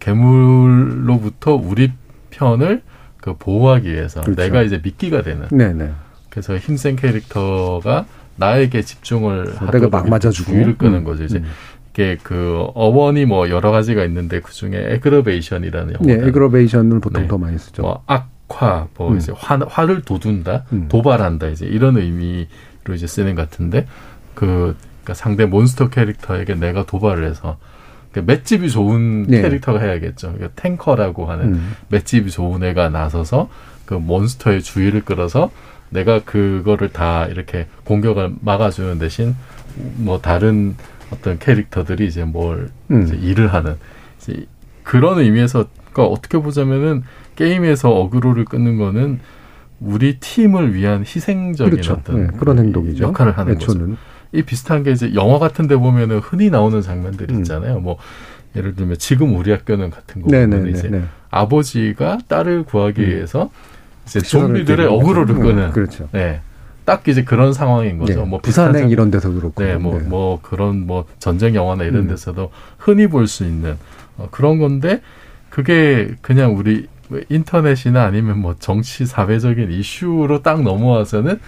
괴물로부터 0.00 1.54
우리 1.54 1.92
편을 2.30 2.82
그 3.20 3.34
보호하기 3.38 3.92
위해서 3.92 4.22
그렇죠. 4.22 4.40
내가 4.42 4.62
이제 4.62 4.80
미끼가 4.82 5.22
되는 5.22 5.46
네네. 5.50 5.90
그래서 6.30 6.56
힘센 6.56 6.96
캐릭터가 6.96 8.06
나에게 8.36 8.82
집중을 8.82 9.54
내가 9.72 9.88
막 9.90 10.08
맞아주고. 10.08 10.50
주의를 10.50 10.78
끄는 10.78 11.00
음, 11.00 11.04
거죠 11.04 11.24
이제 11.24 11.38
음. 11.38 11.44
이게 11.92 12.16
그 12.22 12.64
어원이 12.74 13.26
뭐 13.26 13.50
여러 13.50 13.70
가지가 13.70 14.04
있는데 14.04 14.40
그 14.40 14.52
중에 14.52 14.72
aggravation이라는 14.94 15.94
네, 16.00 16.12
영어가 16.14 16.28
aggravation을 16.28 17.00
보통 17.00 17.22
네. 17.22 17.28
더 17.28 17.36
많이 17.36 17.58
쓰죠. 17.58 17.82
뭐 17.82 18.02
악화, 18.06 18.86
뭐 18.96 19.10
음. 19.12 19.18
이제 19.18 19.32
화, 19.36 19.58
화를 19.68 20.02
돋운다, 20.02 20.64
음. 20.72 20.86
도발한다 20.88 21.48
이제 21.48 21.66
이런 21.66 21.98
의미로 21.98 22.46
이제 22.94 23.06
쓰는 23.06 23.34
것 23.34 23.50
같은데 23.50 23.86
그 24.34 24.76
그러니까 25.02 25.14
상대 25.14 25.46
몬스터 25.46 25.88
캐릭터에게 25.88 26.54
내가 26.54 26.84
도발을 26.84 27.24
해서 27.28 27.58
그러니까 28.12 28.32
맷집이 28.32 28.70
좋은 28.70 29.26
네. 29.26 29.42
캐릭터가 29.42 29.80
해야겠죠. 29.80 30.32
그러니까 30.32 30.60
탱커라고 30.60 31.26
하는 31.26 31.54
음. 31.54 31.72
맷집이 31.88 32.30
좋은 32.30 32.62
애가 32.62 32.90
나서서 32.90 33.48
그 33.86 33.94
몬스터의 33.94 34.62
주의를 34.62 35.02
끌어서 35.04 35.50
내가 35.90 36.20
그거를 36.20 36.90
다 36.90 37.26
이렇게 37.26 37.66
공격을 37.84 38.34
막아주는 38.40 38.98
대신 38.98 39.34
뭐 39.96 40.20
다른 40.20 40.76
어떤 41.12 41.38
캐릭터들이 41.38 42.06
이제 42.06 42.24
뭘 42.24 42.70
음. 42.90 43.02
이제 43.02 43.16
일을 43.16 43.52
하는 43.52 43.76
이제 44.18 44.46
그런 44.84 45.18
의미에서 45.18 45.66
그러니까 45.92 46.14
어떻게 46.14 46.38
보자면은 46.38 47.02
게임에서 47.36 47.90
어그로를 47.90 48.44
끊는 48.44 48.76
거는 48.76 49.20
우리 49.80 50.18
팀을 50.20 50.74
위한 50.74 51.00
희생적인 51.00 51.70
그렇죠. 51.70 51.94
어떤 51.94 52.26
네, 52.26 52.36
그런 52.38 52.58
행동이죠. 52.58 53.04
역할을 53.04 53.36
하는 53.38 53.54
애초는. 53.54 53.90
거죠. 53.90 54.00
이 54.32 54.42
비슷한 54.42 54.82
게 54.82 54.92
이제 54.92 55.12
영화 55.14 55.38
같은 55.38 55.66
데 55.66 55.76
보면은 55.76 56.18
흔히 56.18 56.50
나오는 56.50 56.78
음. 56.78 56.82
장면들이 56.82 57.34
있잖아요. 57.38 57.80
뭐 57.80 57.96
예를 58.56 58.74
들면 58.74 58.98
지금 58.98 59.34
우리 59.36 59.50
학교는 59.50 59.90
같은 59.90 60.22
거 60.22 60.28
네네네, 60.30 60.56
보면 60.56 60.74
이제 60.74 60.88
네. 60.88 61.02
아버지가 61.30 62.18
딸을 62.28 62.64
구하기 62.64 63.00
음. 63.02 63.06
위해서 63.08 63.50
이제 64.06 64.20
좀비들의 64.20 64.86
어그로를 64.86 65.34
거죠. 65.34 65.40
끄는 65.48 65.64
음, 65.66 65.70
그렇죠. 65.72 66.08
네. 66.12 66.40
딱 66.84 67.06
이제 67.06 67.22
그런 67.22 67.52
상황인 67.52 67.98
거죠. 67.98 68.20
네, 68.20 68.26
뭐 68.26 68.40
부산행 68.40 68.82
장- 68.82 68.90
이런 68.90 69.10
데서 69.10 69.30
그렇고. 69.30 69.62
네, 69.62 69.76
뭐, 69.76 69.98
네. 69.98 70.04
뭐 70.08 70.40
그런 70.42 70.86
뭐 70.86 71.06
전쟁 71.18 71.54
영화나 71.54 71.84
이런 71.84 72.02
음. 72.04 72.08
데서도 72.08 72.50
흔히 72.78 73.06
볼 73.06 73.26
수 73.28 73.44
있는 73.44 73.76
어, 74.16 74.28
그런 74.30 74.58
건데 74.58 75.00
그게 75.50 76.08
그냥 76.20 76.56
우리 76.56 76.86
뭐 77.08 77.20
인터넷이나 77.28 78.04
아니면 78.04 78.38
뭐 78.38 78.54
정치 78.58 79.06
사회적인 79.06 79.70
이슈로 79.72 80.42
딱 80.42 80.62
넘어와서는 80.62 81.38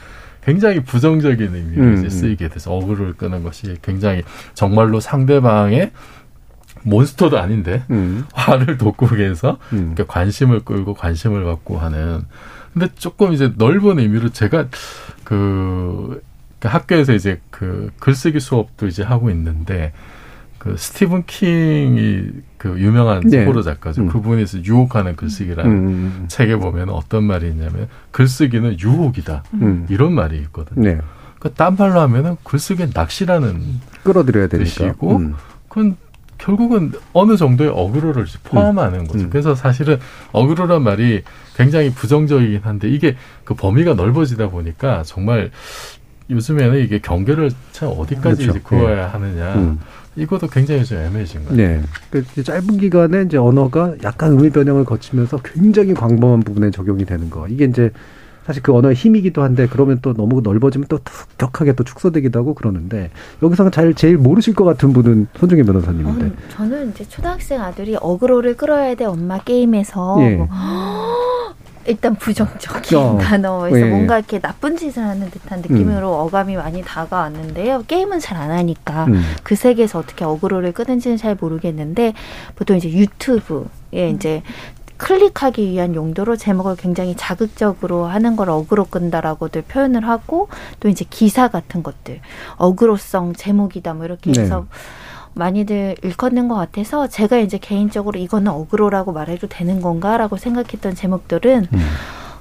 굉장히 0.45 0.83
부정적인 0.83 1.55
의미로 1.55 1.83
음, 1.83 1.95
이제 1.95 2.05
음. 2.05 2.09
쓰이게 2.09 2.49
돼서 2.49 2.73
어그로를 2.73 3.15
끄는 3.15 3.43
것이 3.43 3.77
굉장히 3.83 4.23
정말로 4.55 5.01
상대방의 5.01 5.93
몬스터도 6.83 7.39
아닌데 7.39 7.85
음. 7.91 8.25
화를 8.33 8.77
돋구게 8.77 9.25
해서 9.25 9.59
음. 9.73 9.93
그러니까 9.95 10.07
관심을 10.07 10.61
끌고 10.61 10.95
관심을 10.95 11.45
받고 11.45 11.79
하는 11.79 12.23
근데 12.73 12.89
조금 12.97 13.33
이제 13.33 13.53
넓은 13.57 13.99
의미로 13.99 14.31
제가 14.31 14.69
그, 15.25 16.23
그 16.59 16.69
학교에서 16.69 17.13
이제 17.13 17.41
그 17.51 17.91
글쓰기 17.99 18.41
수업도 18.41 18.87
이제 18.87 19.03
하고 19.03 19.31
있는데 19.31 19.93
그 20.59 20.77
스티븐 20.77 21.25
킹이 21.27 22.31
그 22.63 22.79
유명한 22.79 23.23
네. 23.23 23.45
호러 23.45 23.61
작가죠. 23.61 24.03
음. 24.03 24.07
그분이 24.07 24.47
서 24.47 24.63
유혹하는 24.63 25.17
글쓰기라는 25.17 25.71
음. 25.73 26.25
책에 26.29 26.55
보면 26.55 26.91
어떤 26.91 27.25
말이 27.25 27.49
있냐면 27.49 27.89
글쓰기는 28.13 28.79
유혹이다. 28.79 29.43
음. 29.55 29.87
이런 29.91 30.13
말이 30.13 30.39
있거든요. 30.43 30.81
네. 30.81 31.01
그딴 31.41 31.75
말로 31.77 31.99
하면은 32.03 32.37
글쓰기는 32.45 32.93
낚시라는 32.95 33.61
끌어들여야 34.05 34.47
되니까. 34.47 34.65
뜻이고 34.65 35.17
음. 35.17 35.35
그건 35.69 35.97
결국은 36.39 36.93
어느 37.13 37.37
정도의 37.37 37.71
어그로를 37.75 38.27
포함하는 38.45 39.09
거죠. 39.09 39.25
음. 39.25 39.31
그래서 39.31 39.57
사실은 39.57 39.99
어그로란 40.31 40.85
말이 40.85 41.23
굉장히 41.57 41.91
부정적이긴 41.93 42.61
한데 42.63 42.89
이게 42.89 43.17
그 43.43 43.55
범위가 43.55 43.95
넓어지다 43.95 44.51
보니까 44.51 45.03
정말 45.03 45.51
요즘에는 46.31 46.79
이게 46.79 47.01
경계를 47.01 47.51
참 47.73 47.91
어디까지 47.97 48.45
그렇죠. 48.45 48.51
이제 48.51 48.61
그어야 48.63 49.09
하느냐 49.09 49.55
음. 49.55 49.81
이것도 50.17 50.49
굉장히 50.49 50.85
좀 50.85 50.99
애매해진 50.99 51.45
거예요. 51.45 51.57
네. 51.57 51.83
그 52.11 52.43
짧은 52.43 52.79
기간에 52.79 53.23
이제 53.23 53.37
언어가 53.39 53.95
약간 54.03 54.33
의미 54.33 54.51
변형을 54.51 54.85
거치면서 54.85 55.39
굉장히 55.43 55.95
광범한 55.95 56.41
부분에 56.41 56.71
적용이 56.71 57.05
되는 57.05 57.31
거. 57.31 57.49
이게 57.49 57.65
이제 57.65 57.91
사실 58.45 58.63
그 58.63 58.75
언어의 58.75 58.95
힘이기도 58.95 59.43
한데 59.43 59.69
그러면 59.69 60.01
또 60.03 60.13
너무 60.15 60.41
넓어지면 60.41 60.89
또 60.89 60.99
격하게 61.39 61.75
또 61.75 61.85
축소되기도 61.85 62.41
하고 62.41 62.55
그러는데 62.55 63.11
여기서 63.43 63.71
잘 63.71 63.95
제일 63.95 64.17
모르실 64.19 64.55
것 64.55 64.65
같은 64.65 64.93
분은 64.93 65.29
손중희 65.37 65.63
변호사님인데. 65.63 66.27
어, 66.27 66.33
저는 66.51 66.91
이제 66.91 67.05
초등학생 67.09 67.61
아들이 67.63 67.97
어그로를 68.01 68.57
끌어야 68.57 68.95
돼 68.95 69.05
엄마 69.05 69.39
게임에서 69.39 70.17
예. 70.21 70.37
뭐 70.37 70.49
일단 71.87 72.15
부정적인 72.17 72.99
어. 72.99 73.19
단어에서 73.19 73.81
예. 73.81 73.85
뭔가 73.85 74.19
이렇게 74.19 74.39
나쁜 74.39 74.77
짓을 74.77 75.03
하는 75.03 75.31
듯한 75.31 75.61
느낌으로 75.63 76.13
어감이 76.21 76.57
많이 76.57 76.83
다가왔는데요. 76.83 77.85
게임은 77.87 78.21
잘 78.21 78.33
안 78.43 78.51
하니까 78.51 79.05
음. 79.05 79.23
그 79.43 79.55
세계에서 79.55 79.99
어떻게 79.99 80.25
어그로를 80.25 80.73
끄는지는 80.73 81.17
잘 81.17 81.37
모르겠는데 81.39 82.15
보통 82.57 82.77
이제 82.77 82.91
유튜브에 82.91 84.11
이제 84.11 84.43
클릭하기 84.97 85.71
위한 85.71 85.95
용도로 85.95 86.37
제목을 86.37 86.77
굉장히 86.77 87.15
자극적으로 87.17 88.07
하는 88.07 88.37
걸 88.37 88.51
어그로 88.51 88.85
끈다라고들 88.87 89.63
표현을 89.63 90.07
하고 90.09 90.49
또 90.81 90.89
이제 90.89 91.05
기사 91.09 91.49
같은 91.49 91.83
것들 91.83 92.21
어그로성 92.57 93.35
제목이다 93.35 93.95
뭐 93.95 94.05
이렇게 94.05 94.33
네. 94.33 94.43
해서 94.43 94.67
많이들 95.35 95.97
일컫는 96.03 96.49
것 96.49 96.55
같아서 96.55 97.09
제가 97.09 97.39
이제 97.39 97.59
개인적으로 97.59 98.19
이거는 98.19 98.53
어그로라고 98.53 99.13
말해도 99.13 99.49
되는 99.49 99.81
건가라고 99.81 100.37
생각했던 100.37 100.95
제목들은 100.95 101.67
음. 101.73 101.81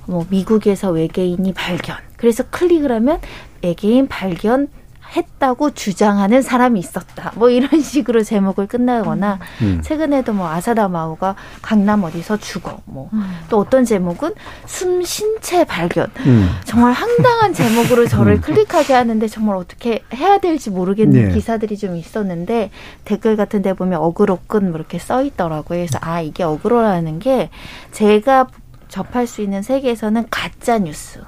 뭐 0.05 0.25
미국에서 0.29 0.89
외계인이 0.91 1.53
발견. 1.53 1.97
그래서 2.17 2.43
클릭을 2.49 2.91
하면 2.91 3.19
외계인 3.63 4.07
발견 4.07 4.67
했다고 5.16 5.72
주장하는 5.72 6.41
사람이 6.41 6.80
있었다. 6.80 7.32
뭐 7.36 7.49
이런 7.49 7.70
식으로 7.84 8.24
제목을 8.24 8.68
끝나거나 8.68 9.39
음. 9.62 9.82
최근에도 9.84 10.34
뭐 10.34 10.49
아사다 10.49 10.88
마오가 10.88 11.36
강남 11.62 12.03
어디서 12.03 12.38
죽어. 12.38 12.80
뭐또 12.86 13.59
어떤 13.59 13.86
제목은 13.86 14.34
숨 14.66 15.03
신체 15.03 15.64
발견. 15.66 16.07
음. 16.26 16.49
정말 16.66 16.93
황당한 16.93 17.53
제목으로 17.53 18.07
저를 18.07 18.36
음. 18.39 18.41
클릭하게 18.41 18.93
하는데 18.93 19.28
정말 19.28 19.57
어떻게 19.57 20.03
해야 20.14 20.39
될지 20.39 20.70
모르겠는 20.70 21.28
네. 21.28 21.34
기사들이 21.34 21.78
좀 21.78 21.95
있었는데 21.95 22.72
댓글 23.05 23.36
같은 23.36 23.62
데 23.62 23.74
보면 23.74 23.99
어그로 23.99 24.39
끈다 24.47 24.72
뭐 24.72 24.78
이렇게 24.80 24.99
써 24.99 25.22
있더라고요. 25.24 25.78
그래서 25.82 25.97
아 26.01 26.22
이게 26.22 26.43
어그로라는 26.43 27.20
게 27.20 27.49
제가 27.91 28.47
접할 28.88 29.26
수 29.28 29.41
있는 29.41 29.62
세계에서는 29.62 30.28
가짜 30.30 30.78
뉴스, 30.78 31.22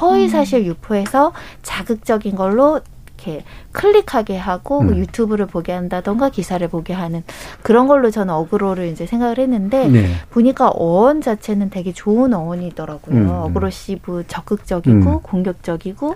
허위 0.00 0.28
사실 0.28 0.64
유포해서 0.66 1.32
자극적인 1.62 2.36
걸로 2.36 2.80
이렇게 3.18 3.44
클릭하게 3.72 4.38
하고 4.38 4.80
음. 4.80 4.96
유튜브를 4.96 5.46
보게 5.46 5.72
한다던가 5.72 6.28
기사를 6.30 6.66
보게 6.68 6.92
하는 6.92 7.22
그런 7.62 7.88
걸로 7.88 8.10
저는 8.10 8.32
어그로를 8.32 8.86
이제 8.86 9.06
생각을 9.06 9.38
했는데 9.38 9.88
네. 9.88 10.06
보니까 10.30 10.68
어원 10.68 11.20
자체는 11.20 11.70
되게 11.70 11.92
좋은 11.92 12.32
어원이더라고요. 12.32 13.16
음. 13.16 13.28
aggressive 13.28 14.24
적극적이고 14.28 15.10
음. 15.10 15.20
공격적이고 15.22 16.14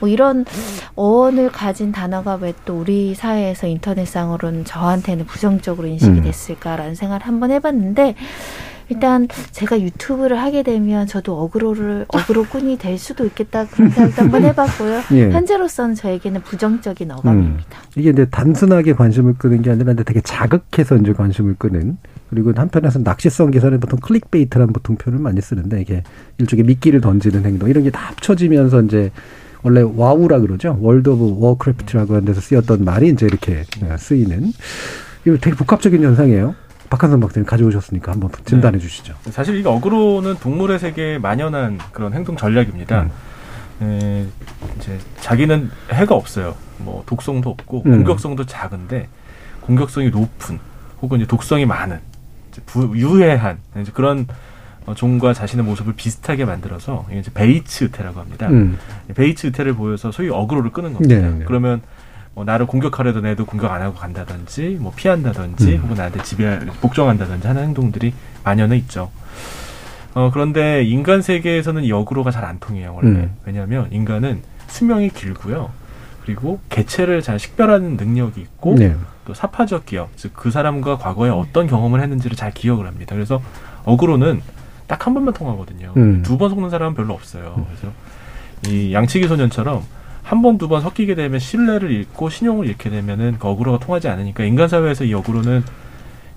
뭐 0.00 0.08
이런 0.08 0.44
어원을 0.94 1.50
가진 1.50 1.90
단어가 1.92 2.34
왜 2.34 2.54
또 2.64 2.78
우리 2.78 3.14
사회에서 3.14 3.66
인터넷상으로는 3.66 4.64
저한테는 4.64 5.26
부정적으로 5.26 5.88
인식이 5.88 6.18
음. 6.18 6.22
됐을까라는 6.22 6.94
생각을 6.94 7.26
한번 7.26 7.50
해봤는데 7.50 8.14
일단 8.88 9.28
제가 9.52 9.80
유튜브를 9.80 10.38
하게 10.40 10.62
되면 10.62 11.06
저도 11.06 11.38
어그로를 11.40 12.04
어그로꾼이 12.08 12.76
될 12.78 12.98
수도 12.98 13.24
있겠다 13.24 13.66
그런 13.66 13.90
생각도 13.90 14.22
한번 14.22 14.44
해봤고요. 14.44 15.00
예. 15.12 15.30
현재로서는 15.30 15.94
저에게는 15.94 16.42
부정적인 16.42 17.10
어감입니다. 17.10 17.62
음. 17.62 17.88
이게 17.96 18.10
이제 18.10 18.26
단순하게 18.30 18.92
관심을 18.92 19.34
끄는 19.38 19.62
게 19.62 19.70
아니라 19.70 19.94
되게 19.94 20.20
자극해서 20.20 20.96
이제 20.96 21.12
관심을 21.12 21.54
끄는 21.58 21.96
그리고 22.30 22.52
한편에서 22.54 22.98
낚시성 22.98 23.50
기사는 23.52 23.78
보통 23.80 23.98
clickbait라는 24.00 24.72
보통 24.72 24.96
표현을 24.96 25.22
많이 25.22 25.40
쓰는데 25.40 25.80
이게 25.80 26.02
일종의 26.38 26.64
미끼를 26.64 27.00
던지는 27.00 27.44
행동 27.44 27.68
이런 27.70 27.84
게 27.84 27.90
다 27.90 28.00
합쳐지면서 28.08 28.82
이제 28.82 29.10
원래 29.62 29.80
와우라 29.82 30.40
그러죠 30.40 30.76
월드 30.80 31.08
오브 31.10 31.36
워크래프트라고 31.38 32.14
하는 32.14 32.24
데서 32.26 32.40
쓰였던 32.40 32.84
말이 32.84 33.08
이제 33.08 33.24
이렇게 33.24 33.62
쓰이는 33.98 34.52
이거 35.26 35.36
되게 35.40 35.56
복합적인 35.56 36.02
현상이에요. 36.02 36.54
박한선 36.90 37.20
박사님 37.20 37.46
가져오셨으니까 37.46 38.12
한번 38.12 38.30
진단해 38.44 38.78
주시죠. 38.78 39.14
사실 39.30 39.60
이 39.60 39.66
어그로는 39.66 40.36
동물의 40.36 40.78
세계에 40.78 41.18
만연한 41.18 41.78
그런 41.92 42.12
행동 42.12 42.36
전략입니다. 42.36 43.02
음. 43.02 43.10
에, 43.82 44.26
이제 44.76 44.98
자기는 45.20 45.70
해가 45.92 46.14
없어요. 46.14 46.54
뭐 46.78 47.02
독성도 47.06 47.50
없고 47.50 47.82
음. 47.86 47.90
공격성도 47.96 48.44
작은데 48.46 49.08
공격성이 49.60 50.10
높은 50.10 50.58
혹은 51.02 51.18
이제 51.18 51.26
독성이 51.26 51.66
많은 51.66 51.98
이제 52.52 52.62
부, 52.66 52.92
유해한 52.96 53.58
이제 53.80 53.90
그런 53.92 54.26
어, 54.86 54.94
종과 54.94 55.32
자신의 55.32 55.64
모습을 55.64 55.94
비슷하게 55.94 56.44
만들어서 56.44 57.06
이제 57.10 57.30
베이츠 57.32 57.84
의태라고 57.84 58.20
합니다. 58.20 58.48
음. 58.48 58.78
베이츠 59.14 59.46
의태를 59.46 59.74
보여서 59.74 60.12
소위 60.12 60.28
어그로를 60.28 60.70
끄는 60.72 60.92
겁니다. 60.92 61.14
네, 61.14 61.30
네. 61.30 61.44
그러면 61.46 61.80
뭐 62.34 62.44
나를 62.44 62.66
공격하려던 62.66 63.26
애도 63.26 63.46
공격 63.46 63.70
안 63.70 63.80
하고 63.82 63.94
간다든지 63.94 64.78
뭐 64.80 64.92
피한다든지 64.94 65.74
음. 65.76 65.80
혹은 65.82 65.96
나한테 65.96 66.22
지배 66.22 66.58
복종한다든지 66.80 67.46
하는 67.46 67.62
행동들이 67.64 68.12
만연해 68.42 68.76
있죠. 68.78 69.10
어 70.14 70.30
그런데 70.32 70.84
인간 70.84 71.22
세계에서는 71.22 71.82
이 71.84 71.92
어그로가 71.92 72.30
잘 72.30 72.44
안 72.44 72.58
통해요 72.60 72.92
원래 72.96 73.08
음. 73.08 73.36
왜냐하면 73.44 73.88
인간은 73.90 74.42
수명이 74.68 75.10
길고요 75.10 75.70
그리고 76.24 76.60
개체를 76.68 77.20
잘 77.20 77.38
식별하는 77.40 77.96
능력이 77.96 78.40
있고 78.40 78.76
네. 78.76 78.94
또 79.26 79.34
사파적 79.34 79.86
기억 79.86 80.16
즉 80.16 80.32
그 80.34 80.50
사람과 80.52 80.98
과거에 80.98 81.30
어떤 81.30 81.66
경험을 81.66 82.00
했는지를 82.00 82.36
잘 82.36 82.52
기억을 82.52 82.86
합니다 82.86 83.14
그래서 83.16 83.42
어그로는 83.84 84.40
딱 84.86 85.06
한 85.06 85.14
번만 85.14 85.34
통하거든요 85.34 85.92
음. 85.96 86.22
두번 86.22 86.50
속는 86.50 86.70
사람은 86.70 86.94
별로 86.94 87.12
없어요 87.14 87.66
그래서 87.68 87.92
이 88.68 88.92
양치기 88.94 89.26
소년처럼 89.26 89.82
한 90.24 90.40
번 90.42 90.56
두 90.58 90.68
번 90.68 90.80
섞이게 90.80 91.14
되면 91.14 91.38
신뢰를 91.38 91.90
잃고 91.90 92.30
신용을 92.30 92.66
잃게 92.66 92.88
되면은 92.90 93.36
그 93.38 93.46
어그로가 93.48 93.78
통하지 93.84 94.08
않으니까 94.08 94.44
인간 94.44 94.68
사회에서 94.68 95.04
이 95.04 95.12
어그로는 95.14 95.62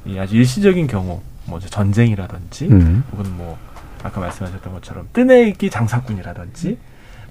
이 0.06 0.20
아주 0.20 0.36
일시적인 0.36 0.88
경우 0.88 1.22
뭐 1.46 1.60
전쟁이라든지 1.60 2.68
음. 2.68 3.04
혹은 3.12 3.32
뭐 3.38 3.58
아까 4.04 4.20
말씀하셨던 4.20 4.74
것처럼 4.74 5.08
뜨내기 5.14 5.70
장사꾼이라든지 5.70 6.78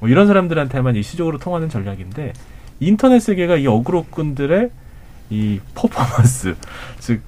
뭐 0.01 0.09
이런 0.09 0.27
사람들한테만 0.27 0.97
일시적으로 0.97 1.39
통하는 1.39 1.69
전략인데 1.69 2.33
인터넷 2.81 3.21
세계가 3.21 3.57
이 3.57 3.67
어그로꾼들의 3.67 4.71
이 5.31 5.61
퍼포먼스 5.75 6.57
즉 7.01 7.21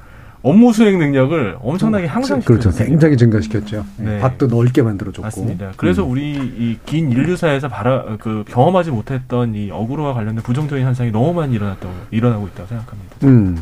업무 0.43 0.73
수행 0.73 0.99
능력을 0.99 1.57
엄청나게 1.61 2.07
향상 2.07 2.41
그렇죠. 2.43 2.71
굉장히 2.71 3.17
증가시켰죠. 3.17 3.85
네. 3.97 4.19
밭도 4.21 4.47
넓게 4.47 4.83
만들어줬고. 4.83 5.23
맞습니다. 5.23 5.73
그래서 5.77 6.05
음. 6.05 6.11
우리 6.11 6.33
이 6.35 6.79
긴 6.87 7.11
인류사에서 7.11 7.69
바라 7.69 8.17
그 8.21 8.45
경험하지 8.49 8.91
못했던 8.93 9.55
이 9.55 9.71
어그로와 9.71 10.15
관련된 10.15 10.43
부정적인 10.43 10.85
현상이 10.85 11.11
너무 11.11 11.33
많이 11.35 11.55
일어났다고 11.55 11.93
일어나고 12.11 12.47
있다고 12.49 12.69
생각합니다. 12.69 13.17
음. 13.25 13.59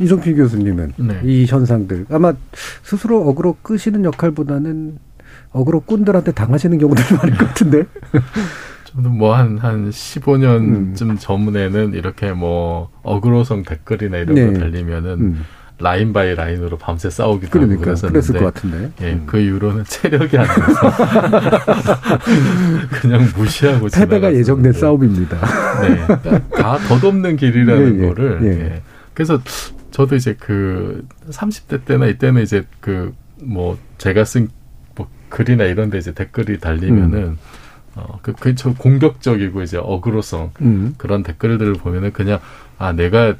이종필 0.00 0.34
교수님은 0.36 0.92
네. 0.96 1.20
이 1.24 1.46
현상들 1.46 2.06
아마 2.10 2.32
스스로 2.82 3.28
어그로 3.28 3.56
끄시는 3.62 4.04
역할보다는 4.04 4.98
어그로 5.52 5.80
꾼들한테 5.80 6.32
당하시는 6.32 6.76
경우들이 6.78 7.16
많을 7.16 7.36
것 7.36 7.46
같은데. 7.48 7.84
저도 8.84 9.08
뭐한 9.10 9.58
한 9.58 9.90
15년쯤 9.90 11.02
음. 11.02 11.16
전에는 11.18 11.94
이렇게 11.94 12.32
뭐 12.32 12.88
어그로성 13.04 13.62
댓글이나 13.62 14.16
이런 14.18 14.34
네. 14.34 14.52
거 14.52 14.58
달리면은 14.58 15.10
음. 15.20 15.44
line 15.80 16.12
by 16.12 16.34
line으로 16.34 16.76
밤새 16.78 17.10
싸우기도 17.10 17.50
그러니까, 17.50 17.84
그랬었는데 17.84 18.12
그랬을 18.12 18.40
것 18.40 18.54
같은데. 18.54 18.92
예, 19.02 19.12
음. 19.12 19.24
그 19.26 19.38
이후로는 19.38 19.84
체력이 19.84 20.38
안 20.38 20.46
돼서 20.46 20.92
그냥 23.00 23.28
무시하고 23.36 23.88
패배가. 23.92 24.34
예정된 24.34 24.72
싸움입니다. 24.72 25.38
네, 25.82 26.06
다 26.50 26.78
덧없는 26.88 27.36
길이라는 27.36 27.98
예, 27.98 28.02
예, 28.02 28.08
거를. 28.08 28.38
예. 28.42 28.48
예. 28.48 28.82
그래서 29.14 29.40
저도 29.90 30.16
이제 30.16 30.36
그 30.38 31.06
30대 31.30 31.84
때나 31.84 32.06
이때는 32.06 32.42
이제 32.42 32.64
그 32.80 33.12
뭐 33.42 33.78
제가 33.98 34.24
쓴 34.24 34.48
뭐 34.96 35.08
글이나 35.28 35.64
이런 35.64 35.90
데 35.90 35.98
이제 35.98 36.12
댓글이 36.12 36.58
달리면은 36.58 37.18
음. 37.18 37.38
어, 37.96 38.18
그, 38.22 38.32
그, 38.32 38.54
저 38.54 38.72
공격적이고 38.72 39.62
이제 39.62 39.76
어그로성 39.78 40.52
음. 40.60 40.94
그런 40.96 41.22
댓글들을 41.22 41.74
보면은 41.74 42.12
그냥 42.12 42.38
아, 42.78 42.92
내가 42.92 43.34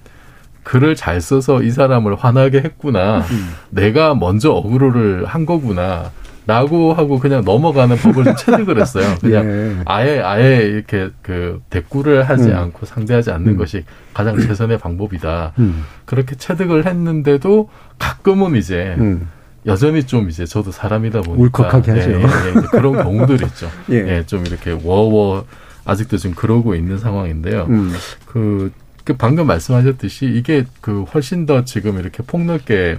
글을 0.70 0.94
잘 0.94 1.20
써서 1.20 1.64
이 1.64 1.72
사람을 1.72 2.14
화나게 2.14 2.58
했구나. 2.58 3.22
음. 3.22 3.50
내가 3.70 4.14
먼저 4.14 4.52
어그로를 4.52 5.24
한 5.26 5.44
거구나. 5.44 6.12
라고 6.46 6.94
하고 6.94 7.18
그냥 7.18 7.44
넘어가는 7.44 7.96
법을 7.96 8.24
좀 8.24 8.36
체득을 8.36 8.80
했어요. 8.80 9.04
그냥 9.20 9.46
예. 9.46 9.76
아예 9.84 10.20
아예 10.20 10.58
이렇게 10.58 11.10
그 11.22 11.60
대꾸를 11.70 12.22
하지 12.22 12.50
음. 12.50 12.56
않고 12.56 12.86
상대하지 12.86 13.32
않는 13.32 13.54
음. 13.54 13.56
것이 13.56 13.84
가장 14.14 14.38
최선의 14.38 14.78
방법이다. 14.78 15.54
음. 15.58 15.84
그렇게 16.04 16.36
체득을 16.36 16.86
했는데도 16.86 17.68
가끔은 17.98 18.54
이제 18.54 18.94
음. 18.98 19.28
여전히 19.66 20.04
좀 20.04 20.28
이제 20.30 20.46
저도 20.46 20.70
사람이다 20.70 21.22
보니까 21.22 21.42
울컥하게 21.42 21.90
하죠. 21.90 22.10
예, 22.10 22.14
예, 22.14 22.22
예, 22.22 22.60
그런 22.70 23.02
경우들이 23.02 23.44
있죠. 23.46 23.68
예. 23.90 24.18
예. 24.18 24.24
좀 24.24 24.46
이렇게 24.46 24.70
워워 24.84 25.44
아직도 25.84 26.18
좀 26.18 26.32
그러고 26.34 26.76
있는 26.76 26.98
상황인데요. 26.98 27.66
음. 27.68 27.92
그, 28.26 28.70
그 29.04 29.16
방금 29.16 29.46
말씀하셨듯이 29.46 30.26
이게 30.26 30.64
그 30.80 31.02
훨씬 31.04 31.46
더 31.46 31.64
지금 31.64 31.98
이렇게 31.98 32.22
폭넓게 32.22 32.98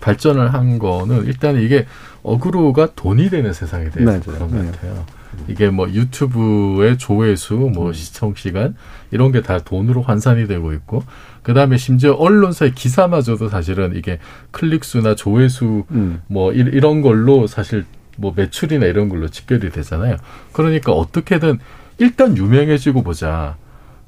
발전을 0.00 0.52
한 0.54 0.78
거는 0.78 1.26
일단 1.26 1.60
이게 1.60 1.86
어그로가 2.22 2.94
돈이 2.94 3.30
되는 3.30 3.52
세상에 3.52 3.90
대해서 3.90 4.04
맞아요. 4.10 4.20
그런 4.22 4.50
것 4.50 4.56
네. 4.64 4.70
같아요. 4.70 5.06
이게 5.46 5.68
뭐 5.70 5.88
유튜브의 5.88 6.98
조회수, 6.98 7.54
뭐 7.74 7.92
시청 7.92 8.34
시간 8.34 8.74
이런 9.10 9.30
게 9.30 9.40
다 9.42 9.58
돈으로 9.58 10.02
환산이 10.02 10.46
되고 10.48 10.72
있고 10.72 11.02
그 11.42 11.54
다음에 11.54 11.76
심지어 11.76 12.12
언론사의 12.14 12.74
기사마저도 12.74 13.48
사실은 13.48 13.94
이게 13.94 14.18
클릭수나 14.50 15.14
조회수 15.14 15.84
음. 15.90 16.22
뭐 16.26 16.52
이- 16.52 16.58
이런 16.58 17.02
걸로 17.02 17.46
사실 17.46 17.84
뭐 18.16 18.32
매출이나 18.34 18.86
이런 18.86 19.08
걸로 19.08 19.28
집결이 19.28 19.70
되잖아요. 19.70 20.16
그러니까 20.52 20.92
어떻게든 20.92 21.58
일단 21.98 22.36
유명해지고 22.36 23.02
보자. 23.02 23.56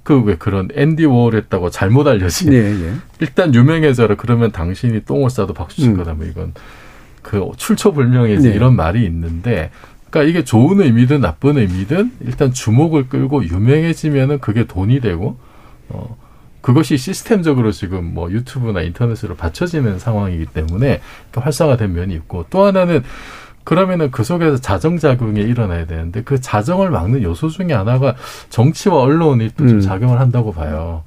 그 0.03 0.23
왜 0.23 0.37
그런 0.37 0.69
앤디 0.75 1.05
워홀 1.05 1.35
했다고 1.37 1.71
잘못 1.71 2.07
알려진 2.07 2.53
예, 2.53 2.59
예. 2.59 2.95
일단 3.21 3.55
유명해져라 3.55 4.17
그러면 4.17 4.53
당신이 4.53 5.05
똥을 5.05 5.31
싸도 5.31 5.55
박수 5.55 5.81
칠 5.81 5.91
음. 5.91 5.97
거다 5.97 6.15
뭐 6.15 6.27
이건 6.27 6.55
그 7.23 7.51
출처불명이지 7.57 8.49
네. 8.49 8.55
이런 8.55 8.77
말이 8.77 9.05
있는데 9.05 9.71
그러니까 10.11 10.29
이게 10.29 10.45
좋은 10.45 10.81
의미든 10.81 11.21
나쁜 11.21 11.59
의미든 11.59 12.13
일단 12.21 12.53
주목을 12.53 13.09
끌고 13.09 13.45
유명해지면은 13.45 14.41
그게 14.41 14.65
돈이 14.65 15.01
되고 15.01 15.39
어 15.89 16.17
그것이 16.61 16.97
시스템적으로 16.99 17.73
지금 17.73 18.13
뭐 18.13 18.31
유튜브나 18.31 18.83
인터넷으로 18.83 19.35
받쳐지는 19.35 19.99
상황이기 19.99 20.47
때문에 20.47 21.01
활성화된 21.33 21.93
면이 21.95 22.15
있고 22.15 22.47
또 22.51 22.65
하나는 22.65 23.03
그러면은 23.65 24.11
그 24.11 24.25
속에서 24.25 24.57
자정작용이 24.57 25.41
일어나야 25.41 25.87
되는데 25.87 26.23
그 26.23 26.41
자정을 26.41 26.91
막는 26.91 27.23
요소 27.23 27.49
중에 27.49 27.73
하나가 27.73 28.15
정치와 28.49 28.97
언론이 29.01 29.51
또좀 29.57 29.77
음. 29.77 29.81
작용을 29.81 30.19
한다고 30.21 30.53
봐요. 30.53 31.03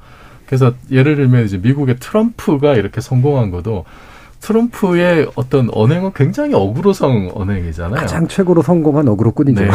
그래서 0.45 0.73
예를 0.91 1.15
들면 1.15 1.45
이제 1.45 1.57
미국의 1.57 1.97
트럼프가 1.99 2.75
이렇게 2.75 3.01
성공한 3.01 3.49
것도 3.49 3.85
트럼프의 4.43 5.31
어떤 5.35 5.69
언행은 5.71 6.11
굉장히 6.13 6.53
어그로성 6.53 7.31
언행이잖아요. 7.33 7.95
가장 7.95 8.27
최고로 8.27 8.61
성공한 8.61 9.07
어그로꾼이죠. 9.07 9.63
네. 9.63 9.69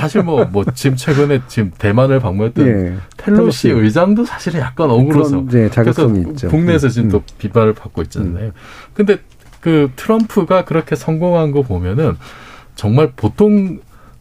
사실 0.00 0.22
뭐, 0.22 0.46
뭐, 0.46 0.64
지금 0.74 0.96
최근에 0.96 1.42
지금 1.48 1.70
대만을 1.76 2.18
방문했던 2.20 2.66
예. 2.66 2.94
텔로시. 3.18 3.68
의장도 3.68 4.24
사실은 4.24 4.60
약간 4.60 4.90
어그로성. 4.90 5.48
그런, 5.48 5.68
네, 5.68 5.68
그래서 5.68 6.08
있죠. 6.08 6.48
국내에서 6.48 6.88
지금 6.88 7.08
음. 7.08 7.12
또 7.12 7.22
비판을 7.36 7.74
받고 7.74 8.00
있잖아요. 8.02 8.52
근데 8.94 9.18
그 9.66 9.90
트럼프가 9.96 10.64
그렇게 10.64 10.94
성공한 10.94 11.50
거 11.50 11.62
보면은 11.62 12.16
정말 12.76 13.10
보통 13.16 13.80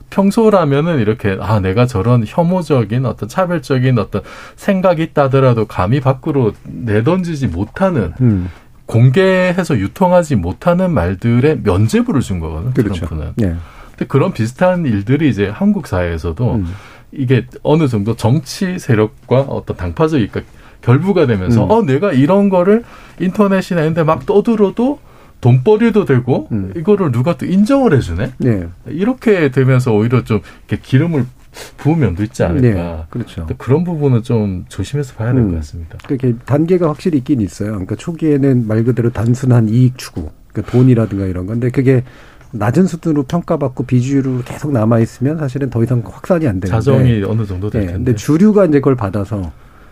평소라면은 0.09 0.97
이렇게 0.99 1.37
아 1.39 1.59
내가 1.59 1.85
저런 1.85 2.23
혐오적인 2.25 3.05
어떤 3.05 3.29
차별적인 3.29 3.99
어떤 3.99 4.23
생각이 4.55 5.03
있다 5.03 5.25
하더라도 5.25 5.65
감히 5.65 5.99
밖으로 5.99 6.53
내던지지 6.63 7.45
못하는 7.45 8.13
음. 8.21 8.49
공개해서 8.87 9.77
유통하지 9.77 10.35
못하는 10.37 10.89
말들의 10.89 11.59
면죄부를 11.61 12.21
준 12.21 12.39
거거든요. 12.39 12.73
그렇죠. 12.73 13.05
트럼프는. 13.05 13.33
예. 13.43 13.55
근데 13.91 14.05
그런 14.07 14.33
비슷한 14.33 14.83
일들이 14.87 15.29
이제 15.29 15.47
한국 15.47 15.85
사회에서도 15.85 16.55
음. 16.55 16.73
이게 17.11 17.45
어느 17.61 17.87
정도 17.87 18.15
정치 18.15 18.79
세력과 18.79 19.41
어떤 19.41 19.77
당파적이니까 19.77 20.41
결부가 20.81 21.27
되면서 21.27 21.65
음. 21.65 21.69
어 21.69 21.81
내가 21.83 22.13
이런 22.13 22.49
거를 22.49 22.83
인터넷이나 23.19 23.81
이런 23.81 23.93
데 23.93 24.01
막 24.03 24.25
떠들어도 24.25 25.05
돈벌이도 25.45 26.05
되고 26.05 26.47
음. 26.51 26.73
이거를 26.75 27.11
누가 27.11 27.37
또 27.37 27.45
인정을 27.45 27.95
해주네. 27.95 28.33
네. 28.39 28.67
이렇게 28.87 29.51
되면서 29.51 29.93
오히려 29.93 30.23
좀 30.23 30.39
이렇게 30.67 30.81
기름을 30.83 31.25
부은 31.77 31.99
면도 31.99 32.23
있지 32.23 32.43
않을까. 32.43 32.61
네, 32.61 33.03
그렇죠. 33.11 33.47
그런 33.59 33.83
부분은 33.83 34.23
좀 34.23 34.65
조심해서 34.69 35.13
봐야 35.13 35.33
될것 35.33 35.51
음. 35.51 35.55
같습니다. 35.57 35.97
그렇게 36.05 36.33
단계가 36.45 36.89
확실히 36.89 37.19
있긴 37.19 37.41
있어요. 37.41 37.71
그러니까 37.71 37.95
초기에는 37.95 38.67
말 38.67 38.83
그대로 38.83 39.11
단순한 39.11 39.69
이익 39.69 39.99
추구, 39.99 40.31
그러니까 40.51 40.71
돈이라든가 40.71 41.25
이런 41.27 41.45
건데 41.45 41.69
그게 41.69 42.03
낮은 42.51 42.87
수준으로 42.87 43.23
평가받고 43.23 43.85
비주류로 43.85 44.41
계속 44.45 44.71
남아 44.71 44.99
있으면 44.99 45.37
사실은 45.37 45.69
더 45.69 45.83
이상 45.83 46.01
확산이 46.03 46.47
안 46.47 46.59
되는데 46.59 46.67
자정이 46.69 47.23
어느 47.23 47.45
정도 47.45 47.69
될 47.69 47.81
네, 47.81 47.87
텐데. 47.87 48.03
근데 48.05 48.15
주류가 48.15 48.65
이제 48.65 48.79
그걸 48.79 48.95
받아서 48.95 49.51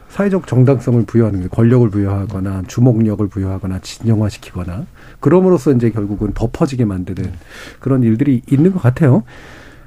사회적 0.10 0.48
정당성을 0.48 1.04
부여하는 1.06 1.40
거예요. 1.40 1.50
권력을 1.50 1.90
부여하거나 1.90 2.64
주목력을 2.68 3.28
부여하거나 3.28 3.80
진영화시키거나 3.80 4.86
그럼으로써 5.24 5.72
이제 5.72 5.90
결국은 5.90 6.34
더 6.34 6.50
퍼지게 6.52 6.84
만드는 6.84 7.32
그런 7.80 8.04
일들이 8.04 8.42
있는 8.52 8.74
것 8.74 8.82
같아요. 8.82 9.24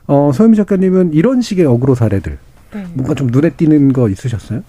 어, 0.06 0.30
소현미 0.32 0.56
작가님은 0.56 1.12
이런 1.12 1.42
식의 1.42 1.66
어그로 1.66 1.94
사례들 1.94 2.38
네. 2.72 2.86
뭔가 2.94 3.14
좀 3.14 3.26
눈에 3.26 3.50
띄는 3.50 3.92
거 3.92 4.08
있으셨어요? 4.08 4.62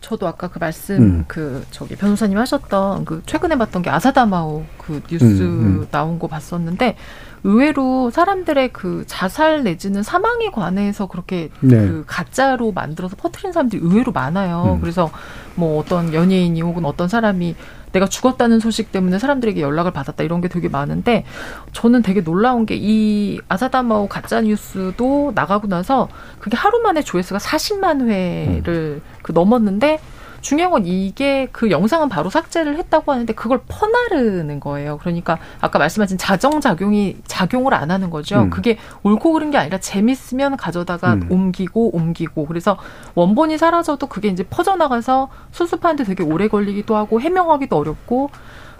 저도 0.00 0.26
아까 0.26 0.48
그 0.48 0.58
말씀 0.58 0.96
음. 0.96 1.24
그 1.28 1.64
저기 1.70 1.94
변호사님 1.94 2.36
하셨던 2.36 3.04
그 3.04 3.22
최근에 3.26 3.56
봤던 3.58 3.82
게 3.82 3.90
아사다마오 3.90 4.64
그 4.76 5.02
뉴스 5.08 5.24
음, 5.24 5.82
음. 5.82 5.86
나온 5.90 6.18
거 6.18 6.26
봤었는데 6.26 6.96
의외로 7.44 8.10
사람들의 8.10 8.72
그 8.72 9.04
자살 9.06 9.62
내지는 9.62 10.02
사망에 10.02 10.50
관해서 10.50 11.06
그렇게 11.06 11.50
네. 11.60 11.76
그 11.76 12.04
가짜로 12.06 12.72
만들어서 12.72 13.14
퍼뜨린 13.16 13.52
사람들이 13.52 13.82
의외로 13.82 14.10
많아요. 14.10 14.74
음. 14.76 14.80
그래서 14.80 15.10
뭐 15.54 15.78
어떤 15.78 16.12
연예인이 16.12 16.60
혹은 16.62 16.84
어떤 16.84 17.06
사람이 17.06 17.54
내가 17.92 18.06
죽었다는 18.06 18.60
소식 18.60 18.92
때문에 18.92 19.18
사람들에게 19.18 19.60
연락을 19.60 19.92
받았다. 19.92 20.24
이런 20.24 20.40
게 20.40 20.48
되게 20.48 20.68
많은데 20.68 21.24
저는 21.72 22.02
되게 22.02 22.22
놀라운 22.22 22.64
게 22.66 22.78
이 22.78 23.40
아사다마오 23.48 24.08
가짜 24.08 24.40
뉴스도 24.40 25.32
나가고 25.34 25.66
나서 25.66 26.08
그게 26.38 26.56
하루 26.56 26.80
만에 26.80 27.02
조회수가 27.02 27.38
40만 27.38 28.08
회를 28.08 29.00
그 29.22 29.32
넘었는데 29.32 29.98
중요한 30.40 30.70
건 30.70 30.86
이게 30.86 31.48
그 31.52 31.70
영상은 31.70 32.08
바로 32.08 32.30
삭제를 32.30 32.78
했다고 32.78 33.12
하는데 33.12 33.32
그걸 33.32 33.60
퍼나르는 33.68 34.60
거예요. 34.60 34.98
그러니까 34.98 35.38
아까 35.60 35.78
말씀하신 35.78 36.18
자정 36.18 36.60
작용이 36.60 37.16
작용을 37.26 37.74
안 37.74 37.90
하는 37.90 38.10
거죠. 38.10 38.42
음. 38.42 38.50
그게 38.50 38.78
옳고 39.02 39.32
그른 39.32 39.50
게 39.50 39.58
아니라 39.58 39.78
재밌으면 39.78 40.56
가져다가 40.56 41.14
음. 41.14 41.28
옮기고 41.30 41.96
옮기고 41.96 42.46
그래서 42.46 42.78
원본이 43.14 43.58
사라져도 43.58 44.06
그게 44.06 44.28
이제 44.28 44.44
퍼져나가서 44.44 45.28
수습하는데 45.50 46.04
되게 46.04 46.22
오래 46.22 46.48
걸리기도 46.48 46.96
하고 46.96 47.20
해명하기도 47.20 47.76
어렵고 47.76 48.30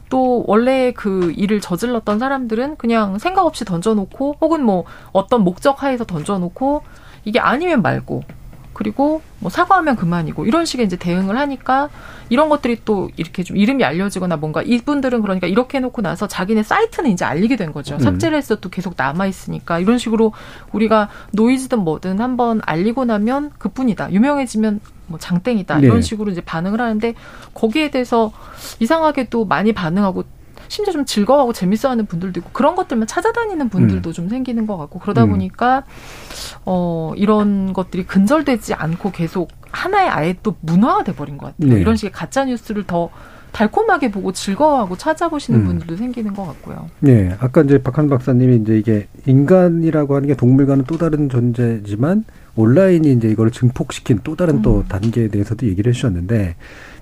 또 0.08 0.44
원래 0.46 0.92
그 0.92 1.32
일을 1.36 1.60
저질렀던 1.60 2.18
사람들은 2.18 2.76
그냥 2.76 3.18
생각 3.18 3.44
없이 3.44 3.64
던져놓고 3.64 4.36
혹은 4.40 4.64
뭐 4.64 4.84
어떤 5.12 5.42
목적 5.42 5.82
하에서 5.82 6.04
던져놓고 6.04 6.82
이게 7.24 7.40
아니면 7.40 7.82
말고 7.82 8.22
그리고 8.78 9.22
뭐 9.40 9.50
사과하면 9.50 9.96
그만이고 9.96 10.46
이런 10.46 10.64
식의 10.64 10.86
이제 10.86 10.94
대응을 10.94 11.36
하니까 11.36 11.88
이런 12.28 12.48
것들이 12.48 12.82
또 12.84 13.10
이렇게 13.16 13.42
좀 13.42 13.56
이름이 13.56 13.82
알려지거나 13.82 14.36
뭔가 14.36 14.62
이분들은 14.62 15.20
그러니까 15.20 15.48
이렇게 15.48 15.78
해놓고 15.78 16.00
나서 16.00 16.28
자기네 16.28 16.62
사이트는 16.62 17.10
이제 17.10 17.24
알리게 17.24 17.56
된 17.56 17.72
거죠. 17.72 17.96
음. 17.96 17.98
삭제를 17.98 18.38
해서 18.38 18.54
또 18.54 18.68
계속 18.68 18.94
남아 18.96 19.26
있으니까 19.26 19.80
이런 19.80 19.98
식으로 19.98 20.32
우리가 20.70 21.08
노이즈든 21.32 21.80
뭐든 21.80 22.20
한번 22.20 22.60
알리고 22.64 23.04
나면 23.04 23.50
그뿐이다. 23.58 24.12
유명해지면 24.12 24.78
뭐 25.08 25.18
장땡이다. 25.18 25.78
네. 25.78 25.86
이런 25.88 26.00
식으로 26.00 26.30
이제 26.30 26.40
반응을 26.40 26.80
하는데 26.80 27.14
거기에 27.54 27.90
대해서 27.90 28.30
이상하게 28.78 29.28
또 29.28 29.44
많이 29.44 29.72
반응하고 29.72 30.22
심지어 30.68 30.92
좀 30.92 31.04
즐거워하고 31.04 31.52
재밌어하는 31.52 32.06
분들도 32.06 32.40
있고 32.40 32.50
그런 32.52 32.76
것들만 32.76 33.06
찾아다니는 33.06 33.68
분들도 33.68 34.12
좀 34.12 34.28
생기는 34.28 34.66
것 34.66 34.76
같고 34.76 34.98
그러다 34.98 35.24
음. 35.24 35.30
보니까 35.30 35.84
어 36.64 37.12
이런 37.16 37.72
것들이 37.72 38.04
근절되지 38.06 38.74
않고 38.74 39.12
계속 39.12 39.48
하나의 39.70 40.08
아예 40.08 40.36
또 40.42 40.56
문화가 40.60 41.04
돼버린 41.04 41.38
것 41.38 41.46
같아요. 41.46 41.74
네. 41.74 41.80
이런 41.80 41.96
식의 41.96 42.12
가짜 42.12 42.44
뉴스를 42.44 42.84
더 42.84 43.10
달콤하게 43.52 44.10
보고 44.10 44.32
즐거워하고 44.32 44.96
찾아보시는 44.96 45.60
음. 45.60 45.64
분들도 45.66 45.96
생기는 45.96 46.34
것 46.34 46.44
같고요. 46.46 46.88
네, 47.00 47.34
아까 47.40 47.62
이제 47.62 47.82
박한 47.82 48.08
박사님이 48.08 48.56
이제 48.56 48.78
이게 48.78 49.08
인간이라고 49.26 50.16
하는 50.16 50.28
게 50.28 50.34
동물과는 50.34 50.84
또 50.86 50.98
다른 50.98 51.28
존재지만 51.28 52.24
온라인이 52.56 53.10
이제 53.12 53.28
이걸 53.28 53.50
증폭시킨 53.50 54.20
또 54.24 54.36
다른 54.36 54.62
또 54.62 54.84
단계에 54.88 55.28
대해서도 55.28 55.66
얘기를 55.66 55.90
해주셨는데 55.90 56.56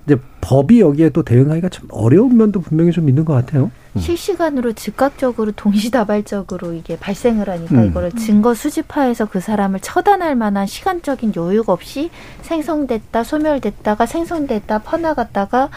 이제 0.07 0.17
법이 0.39 0.79
여기에 0.79 1.09
또 1.09 1.21
대응하기가 1.21 1.67
참 1.67 1.87
어려운 1.91 2.37
면도 2.37 2.61
분명히 2.61 2.93
좀 2.93 3.09
있는 3.09 3.25
것 3.25 3.33
같아요. 3.33 3.69
실시간으로 3.99 4.73
즉각적으로 4.73 5.51
동시다발적으로 5.51 6.73
이게 6.73 6.97
발생을 6.97 7.49
하니까 7.49 7.75
음. 7.75 7.87
이거를 7.87 8.11
증거 8.11 8.53
수집하에서 8.53 9.25
그 9.25 9.39
사람을 9.39 9.79
처단할 9.79 10.35
만한 10.35 10.67
시간적인 10.67 11.33
여유가 11.35 11.73
없이 11.73 12.11
생성됐다 12.43 13.23
소멸됐다가 13.23 14.05
생성됐다 14.05 14.79
퍼나갔다가 14.79 15.69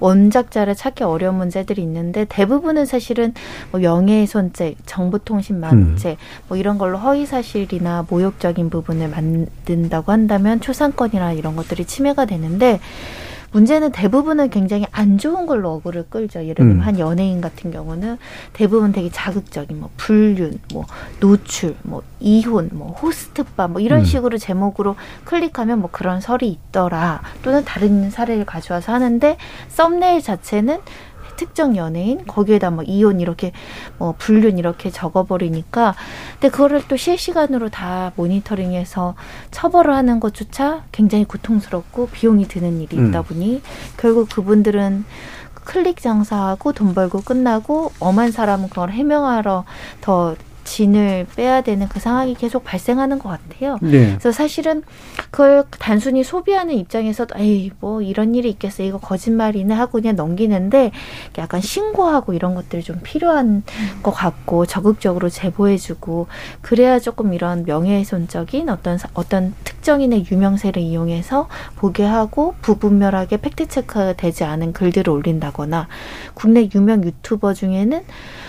원작자를 0.00 0.74
찾기 0.74 1.04
어려운 1.04 1.36
문제들이 1.36 1.82
있는데 1.82 2.24
대부분은 2.28 2.86
사실은 2.86 3.34
뭐 3.70 3.80
명예훼손죄, 3.80 4.74
정보통신망죄 4.86 6.16
뭐 6.48 6.56
이런 6.56 6.78
걸로 6.78 6.96
허위사실이나 6.98 8.06
모욕적인 8.08 8.70
부분을 8.70 9.08
만든다고 9.08 10.12
한다면 10.12 10.60
초상권이나 10.60 11.32
이런 11.32 11.56
것들이 11.56 11.84
침해가 11.84 12.24
되는데 12.24 12.80
문제는 13.56 13.90
대부분은 13.90 14.50
굉장히 14.50 14.84
안 14.92 15.16
좋은 15.16 15.46
걸로 15.46 15.72
어그를 15.76 16.04
끌죠. 16.10 16.40
예를 16.42 16.56
들면 16.56 16.76
음. 16.76 16.80
한 16.80 16.98
연예인 16.98 17.40
같은 17.40 17.70
경우는 17.70 18.18
대부분 18.52 18.92
되게 18.92 19.08
자극적인 19.10 19.80
뭐 19.80 19.88
불륜, 19.96 20.60
뭐 20.74 20.84
노출, 21.20 21.74
뭐 21.82 22.02
이혼, 22.20 22.68
뭐 22.74 22.92
호스트바 22.92 23.68
뭐 23.68 23.80
이런 23.80 24.00
음. 24.00 24.04
식으로 24.04 24.36
제목으로 24.36 24.94
클릭하면 25.24 25.80
뭐 25.80 25.88
그런 25.90 26.20
설이 26.20 26.46
있더라. 26.48 27.22
또는 27.40 27.64
다른 27.64 28.10
사례를 28.10 28.44
가져와서 28.44 28.92
하는데 28.92 29.38
썸네일 29.68 30.20
자체는 30.20 30.80
특정 31.36 31.76
연예인 31.76 32.26
거기에다 32.26 32.70
뭐 32.70 32.84
이혼 32.84 33.20
이렇게 33.20 33.52
뭐 33.98 34.14
불륜 34.18 34.58
이렇게 34.58 34.90
적어버리니까 34.90 35.94
근데 36.32 36.50
그거를 36.50 36.82
또 36.88 36.96
실시간으로 36.96 37.68
다 37.68 38.12
모니터링해서 38.16 39.14
처벌을 39.50 39.94
하는 39.94 40.20
것조차 40.20 40.84
굉장히 40.92 41.24
고통스럽고 41.24 42.08
비용이 42.08 42.48
드는 42.48 42.80
일이 42.80 42.96
있다 42.96 43.20
음. 43.20 43.24
보니 43.24 43.62
결국 43.96 44.28
그분들은 44.30 45.04
클릭 45.66 46.00
장사하고 46.00 46.72
돈 46.72 46.94
벌고 46.94 47.22
끝나고 47.22 47.92
엄한 47.98 48.30
사람은 48.30 48.68
그걸 48.68 48.90
해명하러 48.90 49.64
더 50.00 50.36
진을 50.66 51.26
빼야 51.36 51.60
되는 51.62 51.88
그 51.88 52.00
상황이 52.00 52.34
계속 52.34 52.64
발생하는 52.64 53.18
것 53.20 53.28
같아요. 53.30 53.78
네. 53.80 54.08
그래서 54.10 54.32
사실은 54.32 54.82
그걸 55.30 55.64
단순히 55.78 56.24
소비하는 56.24 56.74
입장에서 56.74 57.26
에이 57.36 57.70
뭐 57.80 58.02
이런 58.02 58.34
일이 58.34 58.50
있겠어 58.50 58.82
이거 58.82 58.98
거짓말이네 58.98 59.72
하고 59.74 59.92
그냥 60.00 60.16
넘기는데 60.16 60.90
약간 61.38 61.60
신고하고 61.60 62.32
이런 62.34 62.54
것들이 62.54 62.82
좀 62.82 62.98
필요한 63.02 63.62
것 64.02 64.10
같고 64.10 64.66
적극적으로 64.66 65.28
제보해주고 65.28 66.26
그래야 66.62 66.98
조금 66.98 67.32
이런 67.32 67.64
명예훼손적인 67.64 68.68
어떤 68.68 68.98
사- 68.98 69.08
어떤 69.14 69.54
특 69.64 69.75
정인의 69.86 70.26
유명세를 70.28 70.82
이용해서 70.82 71.48
보게 71.76 72.02
하고 72.02 72.56
부분별하게 72.60 73.36
팩트 73.36 73.68
체크되지 73.68 74.42
않은 74.42 74.72
글들을 74.72 75.08
올린다거나 75.08 75.86
국내 76.34 76.68
유명 76.74 77.04
유튜버 77.04 77.54
중에는 77.54 78.02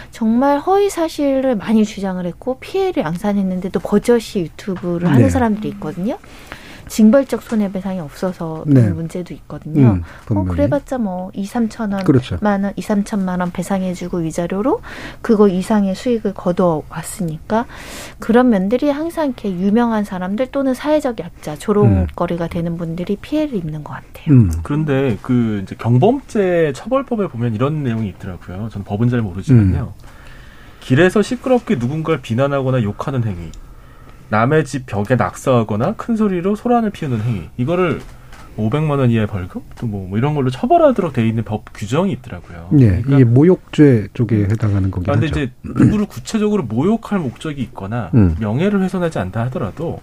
정말 0.09 0.57
허위 0.57 0.89
사실을 0.89 1.55
많이 1.55 1.85
주장을 1.85 2.25
했고 2.25 2.57
피해를 2.59 3.03
양산했는데도 3.03 3.79
버젓이 3.81 4.39
유튜브를 4.39 5.09
하는 5.09 5.21
네. 5.21 5.29
사람들이 5.29 5.69
있거든요. 5.69 6.17
징벌적 6.87 7.41
손해배상이 7.43 7.99
없어서 7.99 8.63
네. 8.65 8.81
그런 8.81 8.95
문제도 8.95 9.33
있거든요. 9.33 9.99
음, 10.31 10.37
어. 10.37 10.43
그래봤자 10.43 10.97
뭐 10.97 11.31
2, 11.33 11.45
3천 11.45 11.93
원, 11.93 12.03
그렇죠. 12.03 12.37
만 12.41 12.63
원, 12.63 12.73
2, 12.75 12.81
3천만 12.81 13.39
원 13.39 13.51
배상해주고 13.51 14.19
위자료로 14.19 14.81
그거 15.21 15.47
이상의 15.47 15.95
수익을 15.95 16.33
거둬 16.33 16.83
왔으니까 16.89 17.65
그런 18.19 18.49
면들이 18.49 18.89
항상 18.89 19.27
이렇게 19.27 19.51
유명한 19.51 20.03
사람들 20.03 20.47
또는 20.47 20.73
사회적 20.73 21.19
약자, 21.19 21.55
조롱거리가 21.55 22.47
되는 22.47 22.77
분들이 22.77 23.15
피해를 23.15 23.55
입는 23.55 23.83
것 23.83 23.93
같아요. 23.93 24.33
음. 24.33 24.51
그런데 24.63 25.17
그 25.21 25.61
이제 25.63 25.75
경범죄 25.75 26.73
처벌법에 26.75 27.27
보면 27.27 27.55
이런 27.55 27.83
내용이 27.83 28.09
있더라고요. 28.09 28.69
저는 28.69 28.85
법은 28.85 29.09
잘 29.09 29.21
모르지만요. 29.21 29.93
음. 29.97 30.07
길에서 30.79 31.21
시끄럽게 31.21 31.75
누군가를 31.75 32.21
비난하거나 32.21 32.81
욕하는 32.83 33.23
행위. 33.25 33.51
남의 34.29 34.65
집 34.65 34.85
벽에 34.85 35.15
낙서하거나 35.15 35.93
큰 35.95 36.15
소리로 36.15 36.55
소란을 36.55 36.89
피우는 36.89 37.21
행위. 37.21 37.49
이거를 37.57 38.01
500만 38.57 38.97
원 38.97 39.11
이하의 39.11 39.27
벌금 39.27 39.61
또뭐 39.77 40.09
뭐 40.09 40.17
이런 40.17 40.33
걸로 40.33 40.49
처벌하도록 40.49 41.13
돼 41.13 41.27
있는 41.27 41.43
법 41.43 41.65
규정이 41.73 42.11
있더라고요. 42.13 42.69
예, 42.79 43.03
이게 43.07 43.23
모욕죄 43.23 44.07
쪽에 44.13 44.45
해당하는 44.45 44.89
거긴 44.89 45.05
그런데 45.05 45.27
하죠. 45.27 45.41
이제 45.41 45.51
누구를 45.63 46.07
구체적으로 46.07 46.63
모욕할 46.63 47.19
목적이 47.19 47.61
있거나 47.61 48.09
음. 48.15 48.35
명예를 48.39 48.81
훼손하지 48.81 49.19
않다 49.19 49.41
하더라도 49.45 50.01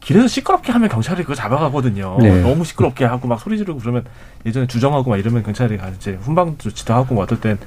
길에서 0.00 0.28
시끄럽게 0.28 0.72
하면 0.72 0.88
경찰이 0.88 1.22
그거 1.22 1.34
잡아가거든요. 1.34 2.18
네. 2.20 2.42
너무 2.42 2.64
시끄럽게 2.64 3.04
하고 3.04 3.28
막 3.28 3.40
소리 3.40 3.56
지르고 3.56 3.78
그러면 3.80 4.04
예전에 4.44 4.66
주정하고 4.66 5.10
막 5.10 5.16
이러면 5.16 5.42
경찰이 5.42 5.76
가서 5.78 5.94
이제 5.96 6.18
훈방 6.20 6.58
조치도 6.58 6.92
하고 6.92 7.14
뭐 7.14 7.24
어떨 7.24 7.40
땐 7.40 7.58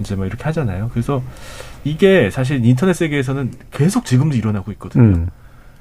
이제 0.00 0.14
뭐 0.14 0.26
이렇게 0.26 0.44
하잖아요. 0.44 0.90
그래서 0.92 1.22
이게 1.86 2.30
사실 2.30 2.64
인터넷 2.64 2.94
세계에서는 2.94 3.52
계속 3.70 4.04
지금도 4.04 4.36
일어나고 4.36 4.72
있거든요. 4.72 5.04
음. 5.04 5.28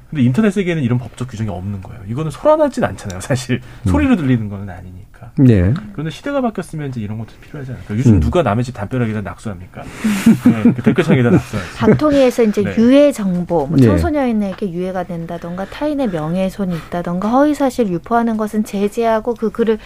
근데 0.09 0.23
인터넷 0.23 0.51
세계에는 0.51 0.83
이런 0.83 0.99
법적 0.99 1.29
규정이 1.29 1.49
없는 1.49 1.81
거예요. 1.81 2.01
이거는 2.07 2.29
소란하진 2.29 2.83
않잖아요. 2.83 3.21
사실 3.21 3.59
소리로 3.87 4.15
들리는 4.15 4.47
거는 4.49 4.69
아니니까. 4.69 5.31
예. 5.49 5.73
그런데 5.93 6.11
시대가 6.11 6.41
바뀌었으면 6.41 6.89
이제 6.89 7.01
이런 7.01 7.17
것도 7.17 7.31
필요하지 7.41 7.71
않을까. 7.71 7.95
요즘 7.97 8.13
음. 8.13 8.19
누가 8.19 8.43
남의 8.43 8.63
집 8.63 8.75
담벼락에다 8.75 9.21
낙서합니까? 9.21 9.81
네, 9.83 10.73
그 10.73 10.83
댓글창에다 10.83 11.31
낙서하지. 11.31 11.77
방통위에서 11.77 12.43
이제 12.43 12.61
네. 12.63 12.75
유해 12.77 13.11
정보, 13.11 13.65
뭐 13.65 13.77
네. 13.77 13.87
청소년에게 13.87 14.71
유해가 14.71 15.03
된다던가 15.03 15.65
타인의 15.65 16.09
명예훼손이 16.09 16.75
있다던가 16.75 17.29
허위사실 17.29 17.87
유포하는 17.87 18.37
것은 18.37 18.63
제재하고 18.63 19.33
그 19.33 19.49
글을 19.49 19.79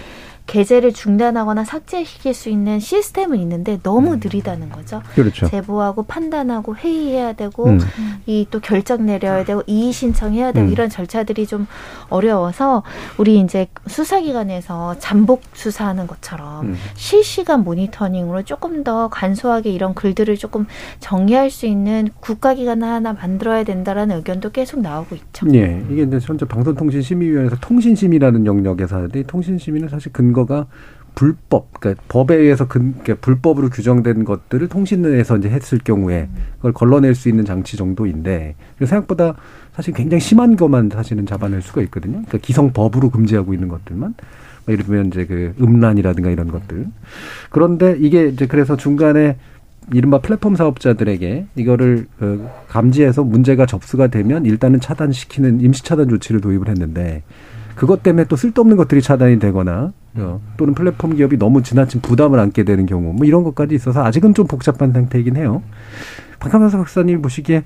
게재를 0.50 0.93
중단하거나 0.93 1.64
삭제시킬 1.64 2.34
수 2.34 2.50
있는 2.50 2.80
시스템은 2.80 3.38
있는데 3.39 3.80
너무 3.84 4.16
느리다는 4.16 4.70
거죠. 4.70 5.04
그렇죠. 5.14 5.47
제보하고 5.47 6.04
판단하고 6.04 6.76
회의해야 6.76 7.34
되고 7.34 7.68
음. 7.68 7.80
이또 8.26 8.60
결정 8.60 9.06
내려야 9.06 9.45
되고 9.45 9.62
이의 9.68 9.91
신청해야 9.91 10.52
되고 10.52 10.66
음. 10.66 10.72
이런 10.72 10.89
절차들이 10.89 11.45
좀 11.45 11.68
어려워서 12.10 12.82
우리 13.18 13.39
이제 13.39 13.68
수사기관에서 13.86 14.97
잠복 14.97 15.43
수사하는 15.54 16.08
것처럼 16.08 16.66
음. 16.66 16.76
실시간 16.95 17.64
모니터링으로 17.64 18.41
조금 18.41 18.84
더 18.84 19.08
간소하게 19.10 19.70
이런 19.70 19.93
글들을 19.93 20.36
조금 20.38 20.66
정리할 21.00 21.52
수 21.52 21.68
있는 21.68 22.10
국가기관 22.22 22.82
하나 22.82 23.14
만들어야 23.14 23.64
된다라는 23.64 24.16
의견도 24.18 24.50
계속 24.50 24.82
나오고 24.82 25.16
있죠. 25.16 25.45
예, 25.54 25.86
이게 25.91 26.04
이제 26.04 26.18
현재 26.20 26.45
방송통신심의위원회에서 26.45 27.58
통신심의라는 27.62 28.47
영역에서 28.47 28.95
하는데 28.95 29.22
통신심의는 29.24 29.89
사실 29.89 30.12
근거 30.12 30.39
가 30.46 30.68
불법, 31.16 31.80
그러니까 31.80 32.02
법에 32.08 32.36
의해서 32.36 32.68
근, 32.68 32.94
그러니까 32.94 33.16
불법으로 33.16 33.70
규정된 33.70 34.24
것들을 34.24 34.68
통신에서 34.70 35.38
이제 35.38 35.50
했을 35.50 35.78
경우에 35.80 36.30
그걸 36.58 36.72
걸러낼 36.72 37.14
수 37.14 37.28
있는 37.28 37.44
장치 37.44 37.76
정도인데 37.76 38.56
생각보다 38.80 39.36
사실 39.74 39.94
굉장히 39.94 40.22
심한 40.22 40.56
것만 40.56 40.90
사실은 40.94 41.26
잡아낼 41.26 41.62
수가 41.62 41.82
있거든요. 41.84 42.14
그러니까 42.14 42.38
기성법으로 42.38 43.10
금지하고 43.10 43.54
있는 43.54 43.68
것들만. 43.68 44.14
뭐 44.66 44.74
예를 44.74 44.86
들면 44.86 45.08
이제 45.08 45.26
그 45.26 45.54
음란이라든가 45.60 46.30
이런 46.30 46.48
것들. 46.48 46.88
그런데 47.50 47.98
이게 48.00 48.28
이제 48.28 48.48
그래서 48.48 48.78
중간에 48.78 49.38
이른바 49.92 50.20
플랫폼 50.20 50.56
사업자들에게 50.56 51.48
이거를 51.56 52.08
어, 52.20 52.64
감지해서 52.68 53.24
문제가 53.24 53.66
접수가 53.66 54.08
되면 54.08 54.46
일단은 54.46 54.80
차단시키는 54.80 55.62
임시 55.62 55.84
차단 55.84 56.10
조치를 56.10 56.42
도입을 56.42 56.70
했는데 56.70 57.24
그것 57.76 58.04
때문에 58.04 58.26
또 58.26 58.36
쓸데없는 58.36 58.78
것들이 58.78 59.02
차단이 59.02 59.40
되거나 59.40 59.82
어, 59.82 59.92
또는 60.57 60.74
플랫폼 60.74 61.15
기업이 61.15 61.38
너무 61.38 61.63
지나친 61.63 62.01
부담을 62.01 62.39
안게 62.39 62.63
되는 62.63 62.86
경우 62.86 63.13
뭐 63.13 63.26
이런 63.26 63.43
것까지 63.43 63.76
있어서 63.76 64.03
아직은 64.03 64.34
좀 64.34 64.47
복잡한 64.47 64.91
상태이긴 64.91 65.36
해요. 65.36 65.61
박한사 66.39 66.78
박사님 66.78 67.22
보시기에 67.22 67.63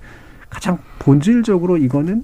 가장 0.49 0.78
본질적으로 0.99 1.78
이거는 1.78 2.24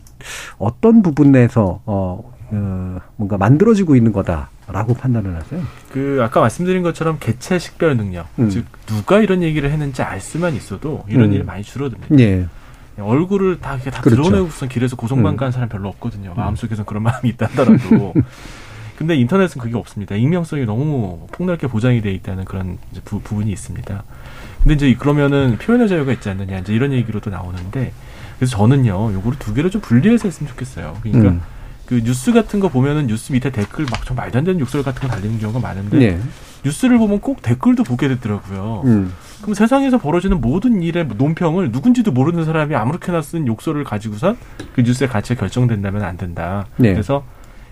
어떤 0.57 1.01
부분에서 1.01 1.81
어, 1.85 2.33
어 2.51 2.99
뭔가 3.15 3.37
만들어지고 3.37 3.95
있는 3.95 4.11
거다 4.11 4.49
라고 4.67 4.93
판단을 4.93 5.35
하세요. 5.35 5.61
그 5.91 6.19
아까 6.21 6.41
말씀드린 6.41 6.83
것처럼 6.83 7.17
개체 7.19 7.57
식별 7.57 7.97
능력, 7.97 8.27
음. 8.37 8.49
즉 8.49 8.65
누가 8.85 9.19
이런 9.19 9.41
얘기를 9.41 9.71
했는지 9.71 10.03
알 10.03 10.21
수만 10.21 10.53
있어도 10.53 11.03
이런 11.07 11.29
음. 11.29 11.33
일이 11.33 11.43
많이 11.43 11.63
줄어듭니다. 11.63 12.19
예. 12.19 12.47
얼굴을 12.99 13.59
다 13.61 13.75
이렇게 13.75 13.89
다 13.89 14.01
그렇죠. 14.01 14.23
드러내고선 14.23 14.69
길에서 14.69 14.95
고성방 14.95 15.33
음. 15.33 15.37
가는 15.37 15.51
사람 15.51 15.69
별로 15.69 15.89
없거든요. 15.89 16.33
마음속에서 16.35 16.83
그런 16.83 17.01
마음이 17.03 17.29
있다 17.29 17.47
하더라도. 17.47 18.13
근데 18.99 19.15
인터넷은 19.15 19.61
그게 19.61 19.77
없습니다. 19.77 20.15
익명성이 20.15 20.65
너무 20.65 21.25
폭넓게 21.31 21.67
보장이 21.67 22.01
돼 22.01 22.11
있다는 22.11 22.43
그런 22.43 22.77
부, 23.05 23.21
부분이 23.21 23.49
있습니다. 23.49 24.03
근데 24.61 24.73
이제 24.73 24.93
그러면은 24.93 25.57
표현의 25.57 25.87
자유가 25.87 26.11
있지 26.11 26.29
않느냐 26.29 26.57
이제 26.57 26.73
이런 26.73 26.91
얘기로 26.91 27.21
도 27.21 27.29
나오는데 27.29 27.93
그래서 28.37 28.57
저는요 28.57 29.13
요거를 29.13 29.39
두 29.39 29.53
개를 29.53 29.71
좀 29.71 29.79
분리해서 29.79 30.27
했으면 30.27 30.49
좋겠어요. 30.49 30.97
그러니까 31.01 31.29
음. 31.29 31.41
그 31.85 32.01
뉴스 32.03 32.33
같은 32.33 32.59
거 32.59 32.67
보면은 32.67 33.07
뉴스 33.07 33.31
밑에 33.31 33.51
댓글 33.51 33.85
막 33.89 34.03
좀 34.03 34.17
말도 34.17 34.37
안 34.37 34.43
되는 34.43 34.59
욕설 34.59 34.83
같은 34.83 35.01
거 35.01 35.07
달리는 35.07 35.39
경우가 35.39 35.59
많은데 35.59 35.97
네. 35.97 36.19
뉴스를 36.65 36.97
보면 36.97 37.21
꼭 37.21 37.41
댓글도 37.41 37.83
보게 37.85 38.09
되더라고요. 38.09 38.81
음. 38.83 39.13
그럼 39.41 39.53
세상에서 39.53 39.97
벌어지는 39.97 40.41
모든 40.41 40.81
일의 40.83 41.07
논평을 41.07 41.71
누군지도 41.71 42.11
모르는 42.11 42.43
사람이 42.43 42.75
아무렇게나 42.75 43.21
쓴 43.21 43.47
욕설을 43.47 43.85
가지고선 43.85 44.35
그 44.75 44.81
뉴스의 44.81 45.07
가치가 45.07 45.39
결정된다면 45.39 46.03
안 46.03 46.17
된다. 46.17 46.65
네. 46.75 46.91
그래서 46.91 47.23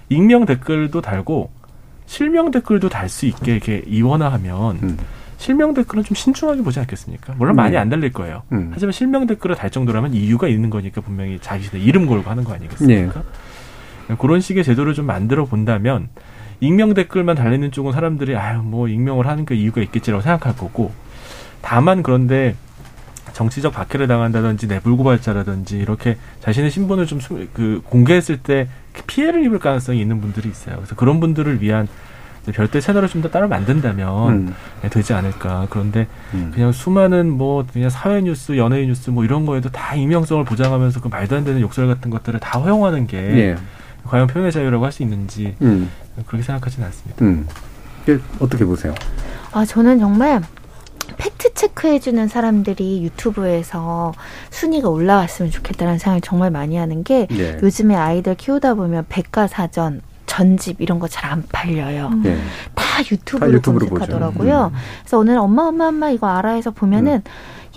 익명 0.10 0.46
댓글도 0.46 1.02
달고 1.02 1.52
실명 2.06 2.52
댓글도 2.52 2.90
달 2.90 3.10
수 3.10 3.26
있게 3.26 3.54
이렇게 3.54 3.84
이원화하면 3.88 4.80
음. 4.82 4.98
실명 5.38 5.74
댓글은 5.74 6.04
좀 6.04 6.16
신중하게 6.16 6.62
보지 6.64 6.80
않겠습니까? 6.80 7.36
물론 7.38 7.56
많이 7.56 7.76
음. 7.76 7.82
안 7.82 7.90
달릴 7.90 8.12
거예요. 8.12 8.44
음. 8.52 8.72
하지만 8.74 8.92
실명 8.92 9.28
댓글을 9.28 9.56
달 9.56 9.70
정도라면 9.70 10.14
이유가 10.14 10.48
있는 10.48 10.70
거니까 10.70 11.02
분명히 11.02 11.38
자기들 11.40 11.80
이름 11.80 12.08
걸고 12.08 12.30
하는 12.30 12.44
거 12.44 12.54
아니겠습니까? 12.54 13.24
그런 14.20 14.40
식의 14.42 14.64
제도를 14.64 14.94
좀 14.94 15.06
만들어 15.06 15.46
본다면 15.46 16.08
익명 16.62 16.94
댓글만 16.94 17.36
달리는 17.36 17.70
쪽은 17.72 17.92
사람들이 17.92 18.36
아유 18.36 18.62
뭐 18.64 18.88
익명을 18.88 19.28
하는 19.28 19.46
게 19.46 19.54
이유가 19.56 19.82
있겠지라고 19.82 20.22
생각할 20.24 20.56
거고 20.56 20.92
다만 21.62 22.02
그런데 22.02 22.56
정치적 23.38 23.72
박해를 23.72 24.08
당한다든지 24.08 24.66
내불고발자라든지 24.66 25.78
이렇게 25.78 26.18
자신의 26.42 26.72
신분을 26.72 27.06
좀 27.06 27.20
그 27.54 27.82
공개했을 27.86 28.38
때 28.38 28.68
피해를 29.06 29.44
입을 29.46 29.60
가능성이 29.60 30.02
있는 30.02 30.20
분들이 30.22 30.50
있어요. 30.50 30.78
그래서 30.78 30.96
그런 30.96 31.20
분들을 31.20 31.62
위한 31.62 31.88
별도의 32.52 32.82
채널을 32.82 33.08
좀 33.10 33.22
더 33.22 33.30
따로 33.30 33.48
만든다면 33.48 34.30
음. 34.30 34.56
네, 34.82 34.90
되지 34.90 35.14
않을까. 35.14 35.68
그런데 35.70 36.08
음. 36.34 36.52
그냥 36.54 36.72
수많은 36.72 37.30
뭐 37.30 37.64
그냥 37.72 37.92
사회 37.92 38.22
뉴스, 38.22 38.58
연예인 38.58 38.88
뉴스 38.88 39.12
뭐 39.12 39.24
이런 39.24 39.46
거에도 39.46 39.70
다 39.70 39.94
익명성을 39.94 40.44
보장하면서 40.46 41.02
그 41.02 41.08
말도 41.10 41.36
안 41.36 41.44
되는 41.44 41.62
욕설 41.62 41.86
같은 41.88 42.10
것들을 42.10 42.40
다 42.40 42.58
허용하는 42.58 43.06
게 43.06 43.18
예. 43.18 43.56
과연 44.06 44.26
표현의 44.28 44.52
자유라고 44.52 44.84
할 44.84 44.92
수 44.92 45.04
있는지 45.04 45.56
음. 45.62 45.92
그렇게 46.26 46.44
생각하지는 46.44 46.88
않습니다. 46.88 47.24
음. 47.24 47.46
이게 48.02 48.18
어떻게 48.40 48.66
보세요? 48.66 48.96
아, 49.52 49.64
저는 49.64 50.00
정말 50.00 50.42
체크해주는 51.78 52.28
사람들이 52.28 53.04
유튜브에서 53.04 54.14
순위가 54.50 54.90
올라왔으면 54.90 55.52
좋겠다는 55.52 56.00
생각을 56.00 56.22
정말 56.22 56.50
많이 56.52 56.76
하는 56.76 57.04
게 57.04 57.28
예. 57.32 57.58
요즘에 57.62 57.96
아이들 57.96 58.36
키우다 58.36 58.74
보면 58.74 59.06
백과사전, 59.10 60.02
전집 60.26 60.82
이런 60.82 61.00
거 61.00 61.08
잘 61.08 61.32
안 61.32 61.44
팔려요. 61.52 62.10
예. 62.26 62.38
다 62.74 62.84
유튜브로, 63.12 63.52
다 63.52 63.54
유튜브로 63.58 63.86
검색하더라고요. 63.88 64.34
보죠. 64.72 64.72
그래서 65.02 65.18
오늘 65.20 65.38
엄마 65.38 65.64
엄마 65.68 65.88
엄마 65.88 66.10
이거 66.10 66.28
알아 66.28 66.52
해서 66.52 66.72
보면은 66.72 67.22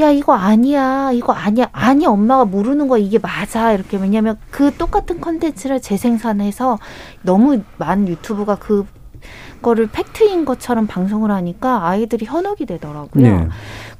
야 0.00 0.10
이거 0.10 0.34
아니야 0.34 1.10
이거 1.12 1.32
아니야 1.32 1.68
아니 1.72 2.06
엄마가 2.06 2.46
모르는 2.46 2.88
거 2.88 2.96
이게 2.96 3.18
맞아 3.18 3.72
이렇게 3.72 3.98
왜냐면 3.98 4.38
그 4.50 4.72
똑같은 4.76 5.20
컨텐츠를 5.20 5.80
재생산해서 5.82 6.78
너무 7.22 7.60
많은 7.76 8.08
유튜브가 8.08 8.56
그 8.56 8.86
거를 9.60 9.88
팩트인 9.88 10.46
것처럼 10.46 10.86
방송을 10.86 11.30
하니까 11.30 11.86
아이들이 11.86 12.24
현혹이 12.24 12.64
되더라고요. 12.64 13.22
네. 13.22 13.48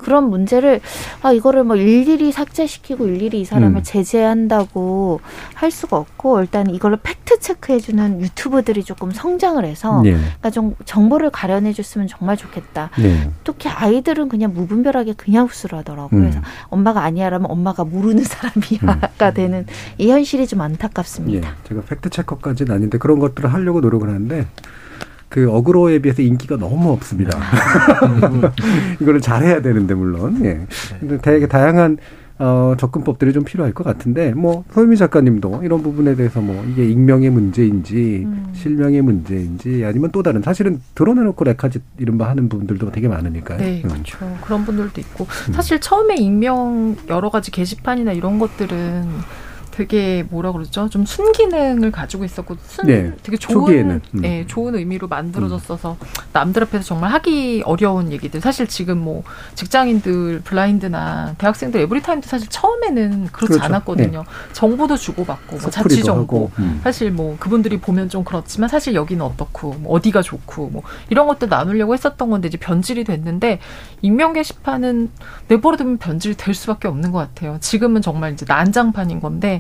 그런 0.01 0.31
문제를 0.31 0.81
아 1.23 1.33
이거를 1.33 1.65
뭐 1.65 1.77
일일이 1.77 2.33
삭제시키고 2.33 3.07
일일이 3.07 3.41
이 3.41 3.45
사람을 3.45 3.81
음. 3.81 3.83
제재한다고 3.83 5.21
할 5.55 5.71
수가 5.71 5.97
없고 5.97 6.41
일단 6.41 6.71
이걸로 6.71 6.97
팩트 7.03 7.41
체크해주는 7.41 8.21
유튜브들이 8.21 8.85
조금 8.85 9.11
성장을 9.11 9.65
해서 9.65 10.03
네. 10.03 10.13
그러니까 10.13 10.51
좀 10.51 10.75
정보를 10.85 11.31
가려내줬으면 11.31 12.09
정말 12.09 12.37
좋겠다. 12.37 12.91
네. 12.99 13.31
특히 13.45 13.69
아이들은 13.69 14.29
그냥 14.29 14.53
무분별하게 14.55 15.15
그냥 15.15 15.47
흡수를 15.47 15.79
하더라고요. 15.79 16.19
음. 16.19 16.23
그래서 16.23 16.41
엄마가 16.69 17.03
아니야라면 17.03 17.51
엄마가 17.51 17.85
모르는 17.85 18.25
사람이야가 18.25 19.33
되는 19.33 19.67
이 19.99 20.11
현실이 20.11 20.47
좀 20.47 20.61
안타깝습니다. 20.61 21.49
예, 21.49 21.69
제가 21.69 21.83
팩트 21.83 22.11
체커까지는 22.11 22.75
아닌데 22.75 22.99
그런 22.99 23.19
것들을 23.19 23.53
하려고 23.53 23.81
노력을 23.81 24.09
하는데 24.09 24.47
그 25.31 25.49
어그로에 25.51 26.01
비해서 26.01 26.21
인기가 26.23 26.57
너무 26.57 26.91
없습니다. 26.91 27.39
이거를 29.01 29.21
잘해야 29.21 29.63
되는데 29.63 29.95
물론. 29.95 30.45
예. 30.45 30.61
근데 30.99 31.19
되게 31.19 31.47
다양한 31.47 31.99
어, 32.41 32.75
접근법들이 32.77 33.33
좀 33.33 33.45
필요할 33.45 33.73
것 33.73 33.85
같은데 33.85 34.33
뭐 34.33 34.65
소유미 34.73 34.97
작가님도 34.97 35.61
이런 35.63 35.83
부분에 35.83 36.17
대해서 36.17 36.41
뭐 36.41 36.65
이게 36.65 36.89
익명의 36.89 37.31
문제인지 37.31 38.27
실명의 38.55 39.03
문제인지 39.03 39.85
아니면 39.85 40.11
또 40.11 40.23
다른 40.23 40.41
사실은 40.43 40.81
드러내놓고 40.95 41.45
레카짓 41.45 41.83
이른바 41.99 42.29
하는 42.29 42.49
분들도 42.49 42.91
되게 42.91 43.09
많으니까요. 43.09 43.59
네, 43.59 43.83
음. 43.85 43.91
그렇죠. 43.91 44.19
그런 44.43 44.65
분들도 44.65 45.01
있고 45.01 45.27
사실 45.53 45.81
처음에 45.81 46.17
익명 46.17 46.97
여러 47.09 47.31
가지 47.31 47.51
게시판이나 47.51 48.13
이런 48.13 48.39
것들은 48.39 49.05
되게 49.71 50.25
뭐라 50.31 50.53
그러죠? 50.53 50.89
좀 50.89 51.05
순기능을 51.05 51.91
가지고 51.91 52.25
있었고 52.25 52.57
순 52.63 52.87
네, 52.87 53.13
되게. 53.23 53.37
좋은 53.37 53.91
음. 53.91 54.01
네, 54.13 54.45
좋은 54.47 54.75
의미로 54.75 55.09
만들어졌어서 55.09 55.97
남들 56.33 56.63
앞에서 56.65 56.85
정말 56.85 57.11
하기 57.13 57.63
어려운 57.65 58.13
얘기들 58.13 58.41
사실 58.41 58.67
지금 58.67 58.99
뭐 58.99 59.23
직장인들 59.55 60.41
블라인드나 60.45 61.35
대학생들 61.39 61.81
에브리타임도 61.81 62.29
사실 62.29 62.49
처음에는 62.49 63.29
그렇지 63.29 63.55
그렇죠. 63.55 63.65
않았거든요. 63.65 64.25
정보도 64.53 64.97
주고받고 64.97 65.59
뭐 65.59 65.71
자치 65.71 66.03
정보 66.03 66.51
음. 66.59 66.81
사실 66.85 67.11
뭐 67.11 67.37
그분들이 67.41 67.79
보면 67.79 68.09
좀 68.09 68.25
그렇지만 68.25 68.69
사실 68.69 68.95
여기는 68.95 69.25
어떻고 69.25 69.75
뭐 69.81 69.95
어디가 69.95 70.23
좋고 70.23 70.69
뭐 70.69 70.83
이런 71.09 71.27
것들 71.27 71.49
나누려고 71.49 71.95
했었던 71.95 72.31
건데 72.31 72.49
이제 72.49 72.59
변질이 72.59 73.05
됐는데 73.05 73.61
익명 74.03 74.33
게시판은 74.33 75.11
내버려두면 75.49 75.99
변질이 75.99 76.37
될 76.37 76.55
수밖에 76.55 76.89
없는 76.89 77.13
것 77.13 77.19
같아요. 77.19 77.59
지금은 77.61 78.03
정말 78.03 78.33
이제 78.33 78.45
난장판인 78.47 79.21
건데 79.21 79.60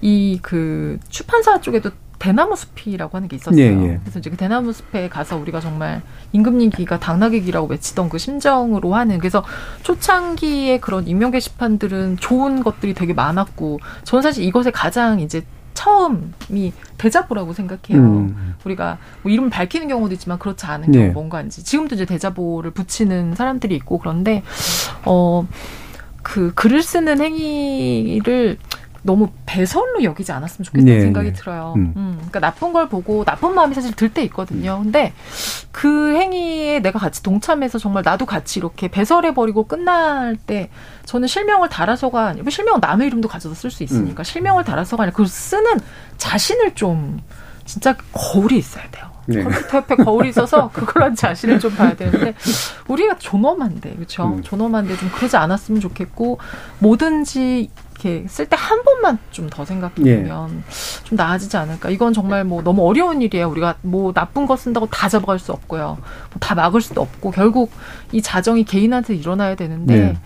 이 0.00 0.38
그 0.42 0.98
출판사 1.08 1.60
쪽에도 1.60 1.90
대나무 2.18 2.56
숲이라고 2.56 3.16
하는 3.16 3.28
게 3.28 3.36
있었어요. 3.36 3.60
예, 3.60 3.66
예. 3.66 3.98
그래서 4.02 4.18
이제 4.18 4.28
그 4.28 4.36
대나무 4.36 4.72
숲에 4.72 5.08
가서 5.08 5.36
우리가 5.36 5.60
정말 5.60 6.02
임금님기가 6.32 6.98
당나귀기라고 6.98 7.68
외치던 7.68 8.08
그 8.08 8.18
심정으로 8.18 8.94
하는 8.94 9.18
그래서 9.18 9.44
초창기에 9.84 10.80
그런 10.80 11.06
익명 11.06 11.30
게시판들은 11.30 12.16
좋은 12.16 12.64
것들이 12.64 12.94
되게 12.94 13.12
많았고 13.12 13.78
저는 14.02 14.22
사실 14.22 14.44
이것에 14.44 14.72
가장 14.72 15.20
이제 15.20 15.42
처음이 15.74 16.72
대자보라고 16.96 17.52
생각해요. 17.52 18.02
음. 18.04 18.54
우리가 18.64 18.98
뭐 19.22 19.30
이름 19.30 19.48
밝히는 19.48 19.86
경우도 19.86 20.12
있지만 20.14 20.40
그렇지 20.40 20.66
않은 20.66 20.90
네. 20.90 20.98
경우 20.98 21.12
뭔가인지 21.12 21.62
지금도 21.62 21.94
이제 21.94 22.04
대자보를 22.04 22.72
붙이는 22.72 23.36
사람들이 23.36 23.76
있고 23.76 23.98
그런데 23.98 24.42
어 25.04 25.44
그 26.22 26.52
글을 26.54 26.82
쓰는 26.82 27.22
행위를 27.22 28.58
너무 29.02 29.28
배설로 29.46 30.02
여기지 30.02 30.32
않았으면 30.32 30.64
좋겠다는 30.64 30.92
네, 30.92 31.00
생각이 31.00 31.28
네. 31.28 31.32
들어요. 31.32 31.74
음. 31.76 31.92
음, 31.96 32.14
그러니까 32.16 32.40
나쁜 32.40 32.72
걸 32.72 32.88
보고 32.88 33.24
나쁜 33.24 33.54
마음이 33.54 33.74
사실 33.74 33.94
들 33.94 34.08
때 34.12 34.22
있거든요. 34.24 34.80
근데 34.82 35.12
그 35.70 36.14
행위에 36.14 36.80
내가 36.80 36.98
같이 36.98 37.22
동참해서 37.22 37.78
정말 37.78 38.02
나도 38.04 38.26
같이 38.26 38.58
이렇게 38.58 38.88
배설해 38.88 39.34
버리고 39.34 39.64
끝날 39.66 40.36
때 40.36 40.70
저는 41.04 41.28
실명을 41.28 41.68
달아서가 41.68 42.26
아니고 42.26 42.50
실명은 42.50 42.80
남의 42.80 43.06
이름도 43.08 43.28
가져다 43.28 43.54
쓸 43.54 43.70
수 43.70 43.82
있으니까 43.82 44.22
실명을 44.24 44.64
달아서가 44.64 45.02
아니라 45.04 45.12
그걸 45.12 45.26
쓰는 45.28 45.78
자신을 46.16 46.74
좀 46.74 47.20
진짜 47.64 47.94
거울이 48.12 48.56
있어야 48.58 48.84
돼요. 48.90 49.06
네. 49.26 49.42
컴퓨터 49.42 49.76
옆에 49.76 49.96
거울이 49.96 50.30
있어서 50.30 50.70
그걸로 50.72 51.04
한 51.06 51.14
자신을 51.14 51.60
좀 51.60 51.74
봐야 51.76 51.94
되는데 51.94 52.34
우리가 52.88 53.18
존엄한데 53.18 53.94
그렇죠? 53.96 54.24
음. 54.24 54.42
존엄한데 54.42 54.96
좀 54.96 55.10
그러지 55.10 55.36
않았으면 55.36 55.80
좋겠고 55.82 56.38
뭐든지 56.78 57.68
이렇게 57.98 58.24
쓸 58.28 58.46
때 58.46 58.56
한 58.56 58.82
번만 58.84 59.18
좀 59.30 59.48
더 59.50 59.64
생각해 59.64 59.94
보면 59.94 60.62
좀 61.04 61.16
나아지지 61.16 61.56
않을까. 61.56 61.88
이건 61.90 62.12
정말 62.12 62.44
뭐 62.44 62.62
너무 62.62 62.86
어려운 62.86 63.22
일이에요. 63.22 63.48
우리가 63.48 63.76
뭐 63.82 64.12
나쁜 64.12 64.46
거 64.46 64.56
쓴다고 64.56 64.86
다 64.86 65.08
잡아갈 65.08 65.38
수 65.38 65.52
없고요. 65.52 65.98
뭐 65.98 66.38
다 66.38 66.54
막을 66.54 66.80
수도 66.80 67.00
없고 67.00 67.30
결국 67.32 67.70
이 68.12 68.20
자정이 68.22 68.64
개인한테 68.64 69.14
일어나야 69.14 69.54
되는데 69.54 69.96
네. 69.96 70.18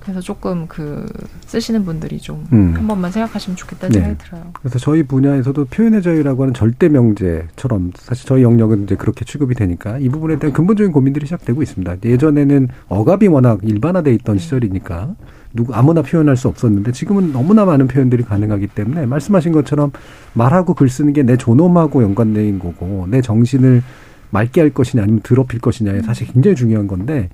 그래서 0.00 0.20
조금 0.20 0.66
그 0.66 1.06
쓰시는 1.46 1.84
분들이 1.84 2.18
좀 2.18 2.46
음. 2.52 2.74
한 2.76 2.86
번만 2.86 3.10
생각하시면 3.12 3.56
좋겠다는 3.56 3.92
네. 3.92 4.00
생각이 4.00 4.24
들어요. 4.24 4.50
그래서 4.54 4.78
저희 4.78 5.02
분야에서도 5.02 5.64
표현의 5.66 6.02
자유라고 6.02 6.42
하는 6.44 6.54
절대 6.54 6.88
명제처럼 6.88 7.92
사실 7.96 8.26
저희 8.26 8.42
영역은 8.42 8.84
이제 8.84 8.94
그렇게 8.96 9.24
취급이 9.24 9.54
되니까 9.54 9.98
이 9.98 10.08
부분에 10.08 10.38
대한 10.38 10.52
근본적인 10.52 10.92
고민들이 10.92 11.26
시작되고 11.26 11.62
있습니다. 11.62 11.96
예전에는 12.04 12.68
억압이 12.88 13.26
워낙 13.28 13.58
일반화돼 13.62 14.12
있던 14.14 14.38
시절이니까 14.38 15.14
누구 15.52 15.74
아무나 15.74 16.02
표현할 16.02 16.36
수 16.36 16.48
없었는데 16.48 16.92
지금은 16.92 17.32
너무나 17.32 17.64
많은 17.64 17.88
표현들이 17.88 18.22
가능하기 18.24 18.68
때문에 18.68 19.06
말씀하신 19.06 19.52
것처럼 19.52 19.90
말하고 20.34 20.74
글 20.74 20.88
쓰는 20.88 21.12
게 21.12 21.22
내 21.22 21.36
존엄하고 21.36 22.02
연관된 22.02 22.58
거고 22.58 23.06
내 23.10 23.20
정신을 23.20 23.82
맑게 24.30 24.60
할 24.60 24.70
것이냐 24.70 25.02
아니면 25.02 25.20
더럽힐 25.22 25.60
것이냐에 25.60 26.02
사실 26.02 26.26
굉장히 26.28 26.54
중요한 26.56 26.86
건데 26.86 27.28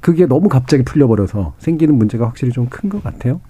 그게 0.00 0.26
너무 0.26 0.48
갑자기 0.48 0.84
풀려버려서 0.84 1.54
생기는 1.58 1.94
문제가 1.96 2.26
확실히 2.26 2.52
좀 2.52 2.68
큰 2.70 2.88
것 2.88 3.02
같아요. 3.02 3.40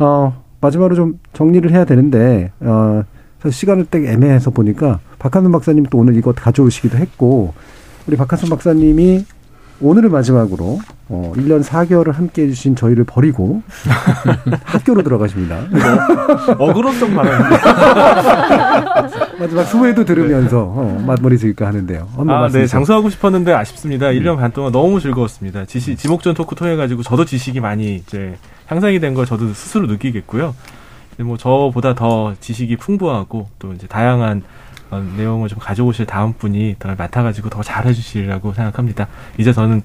어, 0.00 0.42
마지막으로 0.60 0.96
좀 0.96 1.20
정리를 1.32 1.70
해야 1.70 1.84
되는데, 1.84 2.50
어, 2.58 3.04
사실 3.40 3.52
시간을 3.52 3.86
딱 3.86 4.02
애매해서 4.02 4.50
보니까 4.50 4.98
박한순 5.20 5.52
박사님 5.52 5.86
또 5.90 5.98
오늘 5.98 6.16
이거 6.16 6.32
가져오시기도 6.32 6.98
했고, 6.98 7.54
우리 8.08 8.16
박한순 8.16 8.48
박사님이 8.48 9.24
오늘을 9.80 10.08
마지막으로 10.10 10.80
어, 11.08 11.32
1년 11.36 11.62
4개월을 11.62 12.12
함께 12.12 12.42
해주신 12.42 12.74
저희를 12.74 13.04
버리고 13.04 13.62
학교로 14.64 15.02
들어가십니다. 15.04 15.60
어그로성 16.58 17.14
발언. 17.14 17.42
마지막 19.38 19.64
수회도 19.64 20.04
들으면서 20.04 20.62
어, 20.62 21.04
마무리 21.06 21.38
지을까 21.38 21.66
하는데요. 21.68 22.08
아, 22.18 22.24
말씀 22.24 22.60
네. 22.60 22.66
장수하고 22.66 23.08
싶었는데 23.10 23.52
아쉽습니다. 23.52 24.06
1년 24.08 24.36
반 24.36 24.50
동안 24.50 24.72
너무 24.72 24.98
즐거웠습니다. 25.00 25.64
지시, 25.66 25.94
지목전 25.96 26.34
토크 26.34 26.54
통해가지고 26.56 27.02
저도 27.02 27.24
지식이 27.24 27.60
많이 27.60 27.94
이제 27.96 28.36
향상이 28.66 28.98
된 29.00 29.14
걸 29.14 29.24
저도 29.26 29.54
스스로 29.54 29.86
느끼겠고요. 29.86 30.54
뭐 31.20 31.36
저보다 31.38 31.94
더 31.94 32.34
지식이 32.40 32.76
풍부하고 32.76 33.48
또 33.58 33.72
이제 33.72 33.86
다양한 33.86 34.42
어, 34.90 35.02
내용을 35.16 35.48
좀 35.48 35.58
가져오실 35.58 36.04
다음 36.06 36.32
분이 36.34 36.76
더 36.78 36.94
맡아가지고 36.96 37.48
더 37.48 37.62
잘해주시리라고 37.62 38.52
생각합니다. 38.52 39.06
이제 39.38 39.52
저는 39.52 39.82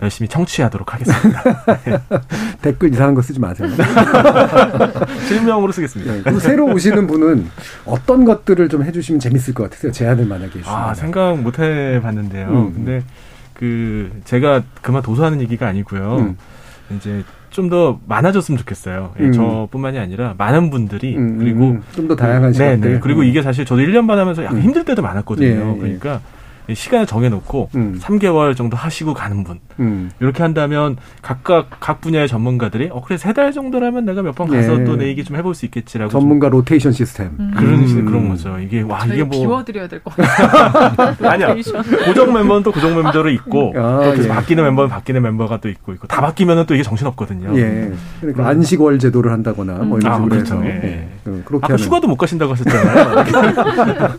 열심히 0.00 0.28
청취하도록 0.28 0.94
하겠습니다. 0.94 1.42
댓글 2.62 2.92
이상한 2.92 3.14
거 3.14 3.22
쓰지 3.22 3.40
마세요. 3.40 3.68
실명으로 5.26 5.72
쓰겠습니다. 5.72 6.22
그리고 6.22 6.38
새로 6.40 6.66
오시는 6.66 7.06
분은 7.06 7.48
어떤 7.84 8.24
것들을 8.24 8.68
좀 8.68 8.84
해주시면 8.84 9.20
재밌을 9.20 9.54
것 9.54 9.64
같으세요? 9.64 9.92
제안을 9.92 10.26
만약에 10.26 10.58
해주시면. 10.58 10.78
아, 10.78 10.94
생각 10.94 11.38
못 11.38 11.58
해봤는데요. 11.58 12.48
음. 12.48 12.72
근데 12.74 13.02
그 13.54 14.10
제가 14.24 14.62
그만 14.82 15.02
도서하는 15.02 15.40
얘기가 15.40 15.66
아니고요. 15.66 16.16
음. 16.18 16.36
이제 16.96 17.24
좀 17.50 17.68
더 17.68 17.98
많아졌으면 18.06 18.56
좋겠어요. 18.58 19.14
예, 19.20 19.24
음. 19.24 19.32
저뿐만이 19.32 19.98
아니라 19.98 20.34
많은 20.38 20.70
분들이 20.70 21.16
음, 21.16 21.38
그리고 21.38 21.70
음. 21.70 21.82
좀더 21.92 22.14
다양한 22.14 22.52
네, 22.52 22.56
시각들. 22.56 22.92
네. 22.92 23.00
그리고 23.00 23.20
음. 23.20 23.24
이게 23.26 23.42
사실 23.42 23.64
저도 23.64 23.82
1년 23.82 24.06
반 24.06 24.18
하면서 24.18 24.44
약간 24.44 24.58
음. 24.58 24.62
힘들 24.62 24.84
때도 24.84 25.02
많았거든요. 25.02 25.46
예, 25.46 25.74
예. 25.74 25.78
그러니까 25.78 26.20
이 26.20 26.37
시간을 26.74 27.06
정해놓고 27.06 27.70
음. 27.76 27.98
3개월 28.02 28.56
정도 28.56 28.76
하시고 28.76 29.14
가는 29.14 29.42
분 29.44 29.58
음. 29.80 30.10
이렇게 30.20 30.42
한다면 30.42 30.96
각각 31.22 31.68
각 31.80 32.00
분야의 32.00 32.28
전문가들이 32.28 32.88
어 32.92 33.00
그래 33.02 33.16
세달 33.16 33.52
정도라면 33.52 34.04
내가 34.04 34.22
몇 34.22 34.34
번 34.34 34.48
가서 34.48 34.80
예. 34.80 34.84
또내 34.84 35.06
얘기 35.06 35.24
좀 35.24 35.36
해볼 35.36 35.54
수 35.54 35.64
있겠지라고 35.66 36.10
좀 36.10 36.20
전문가 36.20 36.48
로테이션 36.48 36.92
시스템. 36.92 37.30
그런 37.56 37.74
음. 37.84 38.04
그런 38.04 38.28
거죠. 38.28 38.58
이게 38.58 38.82
와 38.82 39.04
이게 39.06 39.24
뭐 39.24 39.38
비워드려야 39.38 39.88
될 39.88 40.00
것 40.02 40.14
같아요. 40.16 41.28
아니야. 41.30 41.54
고정 42.06 42.32
멤버는 42.32 42.62
또 42.62 42.70
고정 42.72 42.94
멤버로 42.94 43.30
있고 43.30 43.72
아, 43.76 44.00
또 44.04 44.10
계속 44.12 44.24
예. 44.24 44.28
바뀌는 44.28 44.62
멤버는 44.64 44.88
바뀌는 44.90 45.22
멤버가 45.22 45.58
또 45.60 45.68
있고 45.68 45.92
있고 45.94 46.06
다 46.06 46.20
바뀌면은 46.20 46.66
또 46.66 46.74
이게 46.74 46.82
정신 46.82 47.06
없거든요. 47.08 47.56
예. 47.58 47.90
그러니까 48.20 48.46
안식월 48.48 48.98
제도를 48.98 49.32
한다거나 49.32 49.74
뭐 49.78 49.98
이런 49.98 50.12
아, 50.12 50.16
식으로 50.16 50.30
그렇죠. 50.30 50.54
해서 50.56 50.66
예. 50.66 50.80
예. 50.84 51.08
그- 51.24 51.42
그렇게 51.44 51.64
아까 51.64 51.74
하는. 51.74 51.84
휴가도 51.84 52.08
못 52.08 52.16
가신다고 52.16 52.52
하셨잖아요. 52.52 53.24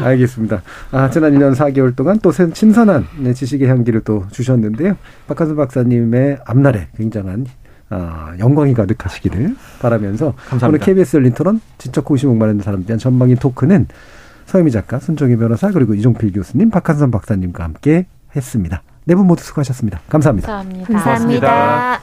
네, 0.00 0.04
알겠습니다. 0.04 0.62
아, 0.90 1.10
지난 1.10 1.32
1년 1.32 1.54
4개월 1.62 1.94
동안 1.94 2.18
또 2.22 2.32
새- 2.32 2.50
신선한 2.52 3.06
네, 3.20 3.32
지식의 3.34 3.68
향기를 3.68 4.00
또 4.02 4.24
주셨는데요. 4.30 4.96
박한수 5.28 5.54
박사님의 5.56 6.38
앞날에 6.46 6.88
굉장한 6.96 7.46
아, 7.90 8.32
영광이 8.38 8.72
가득하시기를 8.74 9.54
바라면서 9.80 10.32
감사합니다. 10.48 10.66
오늘 10.68 10.78
KBS 10.78 11.16
열린 11.18 11.32
토론 11.34 11.60
지적 11.78 12.08
호기심 12.08 12.30
목마른 12.30 12.58
사람에 12.60 12.84
대한 12.84 12.98
전방위 12.98 13.34
토크는 13.36 13.86
서유미 14.46 14.70
작가, 14.70 14.98
손정희 14.98 15.36
변호사 15.36 15.70
그리고 15.70 15.92
이종필 15.94 16.32
교수님, 16.32 16.70
박한선 16.70 17.10
박사님과 17.10 17.62
함께 17.64 18.06
했습니다. 18.34 18.82
네 19.04 19.14
분 19.14 19.26
모두 19.26 19.42
수고하셨습니다. 19.44 20.00
감사합니다. 20.08 20.48
감사합니다. 20.48 20.86
감사합니다. 20.86 22.00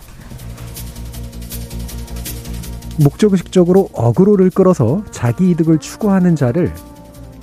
목적의식적으로 3.04 3.90
어그로를 3.94 4.50
끌어서 4.50 5.04
자기 5.10 5.50
이득을 5.52 5.80
추구하는 5.80 6.36
자를 6.36 6.72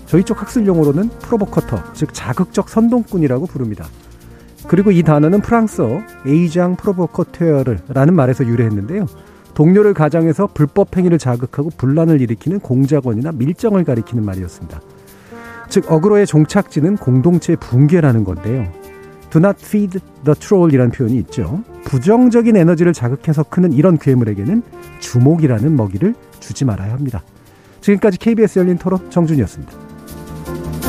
저희 0.07 0.23
쪽 0.23 0.41
학술 0.41 0.67
용어로는 0.67 1.09
프로보커터, 1.21 1.93
즉 1.93 2.11
자극적 2.13 2.69
선동꾼이라고 2.69 3.47
부릅니다. 3.47 3.87
그리고 4.69 4.91
이 4.91 5.03
단어는 5.03 5.41
프랑스어 5.41 6.01
에이장 6.27 6.77
프로보커테어르라는 6.77 8.15
말에서 8.15 8.47
유래했는데요. 8.47 9.07
동료를 9.55 9.95
가장해서 9.95 10.49
불법 10.53 10.97
행위를 10.97 11.19
자극하고 11.19 11.71
분란을 11.77 12.21
일으키는 12.21 12.61
공작원이나 12.61 13.33
밀정을 13.33 13.85
가리키는 13.85 14.25
말이었습니다. 14.25 14.81
즉 15.69 15.91
어그로의 15.91 16.27
종착지는 16.27 16.97
공동체 16.97 17.57
붕괴라는 17.57 18.25
건데요. 18.25 18.71
Do 19.31 19.41
not 19.41 19.59
feed 19.61 19.99
the 20.25 20.35
troll이라는 20.39 20.93
표현이 20.93 21.17
있죠. 21.19 21.63
부정적인 21.85 22.57
에너지를 22.57 22.93
자극해서 22.93 23.45
크는 23.45 23.73
이런 23.73 23.99
괴물에게는 23.99 24.63
주목이라는 25.01 25.77
먹이를 25.77 26.15
주지 26.39 26.65
말아야 26.65 26.93
합니다. 26.93 27.23
지금까지 27.81 28.19
KBS 28.19 28.59
열린 28.59 28.79
토론 28.79 29.11
정준이었습니다. 29.11 29.86
thank 30.47 30.85
you 30.85 30.86